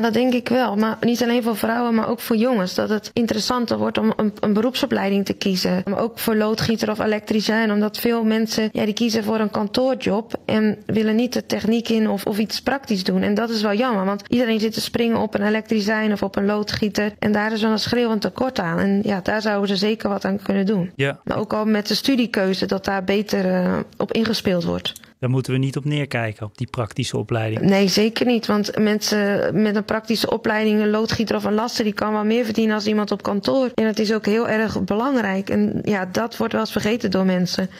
dat 0.00 0.12
denk 0.12 0.34
ik 0.34 0.48
wel. 0.48 0.76
Maar 0.76 0.96
niet 1.00 1.22
alleen 1.22 1.42
voor 1.42 1.56
vrouwen, 1.56 1.94
maar 1.94 2.08
ook 2.08 2.20
voor 2.20 2.36
jongens. 2.36 2.74
Dat 2.74 2.88
het 2.88 3.10
interessanter 3.12 3.78
wordt 3.78 3.98
om 3.98 4.12
een, 4.16 4.32
een 4.40 4.52
beroepsopleiding 4.52 5.24
te 5.24 5.32
kiezen. 5.32 5.82
Maar 5.84 5.98
ook 5.98 6.18
voor 6.18 6.36
loodgieter 6.36 6.90
of 6.90 6.98
elektricien. 6.98 7.72
Omdat 7.72 7.98
veel 7.98 8.24
mensen, 8.24 8.68
ja, 8.72 8.84
die 8.84 8.94
kiezen 8.94 9.24
voor 9.24 9.40
een 9.40 9.50
kantoorjob. 9.50 10.34
En 10.44 10.78
willen 10.86 11.16
niet 11.16 11.32
de 11.32 11.46
techniek 11.46 11.88
in 11.88 12.08
of, 12.08 12.26
of 12.26 12.38
iets 12.38 12.62
praktisch 12.62 13.04
doen. 13.04 13.22
En 13.22 13.34
dat 13.34 13.50
is 13.50 13.62
wel 13.62 13.74
jammer. 13.74 14.04
Want 14.04 14.22
iedereen 14.28 14.60
zit 14.60 14.72
te 14.72 14.80
springen 14.80 15.18
op 15.18 15.34
een 15.34 15.46
elektricien 15.46 16.12
of 16.12 16.22
op 16.22 16.36
een 16.36 16.46
loodgieter. 16.46 17.12
En 17.18 17.32
daar 17.32 17.52
is 17.52 17.62
wel 17.62 17.70
een 17.70 17.78
schreeuwend 17.78 18.20
tekort 18.20 18.58
aan. 18.58 18.78
En 18.78 19.00
ja, 19.02 19.20
daar 19.22 19.42
zouden 19.42 19.68
ze 19.68 19.76
zeker 19.76 20.08
wat 20.08 20.24
aan 20.24 20.42
kunnen 20.42 20.66
doen. 20.66 20.92
Ja. 20.96 21.20
Maar 21.24 21.38
ook 21.38 21.52
al 21.52 21.64
met 21.64 21.88
de 21.88 21.94
studiekeuze, 21.94 22.66
dat 22.66 22.84
daar 22.84 23.04
beter 23.04 23.44
uh, 23.44 23.78
op 23.96 24.12
ingespeeld 24.12 24.64
wordt. 24.64 24.92
Daar 25.18 25.30
moeten 25.30 25.52
we 25.52 25.58
niet 25.58 25.76
op 25.76 25.84
neerkijken, 25.84 26.46
op 26.46 26.58
die 26.58 26.66
praktische 26.66 27.16
opleiding. 27.16 27.60
Nee, 27.60 27.88
zeker 27.88 28.26
niet. 28.26 28.46
Want 28.46 28.78
mensen 28.78 29.50
met 29.62 29.76
een 29.76 29.84
praktische 29.84 30.30
opleiding, 30.30 30.80
een 30.80 30.90
loodgieter 30.90 31.36
of 31.36 31.44
een 31.44 31.54
laster, 31.54 31.84
die 31.84 31.92
kan 31.92 32.12
wel 32.12 32.24
meer 32.24 32.44
verdienen 32.44 32.74
als 32.74 32.86
iemand 32.86 33.10
op 33.10 33.22
kantoor. 33.22 33.70
En 33.74 33.84
het 33.86 33.98
is 33.98 34.12
ook 34.12 34.26
heel 34.26 34.48
erg 34.48 34.84
belangrijk. 34.84 35.50
En 35.50 35.80
ja, 35.84 36.08
dat 36.12 36.36
wordt 36.36 36.52
wel 36.52 36.62
eens 36.62 36.72
vergeten 36.72 37.10
door 37.10 37.24
mensen. 37.24 37.70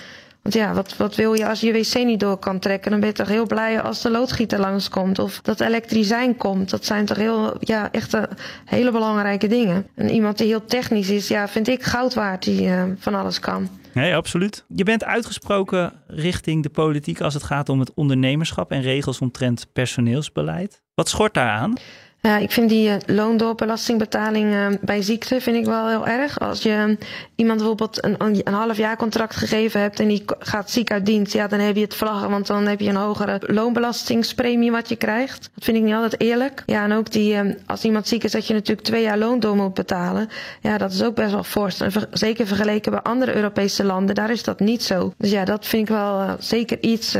Want 0.42 0.54
ja, 0.54 0.74
wat, 0.74 0.96
wat 0.96 1.14
wil 1.14 1.34
je 1.34 1.48
als 1.48 1.60
je 1.60 1.72
wc 1.72 2.04
niet 2.04 2.20
door 2.20 2.36
kan 2.36 2.58
trekken? 2.58 2.90
Dan 2.90 3.00
ben 3.00 3.08
je 3.08 3.14
toch 3.14 3.28
heel 3.28 3.46
blij 3.46 3.80
als 3.82 4.02
de 4.02 4.10
loodgieter 4.10 4.60
langskomt. 4.60 5.18
Of 5.18 5.40
dat 5.42 5.60
elektricijn 5.60 6.36
komt. 6.36 6.70
Dat 6.70 6.84
zijn 6.84 7.04
toch 7.04 7.16
heel, 7.16 7.56
ja, 7.60 7.92
echt 7.92 8.16
hele 8.64 8.90
belangrijke 8.90 9.46
dingen. 9.46 9.86
En 9.94 10.10
iemand 10.10 10.38
die 10.38 10.46
heel 10.46 10.64
technisch 10.64 11.10
is, 11.10 11.28
ja, 11.28 11.48
vind 11.48 11.68
ik 11.68 11.82
goud 11.82 12.14
waard 12.14 12.44
die 12.44 12.62
uh, 12.62 12.82
van 12.98 13.14
alles 13.14 13.40
kan. 13.40 13.68
Nee, 13.98 14.16
absoluut. 14.16 14.64
Je 14.68 14.84
bent 14.84 15.04
uitgesproken 15.04 15.92
richting 16.06 16.62
de 16.62 16.68
politiek 16.68 17.20
als 17.20 17.34
het 17.34 17.42
gaat 17.42 17.68
om 17.68 17.80
het 17.80 17.94
ondernemerschap 17.94 18.70
en 18.70 18.80
regels 18.80 19.20
omtrent 19.20 19.66
personeelsbeleid. 19.72 20.82
Wat 20.94 21.08
schort 21.08 21.34
daaraan? 21.34 21.74
Ja, 22.20 22.36
ik 22.36 22.50
vind 22.50 22.68
die 22.68 22.88
uh, 22.88 22.94
loondoorbelastingbetaling 23.06 24.52
uh, 24.52 24.66
bij 24.80 25.02
ziekte 25.02 25.40
vind 25.40 25.56
ik 25.56 25.64
wel 25.64 25.88
heel 25.88 26.06
erg. 26.06 26.40
Als 26.40 26.62
je 26.62 26.98
iemand 27.34 27.58
bijvoorbeeld 27.58 28.04
een, 28.04 28.14
een, 28.18 28.54
half 28.54 28.76
jaar 28.76 28.96
contract 28.96 29.36
gegeven 29.36 29.80
hebt 29.80 30.00
en 30.00 30.08
die 30.08 30.24
gaat 30.38 30.70
ziek 30.70 30.90
uit 30.90 31.06
dienst, 31.06 31.32
ja, 31.32 31.46
dan 31.46 31.58
heb 31.58 31.76
je 31.76 31.80
het 31.82 31.94
vlaggen, 31.94 32.30
want 32.30 32.46
dan 32.46 32.66
heb 32.66 32.80
je 32.80 32.88
een 32.88 32.96
hogere 32.96 33.40
loonbelastingspremie 33.46 34.70
wat 34.70 34.88
je 34.88 34.96
krijgt. 34.96 35.50
Dat 35.54 35.64
vind 35.64 35.76
ik 35.76 35.82
niet 35.82 35.94
altijd 35.94 36.20
eerlijk. 36.20 36.62
Ja, 36.66 36.84
en 36.84 36.92
ook 36.92 37.12
die, 37.12 37.34
uh, 37.34 37.54
als 37.66 37.84
iemand 37.84 38.08
ziek 38.08 38.24
is, 38.24 38.32
dat 38.32 38.46
je 38.46 38.54
natuurlijk 38.54 38.86
twee 38.86 39.02
jaar 39.02 39.18
loon 39.18 39.40
door 39.40 39.56
moet 39.56 39.74
betalen. 39.74 40.28
Ja, 40.60 40.78
dat 40.78 40.92
is 40.92 41.02
ook 41.02 41.14
best 41.14 41.32
wel 41.32 41.44
fors. 41.44 41.80
Zeker 42.10 42.46
vergeleken 42.46 42.92
bij 42.92 43.00
andere 43.00 43.34
Europese 43.34 43.84
landen, 43.84 44.14
daar 44.14 44.30
is 44.30 44.42
dat 44.42 44.60
niet 44.60 44.82
zo. 44.82 45.12
Dus 45.18 45.30
ja, 45.30 45.44
dat 45.44 45.66
vind 45.66 45.88
ik 45.88 45.94
wel 45.94 46.36
zeker 46.38 46.78
iets 46.80 47.16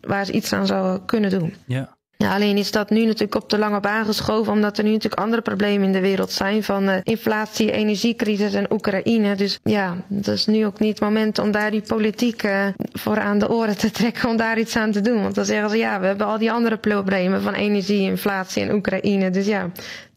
waar 0.00 0.24
ze 0.24 0.32
iets 0.32 0.52
aan 0.52 0.66
zouden 0.66 1.04
kunnen 1.04 1.30
doen. 1.30 1.54
Ja. 1.66 1.98
Ja, 2.20 2.34
alleen 2.34 2.56
is 2.56 2.70
dat 2.70 2.90
nu 2.90 3.04
natuurlijk 3.04 3.34
op 3.34 3.50
de 3.50 3.58
lange 3.58 3.80
baan 3.80 4.04
geschoven, 4.04 4.52
omdat 4.52 4.78
er 4.78 4.84
nu 4.84 4.90
natuurlijk 4.92 5.22
andere 5.22 5.42
problemen 5.42 5.86
in 5.86 5.92
de 5.92 6.00
wereld 6.00 6.32
zijn 6.32 6.62
van 6.62 6.88
uh, 6.88 6.94
inflatie, 7.02 7.72
energiecrisis 7.72 8.54
en 8.54 8.72
Oekraïne. 8.72 9.34
Dus 9.34 9.58
ja, 9.62 9.96
dat 10.08 10.34
is 10.34 10.46
nu 10.46 10.66
ook 10.66 10.78
niet 10.78 10.90
het 10.90 11.00
moment 11.00 11.38
om 11.38 11.50
daar 11.50 11.70
die 11.70 11.82
politiek 11.86 12.42
uh, 12.42 12.66
voor 12.92 13.20
aan 13.20 13.38
de 13.38 13.50
oren 13.50 13.76
te 13.76 13.90
trekken 13.90 14.28
om 14.28 14.36
daar 14.36 14.58
iets 14.58 14.76
aan 14.76 14.92
te 14.92 15.00
doen. 15.00 15.22
Want 15.22 15.34
dan 15.34 15.44
zeggen 15.44 15.70
ze 15.70 15.76
ja, 15.76 16.00
we 16.00 16.06
hebben 16.06 16.26
al 16.26 16.38
die 16.38 16.52
andere 16.52 16.76
problemen 16.76 17.42
van 17.42 17.54
energie, 17.54 18.02
inflatie 18.02 18.62
en 18.62 18.74
Oekraïne. 18.74 19.30
Dus 19.30 19.46
ja, 19.46 19.70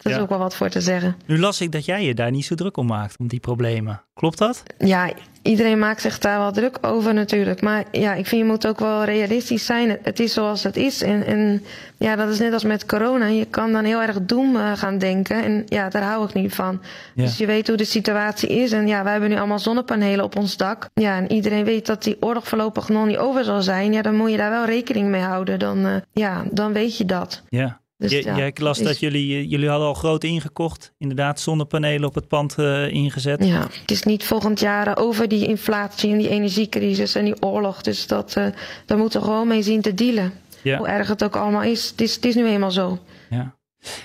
dat 0.03 0.11
is 0.11 0.17
ook 0.19 0.29
wel 0.29 0.37
wat 0.39 0.55
voor 0.55 0.69
te 0.69 0.81
zeggen. 0.81 1.15
Nu 1.25 1.39
las 1.39 1.61
ik 1.61 1.71
dat 1.71 1.85
jij 1.85 2.05
je 2.05 2.13
daar 2.13 2.31
niet 2.31 2.45
zo 2.45 2.55
druk 2.55 2.77
om 2.77 2.85
maakt, 2.85 3.15
om 3.19 3.27
die 3.27 3.39
problemen. 3.39 4.01
Klopt 4.13 4.37
dat? 4.37 4.63
Ja, 4.77 5.11
iedereen 5.41 5.79
maakt 5.79 6.01
zich 6.01 6.17
daar 6.19 6.39
wel 6.39 6.51
druk 6.51 6.77
over 6.81 7.13
natuurlijk. 7.13 7.61
Maar 7.61 7.83
ja, 7.91 8.13
ik 8.13 8.27
vind 8.27 8.41
je 8.41 8.47
moet 8.47 8.67
ook 8.67 8.79
wel 8.79 9.03
realistisch 9.03 9.65
zijn. 9.65 9.97
Het- 10.01 10.19
is 10.19 10.33
zoals 10.33 10.63
het 10.63 10.75
is. 10.75 11.01
En, 11.01 11.25
en 11.25 11.63
ja, 11.97 12.15
dat 12.15 12.29
is 12.29 12.39
net 12.39 12.53
als 12.53 12.63
met 12.63 12.85
corona. 12.85 13.25
Je 13.25 13.45
kan 13.45 13.71
dan 13.71 13.83
heel 13.83 14.01
erg 14.01 14.21
doem 14.21 14.55
eh, 14.55 14.71
gaan 14.75 14.97
denken. 14.97 15.43
En 15.43 15.63
ja, 15.65 15.89
daar 15.89 16.03
hou 16.03 16.25
ik 16.27 16.33
niet 16.33 16.55
van. 16.55 16.81
Ja. 17.15 17.23
Dus 17.23 17.37
je 17.37 17.45
weet 17.45 17.67
hoe 17.67 17.77
de 17.77 17.83
situatie 17.85 18.49
is. 18.49 18.71
En 18.71 18.87
ja, 18.87 19.03
wij 19.03 19.11
hebben 19.11 19.29
nu 19.29 19.37
allemaal 19.37 19.59
zonnepanelen 19.59 20.25
op 20.25 20.35
ons 20.37 20.57
dak. 20.57 20.89
Ja, 20.93 21.17
en 21.17 21.31
iedereen 21.31 21.65
weet 21.65 21.85
dat 21.85 22.03
die 22.03 22.17
oorlog 22.19 22.47
voorlopig 22.47 22.89
nog 22.89 23.05
niet 23.05 23.17
over 23.17 23.43
zal 23.43 23.61
zijn. 23.61 23.93
Ja, 23.93 24.01
dan 24.01 24.15
moet 24.15 24.31
je 24.31 24.37
daar 24.37 24.49
wel 24.51 24.65
rekening 24.65 25.07
mee 25.09 25.21
houden. 25.21 25.59
Dan, 25.59 25.85
eh, 25.85 25.95
ja, 26.11 26.43
dan 26.51 26.73
weet 26.73 26.97
je 26.97 27.05
dat. 27.05 27.41
Ja. 27.49 27.81
Dus, 27.97 28.11
ja, 28.11 28.35
jij 28.37 28.47
ik 28.47 28.59
las 28.59 28.79
is- 28.79 28.85
dat 28.85 28.99
jullie, 28.99 29.37
eh, 29.37 29.49
jullie 29.49 29.69
hadden 29.69 29.87
al 29.87 29.93
groot 29.93 30.23
ingekocht. 30.23 30.93
Inderdaad, 30.97 31.39
zonnepanelen 31.39 32.07
op 32.07 32.15
het 32.15 32.27
pand 32.27 32.55
eh, 32.57 32.87
ingezet. 32.91 33.45
Ja, 33.45 33.67
het 33.81 33.91
is 33.91 34.03
niet 34.03 34.23
volgend 34.23 34.59
jaar 34.59 34.87
eh, 34.87 35.03
over 35.03 35.27
die 35.27 35.47
inflatie 35.47 36.11
en 36.11 36.17
die 36.17 36.29
energiecrisis 36.29 37.15
en 37.15 37.25
die 37.25 37.41
oorlog. 37.41 37.81
Dus 37.81 38.07
dat, 38.07 38.35
eh 38.35 38.47
daar 38.85 38.97
moeten 38.97 39.19
we 39.19 39.25
gewoon 39.25 39.47
mee 39.47 39.61
zien 39.61 39.81
te 39.81 39.93
dealen. 39.93 40.33
Ja. 40.63 40.77
Hoe 40.77 40.87
erg 40.87 41.07
het 41.07 41.23
ook 41.23 41.35
allemaal 41.35 41.63
is. 41.63 41.89
Het 41.89 42.01
is, 42.01 42.15
het 42.15 42.25
is 42.25 42.35
nu 42.35 42.47
eenmaal 42.47 42.71
zo. 42.71 42.99
Ja. 43.29 43.55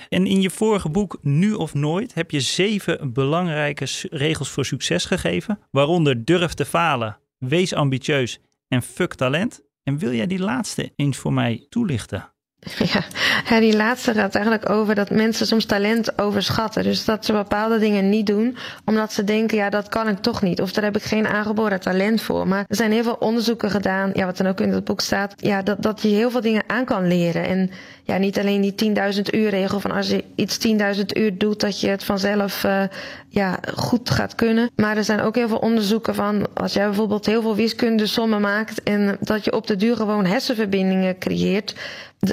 En 0.08 0.26
in 0.26 0.40
je 0.40 0.50
vorige 0.50 0.88
boek 0.88 1.18
Nu 1.22 1.52
of 1.52 1.74
Nooit 1.74 2.14
heb 2.14 2.30
je 2.30 2.40
zeven 2.40 3.12
belangrijke 3.12 3.86
regels 4.10 4.48
voor 4.48 4.64
succes 4.64 5.04
gegeven. 5.04 5.58
Waaronder 5.70 6.24
durf 6.24 6.54
te 6.54 6.64
falen, 6.64 7.18
wees 7.38 7.74
ambitieus 7.74 8.38
en 8.68 8.82
fuck 8.82 9.14
talent. 9.14 9.60
En 9.82 9.98
wil 9.98 10.12
jij 10.12 10.26
die 10.26 10.38
laatste 10.38 10.92
eens 10.96 11.16
voor 11.16 11.32
mij 11.32 11.66
toelichten? 11.68 12.32
Ja, 13.48 13.60
die 13.60 13.76
laatste 13.76 14.14
gaat 14.14 14.34
eigenlijk 14.34 14.70
over 14.70 14.94
dat 14.94 15.10
mensen 15.10 15.46
soms 15.46 15.64
talent 15.64 16.18
overschatten. 16.18 16.82
Dus 16.82 17.04
dat 17.04 17.24
ze 17.24 17.32
bepaalde 17.32 17.78
dingen 17.78 18.08
niet 18.08 18.26
doen, 18.26 18.56
omdat 18.84 19.12
ze 19.12 19.24
denken, 19.24 19.56
ja, 19.56 19.70
dat 19.70 19.88
kan 19.88 20.08
ik 20.08 20.18
toch 20.18 20.42
niet. 20.42 20.60
Of 20.60 20.72
daar 20.72 20.84
heb 20.84 20.96
ik 20.96 21.02
geen 21.02 21.26
aangeboren 21.26 21.80
talent 21.80 22.22
voor. 22.22 22.48
Maar 22.48 22.64
er 22.68 22.76
zijn 22.76 22.92
heel 22.92 23.02
veel 23.02 23.16
onderzoeken 23.18 23.70
gedaan, 23.70 24.10
ja, 24.14 24.26
wat 24.26 24.36
dan 24.36 24.46
ook 24.46 24.60
in 24.60 24.72
het 24.72 24.84
boek 24.84 25.00
staat, 25.00 25.34
ja, 25.36 25.62
dat, 25.62 25.82
dat 25.82 26.02
je 26.02 26.08
heel 26.08 26.30
veel 26.30 26.40
dingen 26.40 26.62
aan 26.66 26.84
kan 26.84 27.06
leren. 27.08 27.44
En 27.46 27.70
ja, 28.08 28.16
niet 28.18 28.38
alleen 28.38 28.60
die 28.60 28.94
10.000 29.14 29.20
uur 29.30 29.48
regel 29.48 29.80
van 29.80 29.90
als 29.90 30.08
je 30.08 30.24
iets 30.34 30.58
10.000 30.66 31.04
uur 31.16 31.38
doet, 31.38 31.60
dat 31.60 31.80
je 31.80 31.88
het 31.88 32.04
vanzelf 32.04 32.64
eh, 32.64 32.82
ja, 33.28 33.58
goed 33.74 34.10
gaat 34.10 34.34
kunnen. 34.34 34.70
Maar 34.76 34.96
er 34.96 35.04
zijn 35.04 35.20
ook 35.20 35.34
heel 35.34 35.48
veel 35.48 35.58
onderzoeken 35.58 36.14
van 36.14 36.46
als 36.54 36.72
jij 36.72 36.84
bijvoorbeeld 36.84 37.26
heel 37.26 37.42
veel 37.42 37.54
wiskundesommen 37.54 38.40
maakt 38.40 38.82
en 38.82 39.16
dat 39.20 39.44
je 39.44 39.52
op 39.52 39.66
de 39.66 39.76
duur 39.76 39.96
gewoon 39.96 40.24
hersenverbindingen 40.24 41.18
creëert. 41.18 41.74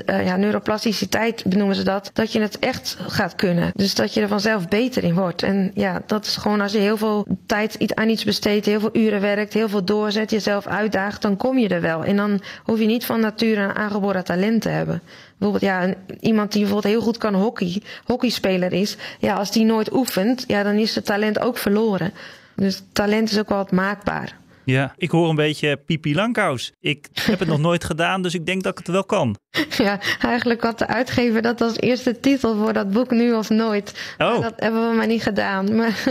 Eh, 0.06 0.26
ja, 0.26 0.36
neuroplasticiteit 0.36 1.44
benoemen 1.46 1.76
ze 1.76 1.84
dat. 1.84 2.10
Dat 2.14 2.32
je 2.32 2.40
het 2.40 2.60
echt 2.60 2.98
gaat 3.08 3.36
kunnen. 3.36 3.72
Dus 3.74 3.96
dat 3.96 4.14
je 4.14 4.22
er 4.22 4.28
vanzelf 4.28 4.68
beter 4.68 5.04
in 5.04 5.16
wordt. 5.16 5.44
En 5.44 5.72
ja, 5.74 6.02
dat 6.06 6.26
is 6.26 6.36
gewoon 6.36 6.62
als 6.62 6.72
je 6.72 6.78
heel 6.78 6.98
veel 6.98 7.28
tijd 7.46 7.96
aan 7.96 8.10
iets 8.10 8.24
besteedt, 8.24 8.66
heel 8.66 8.80
veel 8.80 8.90
uren 8.98 9.22
werkt, 9.22 9.54
heel 9.54 9.70
veel 9.70 9.84
doorzet, 9.86 10.32
jezelf 10.32 10.68
uitdaagt, 10.68 11.22
dan 11.22 11.38
kom 11.38 11.58
je 11.58 11.68
er 11.68 11.82
wel. 11.82 12.04
En 12.04 12.16
dan 12.16 12.42
hoef 12.64 12.80
je 12.80 12.86
niet 12.86 13.06
van 13.06 13.20
nature 13.20 13.62
een 13.62 13.76
aangeboren 13.76 14.24
talent 14.24 14.62
te 14.62 14.70
hebben. 14.70 15.02
Bijvoorbeeld, 15.38 15.72
ja, 15.72 15.84
een- 15.84 15.96
iemand 16.20 16.52
die 16.52 16.62
bijvoorbeeld 16.62 16.94
heel 16.94 17.04
goed 17.04 17.18
kan 17.18 17.34
hockey, 17.34 17.82
hockeyspeler 18.06 18.74
is, 18.74 18.98
ja, 19.20 19.36
als 19.36 19.52
die 19.52 19.66
nooit 19.66 19.94
oefent, 19.94 20.44
ja, 20.48 20.64
dan 20.64 20.76
is 20.76 20.96
het 20.96 21.06
talent 21.06 21.40
ook 21.40 21.58
verloren. 21.58 22.14
Dus 22.56 22.84
talent 22.94 23.32
is 23.32 23.40
ook 23.40 23.50
wel 23.50 23.58
wat 23.58 23.72
maakbaar. 23.72 24.38
Ja, 24.64 24.94
ik 24.98 25.10
hoor 25.12 25.30
een 25.30 25.36
beetje 25.36 25.78
Pipi 25.78 26.16
Langkous. 26.16 26.72
Ik 26.80 27.08
heb 27.14 27.40
het 27.40 27.48
nog 27.48 27.60
nooit 27.60 27.84
gedaan, 27.94 28.22
dus 28.22 28.34
ik 28.34 28.46
denk 28.46 28.64
dat 28.64 28.72
ik 28.72 28.78
het 28.78 28.88
wel 28.88 29.04
kan. 29.04 29.36
Ja, 29.78 30.00
eigenlijk 30.22 30.62
had 30.62 30.80
de 30.80 30.88
uitgever 30.88 31.42
dat 31.42 31.62
als 31.62 31.78
eerste 31.80 32.20
titel 32.20 32.56
voor 32.56 32.74
dat 32.74 32.92
boek 32.92 33.12
nu 33.12 33.34
of 33.34 33.50
nooit. 33.50 34.14
Oh. 34.18 34.32
Maar 34.32 34.42
Dat 34.42 34.54
hebben 34.60 34.90
we 34.90 34.96
maar 34.96 35.08
niet 35.08 35.24
gedaan. 35.24 35.76
Maar 35.76 36.04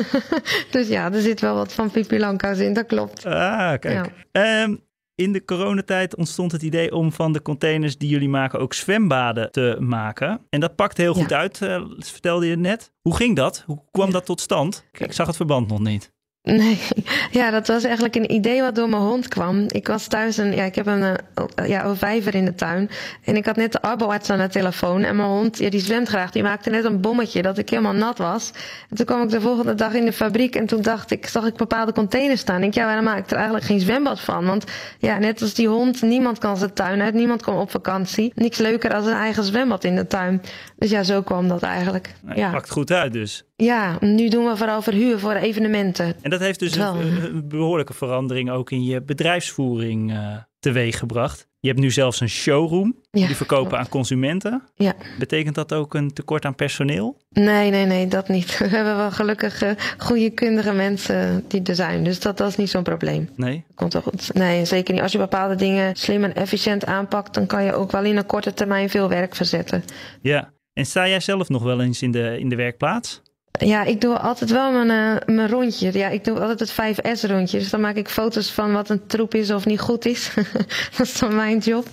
dus 0.70 0.88
ja, 0.88 1.12
er 1.12 1.20
zit 1.20 1.40
wel 1.40 1.54
wat 1.54 1.72
van 1.72 1.90
Pipi 1.90 2.18
Langkous 2.18 2.58
in, 2.58 2.72
dat 2.72 2.86
klopt. 2.86 3.26
Ah, 3.26 3.78
kijk. 3.78 4.10
Ehm, 4.32 4.74
in 5.14 5.32
de 5.32 5.44
coronatijd 5.44 6.16
ontstond 6.16 6.52
het 6.52 6.62
idee 6.62 6.94
om 6.94 7.12
van 7.12 7.32
de 7.32 7.42
containers 7.42 7.98
die 7.98 8.08
jullie 8.08 8.28
maken 8.28 8.58
ook 8.60 8.74
zwembaden 8.74 9.50
te 9.52 9.76
maken. 9.80 10.40
En 10.50 10.60
dat 10.60 10.74
pakt 10.76 10.96
heel 10.96 11.14
goed 11.14 11.30
Ja. 11.30 11.36
uit, 11.38 11.62
eh, 11.62 11.82
vertelde 11.98 12.46
je 12.46 12.56
net. 12.56 12.92
Hoe 13.00 13.16
ging 13.16 13.36
dat? 13.36 13.62
Hoe 13.66 13.82
kwam 13.90 14.10
dat 14.10 14.26
tot 14.26 14.40
stand? 14.40 14.86
Ik 14.92 15.12
zag 15.12 15.26
het 15.26 15.36
verband 15.36 15.68
nog 15.68 15.80
niet. 15.80 16.12
Nee, 16.44 16.78
ja, 17.40 17.50
dat 17.50 17.66
was 17.66 17.84
eigenlijk 17.84 18.14
een 18.14 18.32
idee 18.32 18.60
wat 18.62 18.74
door 18.74 18.88
mijn 18.88 19.02
hond 19.02 19.28
kwam. 19.28 19.64
Ik 19.68 19.86
was 19.86 20.06
thuis 20.06 20.38
en 20.38 20.54
ja, 20.54 20.64
ik 20.64 20.74
heb 20.74 20.86
een, 20.86 21.02
eh, 21.02 21.68
ja, 21.68 21.84
een 21.84 21.96
vijver 21.96 22.34
in 22.34 22.44
de 22.44 22.54
tuin. 22.54 22.90
En 23.24 23.36
ik 23.36 23.46
had 23.46 23.56
net 23.56 23.72
de 23.72 23.82
arboarts 23.82 24.30
aan 24.30 24.38
de 24.38 24.48
telefoon. 24.48 25.02
En 25.02 25.16
mijn 25.16 25.28
hond, 25.28 25.58
ja, 25.58 25.70
die 25.70 25.80
zwemt 25.80 26.08
graag. 26.08 26.30
Die 26.30 26.42
maakte 26.42 26.70
net 26.70 26.84
een 26.84 27.00
bommetje 27.00 27.42
dat 27.42 27.58
ik 27.58 27.68
helemaal 27.68 27.92
nat 27.92 28.18
was. 28.18 28.50
En 28.90 28.96
toen 28.96 29.06
kwam 29.06 29.22
ik 29.22 29.28
de 29.30 29.40
volgende 29.40 29.74
dag 29.74 29.92
in 29.92 30.04
de 30.04 30.12
fabriek. 30.12 30.54
En 30.56 30.66
toen 30.66 30.82
dacht 30.82 31.10
ik, 31.10 31.26
zag 31.26 31.46
ik 31.46 31.56
bepaalde 31.56 31.92
containers 31.92 32.40
staan. 32.40 32.56
Ik 32.56 32.62
denk, 32.62 32.74
ja, 32.74 32.84
waarom 32.84 33.04
maak 33.04 33.18
ik 33.18 33.30
er 33.30 33.36
eigenlijk 33.36 33.64
geen 33.66 33.80
zwembad 33.80 34.20
van? 34.20 34.44
Want 34.46 34.64
ja, 34.98 35.18
net 35.18 35.42
als 35.42 35.54
die 35.54 35.68
hond, 35.68 36.02
niemand 36.02 36.38
kan 36.38 36.56
zijn 36.56 36.72
tuin 36.72 37.00
uit. 37.02 37.14
Niemand 37.14 37.42
komt 37.42 37.60
op 37.60 37.70
vakantie. 37.70 38.32
Niks 38.34 38.58
leuker 38.58 38.94
als 38.94 39.06
een 39.06 39.12
eigen 39.12 39.44
zwembad 39.44 39.84
in 39.84 39.94
de 39.96 40.06
tuin. 40.06 40.42
Dus 40.78 40.90
ja, 40.90 41.02
zo 41.02 41.22
kwam 41.22 41.48
dat 41.48 41.62
eigenlijk. 41.62 42.14
Nou, 42.22 42.38
Ja. 42.38 42.50
pakt 42.50 42.70
goed 42.70 42.90
uit 42.92 43.12
dus. 43.12 43.44
ja, 43.56 43.96
nu 44.00 44.28
doen 44.28 44.44
we 44.46 44.56
vooral 44.56 44.82
verhuur 44.82 45.18
voor 45.18 45.32
evenementen. 45.34 46.14
En 46.22 46.30
dat 46.38 46.46
heeft 46.46 46.60
dus 46.60 46.76
een, 46.76 47.24
een 47.24 47.48
behoorlijke 47.48 47.94
verandering 47.94 48.50
ook 48.50 48.70
in 48.70 48.84
je 48.84 49.02
bedrijfsvoering 49.02 50.12
eh 50.12 50.36
teweeg 50.64 50.98
gebracht. 50.98 51.48
Je 51.60 51.68
hebt 51.68 51.80
nu 51.80 51.90
zelfs 51.90 52.20
een 52.20 52.28
showroom. 52.28 52.96
Ja, 53.10 53.26
die 53.26 53.36
verkopen 53.36 53.68
klopt. 53.68 53.84
aan 53.84 53.88
consumenten. 53.88 54.62
Ja. 54.74 54.94
Betekent 55.18 55.54
dat 55.54 55.72
ook 55.72 55.94
een 55.94 56.12
tekort 56.12 56.44
aan 56.44 56.54
personeel? 56.54 57.20
Nee, 57.30 57.70
nee, 57.70 57.84
nee, 57.86 58.06
dat 58.06 58.28
niet. 58.28 58.58
We 58.58 58.68
hebben 58.68 58.96
wel 58.96 59.10
gelukkig 59.10 59.62
eh, 59.62 59.70
goede 59.98 60.30
kundige 60.30 60.72
mensen 60.72 61.44
die 61.48 61.62
er 61.62 61.74
zijn. 61.74 62.04
Dus 62.04 62.20
dat, 62.20 62.36
dat 62.36 62.48
is 62.48 62.56
niet 62.56 62.70
zo'n 62.70 62.82
probleem. 62.82 63.28
Nee? 63.36 63.64
Komt 63.74 63.92
wel 63.92 64.02
goed. 64.02 64.34
Nee, 64.34 64.64
zeker 64.64 64.94
niet. 64.94 65.02
Als 65.02 65.12
je 65.12 65.18
bepaalde 65.18 65.54
dingen 65.54 65.96
slim 65.96 66.24
en 66.24 66.34
efficiënt 66.34 66.86
aanpakt, 66.86 67.34
dan 67.34 67.46
kan 67.46 67.64
je 67.64 67.74
ook 67.74 67.92
wel 67.92 68.04
in 68.04 68.16
een 68.16 68.26
korte 68.26 68.54
termijn 68.54 68.90
veel 68.90 69.08
werk 69.08 69.34
verzetten. 69.34 69.84
Ja. 70.22 70.52
En 70.72 70.86
sta 70.86 71.08
jij 71.08 71.20
zelf 71.20 71.48
nog 71.48 71.62
wel 71.62 71.80
eens 71.80 72.02
in 72.02 72.10
de, 72.10 72.38
in 72.38 72.48
de 72.48 72.56
werkplaats? 72.56 73.22
Ja, 73.60 73.84
ik 73.84 74.00
doe 74.00 74.18
altijd 74.18 74.50
wel 74.50 74.72
mijn, 74.72 75.18
uh, 75.18 75.34
mijn 75.36 75.48
rondje. 75.48 75.98
Ja, 75.98 76.08
ik 76.08 76.24
doe 76.24 76.40
altijd 76.40 76.58
het 76.60 76.72
5S-rondje. 76.72 77.58
Dus 77.58 77.70
dan 77.70 77.80
maak 77.80 77.94
ik 77.94 78.08
foto's 78.08 78.50
van 78.50 78.72
wat 78.72 78.88
een 78.88 79.06
troep 79.06 79.34
is 79.34 79.50
of 79.50 79.66
niet 79.66 79.80
goed 79.80 80.04
is. 80.04 80.30
dat 80.96 81.06
is 81.06 81.18
dan 81.18 81.34
mijn 81.34 81.58
job. 81.58 81.86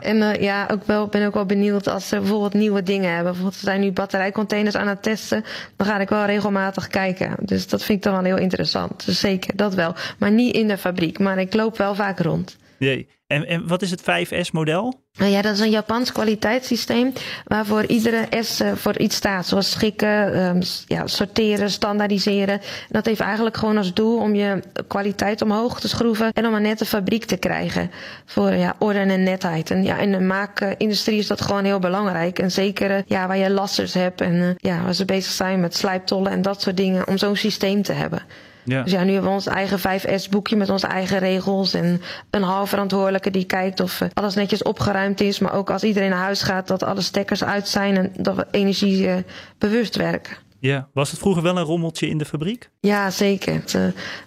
En 0.00 0.16
uh, 0.16 0.34
ja, 0.34 0.68
ook 0.72 0.86
wel, 0.86 1.06
ben 1.06 1.26
ook 1.26 1.34
wel 1.34 1.46
benieuwd 1.46 1.88
als 1.88 2.08
ze 2.08 2.18
bijvoorbeeld 2.18 2.54
nieuwe 2.54 2.82
dingen 2.82 3.08
hebben. 3.08 3.24
Bijvoorbeeld, 3.32 3.60
we 3.60 3.66
zijn 3.66 3.80
nu 3.80 3.92
batterijcontainers 3.92 4.74
aan 4.76 4.88
het 4.88 5.02
testen. 5.02 5.44
Dan 5.76 5.86
ga 5.86 5.98
ik 5.98 6.08
wel 6.08 6.24
regelmatig 6.24 6.86
kijken. 6.86 7.34
Dus 7.40 7.68
dat 7.68 7.82
vind 7.82 7.98
ik 7.98 8.04
dan 8.04 8.22
wel 8.22 8.34
heel 8.34 8.42
interessant. 8.42 9.06
Dus 9.06 9.20
zeker, 9.20 9.56
dat 9.56 9.74
wel. 9.74 9.94
Maar 10.18 10.30
niet 10.30 10.54
in 10.54 10.68
de 10.68 10.78
fabriek. 10.78 11.18
Maar 11.18 11.38
ik 11.38 11.54
loop 11.54 11.76
wel 11.76 11.94
vaak 11.94 12.20
rond. 12.20 12.56
Jee. 12.78 13.08
En, 13.26 13.46
en 13.46 13.68
wat 13.68 13.82
is 13.82 13.90
het 13.90 14.00
5S-model? 14.00 15.04
Nou 15.12 15.30
ja, 15.30 15.42
dat 15.42 15.54
is 15.54 15.60
een 15.60 15.70
Japans 15.70 16.12
kwaliteitssysteem 16.12 17.12
waarvoor 17.44 17.86
iedere 17.86 18.26
S 18.40 18.60
uh, 18.60 18.72
voor 18.72 18.98
iets 18.98 19.16
staat. 19.16 19.46
Zoals 19.46 19.70
schikken, 19.70 20.44
um, 20.46 20.62
ja, 20.86 21.06
sorteren, 21.06 21.70
standaardiseren. 21.70 22.54
En 22.60 22.88
dat 22.88 23.06
heeft 23.06 23.20
eigenlijk 23.20 23.56
gewoon 23.56 23.76
als 23.76 23.94
doel 23.94 24.18
om 24.18 24.34
je 24.34 24.62
kwaliteit 24.86 25.42
omhoog 25.42 25.80
te 25.80 25.88
schroeven 25.88 26.32
en 26.32 26.46
om 26.46 26.54
een 26.54 26.62
nette 26.62 26.84
fabriek 26.84 27.24
te 27.24 27.36
krijgen. 27.36 27.90
Voor 28.24 28.54
ja, 28.54 28.76
orde 28.78 28.98
en 28.98 29.22
netheid. 29.22 29.70
En 29.70 29.84
ja, 29.84 29.98
in 29.98 30.12
de 30.12 30.20
maakindustrie 30.20 31.18
is 31.18 31.26
dat 31.26 31.40
gewoon 31.40 31.64
heel 31.64 31.78
belangrijk. 31.78 32.38
En 32.38 32.50
zeker 32.50 32.90
uh, 32.90 32.98
ja, 33.06 33.26
waar 33.26 33.38
je 33.38 33.50
lasters 33.50 33.94
hebt 33.94 34.20
en 34.20 34.34
uh, 34.34 34.48
ja, 34.56 34.82
waar 34.82 34.94
ze 34.94 35.04
bezig 35.04 35.32
zijn 35.32 35.60
met 35.60 35.76
slijptollen 35.76 36.32
en 36.32 36.42
dat 36.42 36.62
soort 36.62 36.76
dingen, 36.76 37.08
om 37.08 37.18
zo'n 37.18 37.36
systeem 37.36 37.82
te 37.82 37.92
hebben. 37.92 38.22
Ja. 38.66 38.82
Dus 38.82 38.92
ja, 38.92 39.04
nu 39.04 39.12
hebben 39.12 39.30
we 39.30 39.36
ons 39.36 39.46
eigen 39.46 39.78
5S-boekje 39.78 40.56
met 40.56 40.70
onze 40.70 40.86
eigen 40.86 41.18
regels. 41.18 41.74
En 41.74 42.00
een 42.30 42.42
halfverantwoordelijke 42.42 43.30
die 43.30 43.44
kijkt 43.44 43.80
of 43.80 44.00
uh, 44.00 44.08
alles 44.14 44.34
netjes 44.34 44.62
opgeruimd 44.62 45.20
is. 45.20 45.38
Maar 45.38 45.54
ook 45.54 45.70
als 45.70 45.82
iedereen 45.82 46.10
naar 46.10 46.18
huis 46.18 46.42
gaat, 46.42 46.66
dat 46.66 46.82
alle 46.82 47.00
stekkers 47.00 47.44
uit 47.44 47.68
zijn 47.68 47.96
en 47.96 48.12
dat 48.16 48.36
we 48.36 48.46
energiebewust 48.50 49.96
werken. 49.96 50.36
Ja, 50.58 50.88
was 50.92 51.10
het 51.10 51.20
vroeger 51.20 51.42
wel 51.42 51.56
een 51.56 51.64
rommeltje 51.64 52.08
in 52.08 52.18
de 52.18 52.24
fabriek? 52.24 52.70
Ja, 52.80 53.10
zeker. 53.10 53.54
Het 53.54 53.74
uh, 53.74 53.82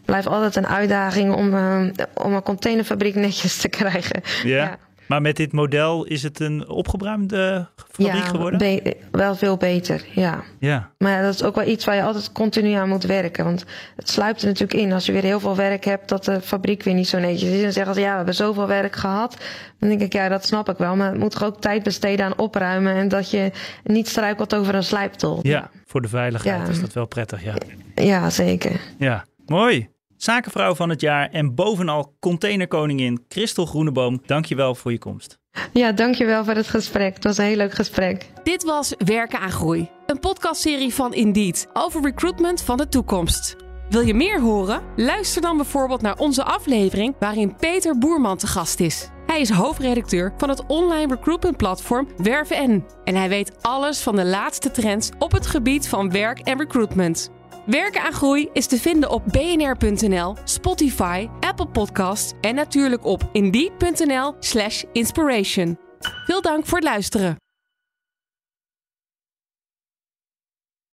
blijft 0.06 0.28
altijd 0.28 0.56
een 0.56 0.68
uitdaging 0.68 1.36
om, 1.36 1.54
uh, 1.54 1.90
om 2.14 2.34
een 2.34 2.44
containerfabriek 2.44 3.16
netjes 3.26 3.58
te 3.58 3.68
krijgen. 3.68 4.22
Ja. 4.44 4.56
ja. 4.56 4.78
Maar 5.10 5.22
met 5.22 5.36
dit 5.36 5.52
model 5.52 6.06
is 6.06 6.24
het 6.24 6.40
een 6.40 6.68
opgebruimde 6.68 7.68
fabriek 7.76 8.08
ja, 8.08 8.22
geworden? 8.22 8.60
Be 8.60 8.98
wel 9.12 9.36
veel 9.36 9.58
beter, 9.58 10.06
ja. 10.16 10.44
ja. 10.60 10.92
Maar 10.98 11.12
ja, 11.12 11.22
dat 11.22 11.34
is 11.34 11.44
ook 11.44 11.56
wel 11.56 11.68
iets 11.68 11.86
waar 11.86 11.96
je 11.96 12.04
altijd 12.04 12.32
continu 12.32 12.72
aan 12.74 12.90
moet 12.90 13.04
werken. 13.04 13.44
Want 13.44 13.66
het 13.96 14.10
sluipt 14.10 14.42
er 14.42 14.48
natuurlijk 14.48 14.80
in. 14.80 14.94
Als 14.94 15.06
je 15.06 15.12
weer 15.12 15.24
heel 15.24 15.40
veel 15.40 15.56
werk 15.56 15.86
hebt, 15.86 16.10
dat 16.10 16.26
de 16.26 16.42
fabriek 16.42 16.84
weer 16.84 16.94
niet 16.94 17.08
zo 17.08 17.20
netjes 17.20 17.50
is. 17.50 17.64
En 17.64 17.74
zeggen 17.74 17.94
ze, 17.94 18.00
ja, 18.00 18.10
we 18.10 18.16
hebben 18.16 18.36
zoveel 18.36 18.68
werk 18.68 18.96
gehad. 18.96 19.38
Dan 19.80 19.90
denk 19.90 20.02
ik, 20.02 20.14
ja, 20.14 20.30
dat 20.30 20.46
snap 20.46 20.70
ik 20.70 20.78
wel. 20.78 20.96
Maar 20.96 21.10
het 21.12 21.20
moet 21.20 21.32
toch 21.32 21.44
ook 21.44 21.62
tijd 21.62 21.84
besteden 21.84 22.26
aan 22.26 22.38
opruimen. 22.38 22.96
En 22.96 23.08
dat 23.08 23.32
je 23.32 23.52
niet 23.84 24.08
struikelt 24.08 24.56
over 24.56 24.76
een 24.76 24.84
slijptol. 24.84 25.40
Ja, 25.42 25.70
voor 25.86 26.02
de 26.02 26.08
veiligheid 26.08 26.66
ja. 26.66 26.72
is 26.72 26.82
dat 26.82 26.94
wel 26.94 27.08
prettig, 27.08 27.44
ja. 27.44 27.54
Ja, 27.96 28.30
zeker. 28.30 28.80
Ja, 28.98 29.26
mooi. 29.46 29.90
Zakenvrouw 30.20 30.76
van 30.76 30.90
het 30.90 31.02
jaar 31.02 31.30
en 31.30 31.56
bovenal 31.56 32.16
containerkoningin 32.20 33.26
Christel 33.30 33.66
Groeneboom, 33.66 34.22
dankjewel 34.26 34.76
voor 34.76 34.92
je 34.92 34.98
komst. 34.98 35.40
Ja, 35.74 35.92
dankjewel 35.92 36.44
voor 36.46 36.54
het 36.54 36.68
gesprek. 36.68 37.14
Het 37.14 37.24
was 37.24 37.38
een 37.38 37.46
heel 37.46 37.56
leuk 37.56 37.74
gesprek. 37.74 38.32
Dit 38.44 38.64
was 38.64 38.94
Werken 38.98 39.40
aan 39.40 39.52
Groei, 39.52 39.90
een 40.06 40.20
podcastserie 40.20 40.94
van 40.94 41.14
Indeed 41.14 41.68
over 41.74 42.02
recruitment 42.02 42.62
van 42.62 42.78
de 42.78 42.88
toekomst. 42.88 43.56
Wil 43.90 44.02
je 44.02 44.14
meer 44.14 44.42
horen? 44.42 44.82
Luister 44.96 45.42
dan 45.42 45.58
bijvoorbeeld 45.58 46.02
naar 46.02 46.18
onze 46.18 46.44
aflevering 46.44 47.16
waarin 47.20 47.56
Peter 47.56 47.98
Boerman 47.98 48.38
te 48.38 48.48
gast 48.48 48.80
is. 48.80 49.10
Hij 49.26 49.42
is 49.42 49.50
hoofdredacteur 49.50 50.34
van 50.38 50.50
het 50.50 50.66
online 50.66 51.16
recruitment 51.16 51.58
platform 51.58 52.08
Werven 52.18 52.86
en 53.04 53.16
hij 53.16 53.30
weet 53.30 53.52
alles 53.62 54.02
van 54.02 54.16
de 54.16 54.26
laatste 54.26 54.72
trends 54.72 55.10
op 55.20 55.32
het 55.32 55.48
gebied 55.48 55.88
van 55.88 56.12
werk 56.12 56.40
en 56.40 56.58
recruitment. 56.58 57.32
Werken 57.70 58.02
aan 58.02 58.14
Groei 58.14 58.50
is 58.54 58.68
te 58.68 58.80
vinden 58.80 59.10
op 59.10 59.24
bnr.nl, 59.26 60.36
Spotify, 60.44 61.28
Apple 61.40 61.68
Podcasts 61.68 62.34
en 62.42 62.56
natuurlijk 62.56 63.06
op 63.06 63.30
indeed.nl/inspiration. 63.32 65.78
Veel 66.26 66.42
dank 66.42 66.66
voor 66.66 66.78
het 66.78 66.88
luisteren. 66.88 67.36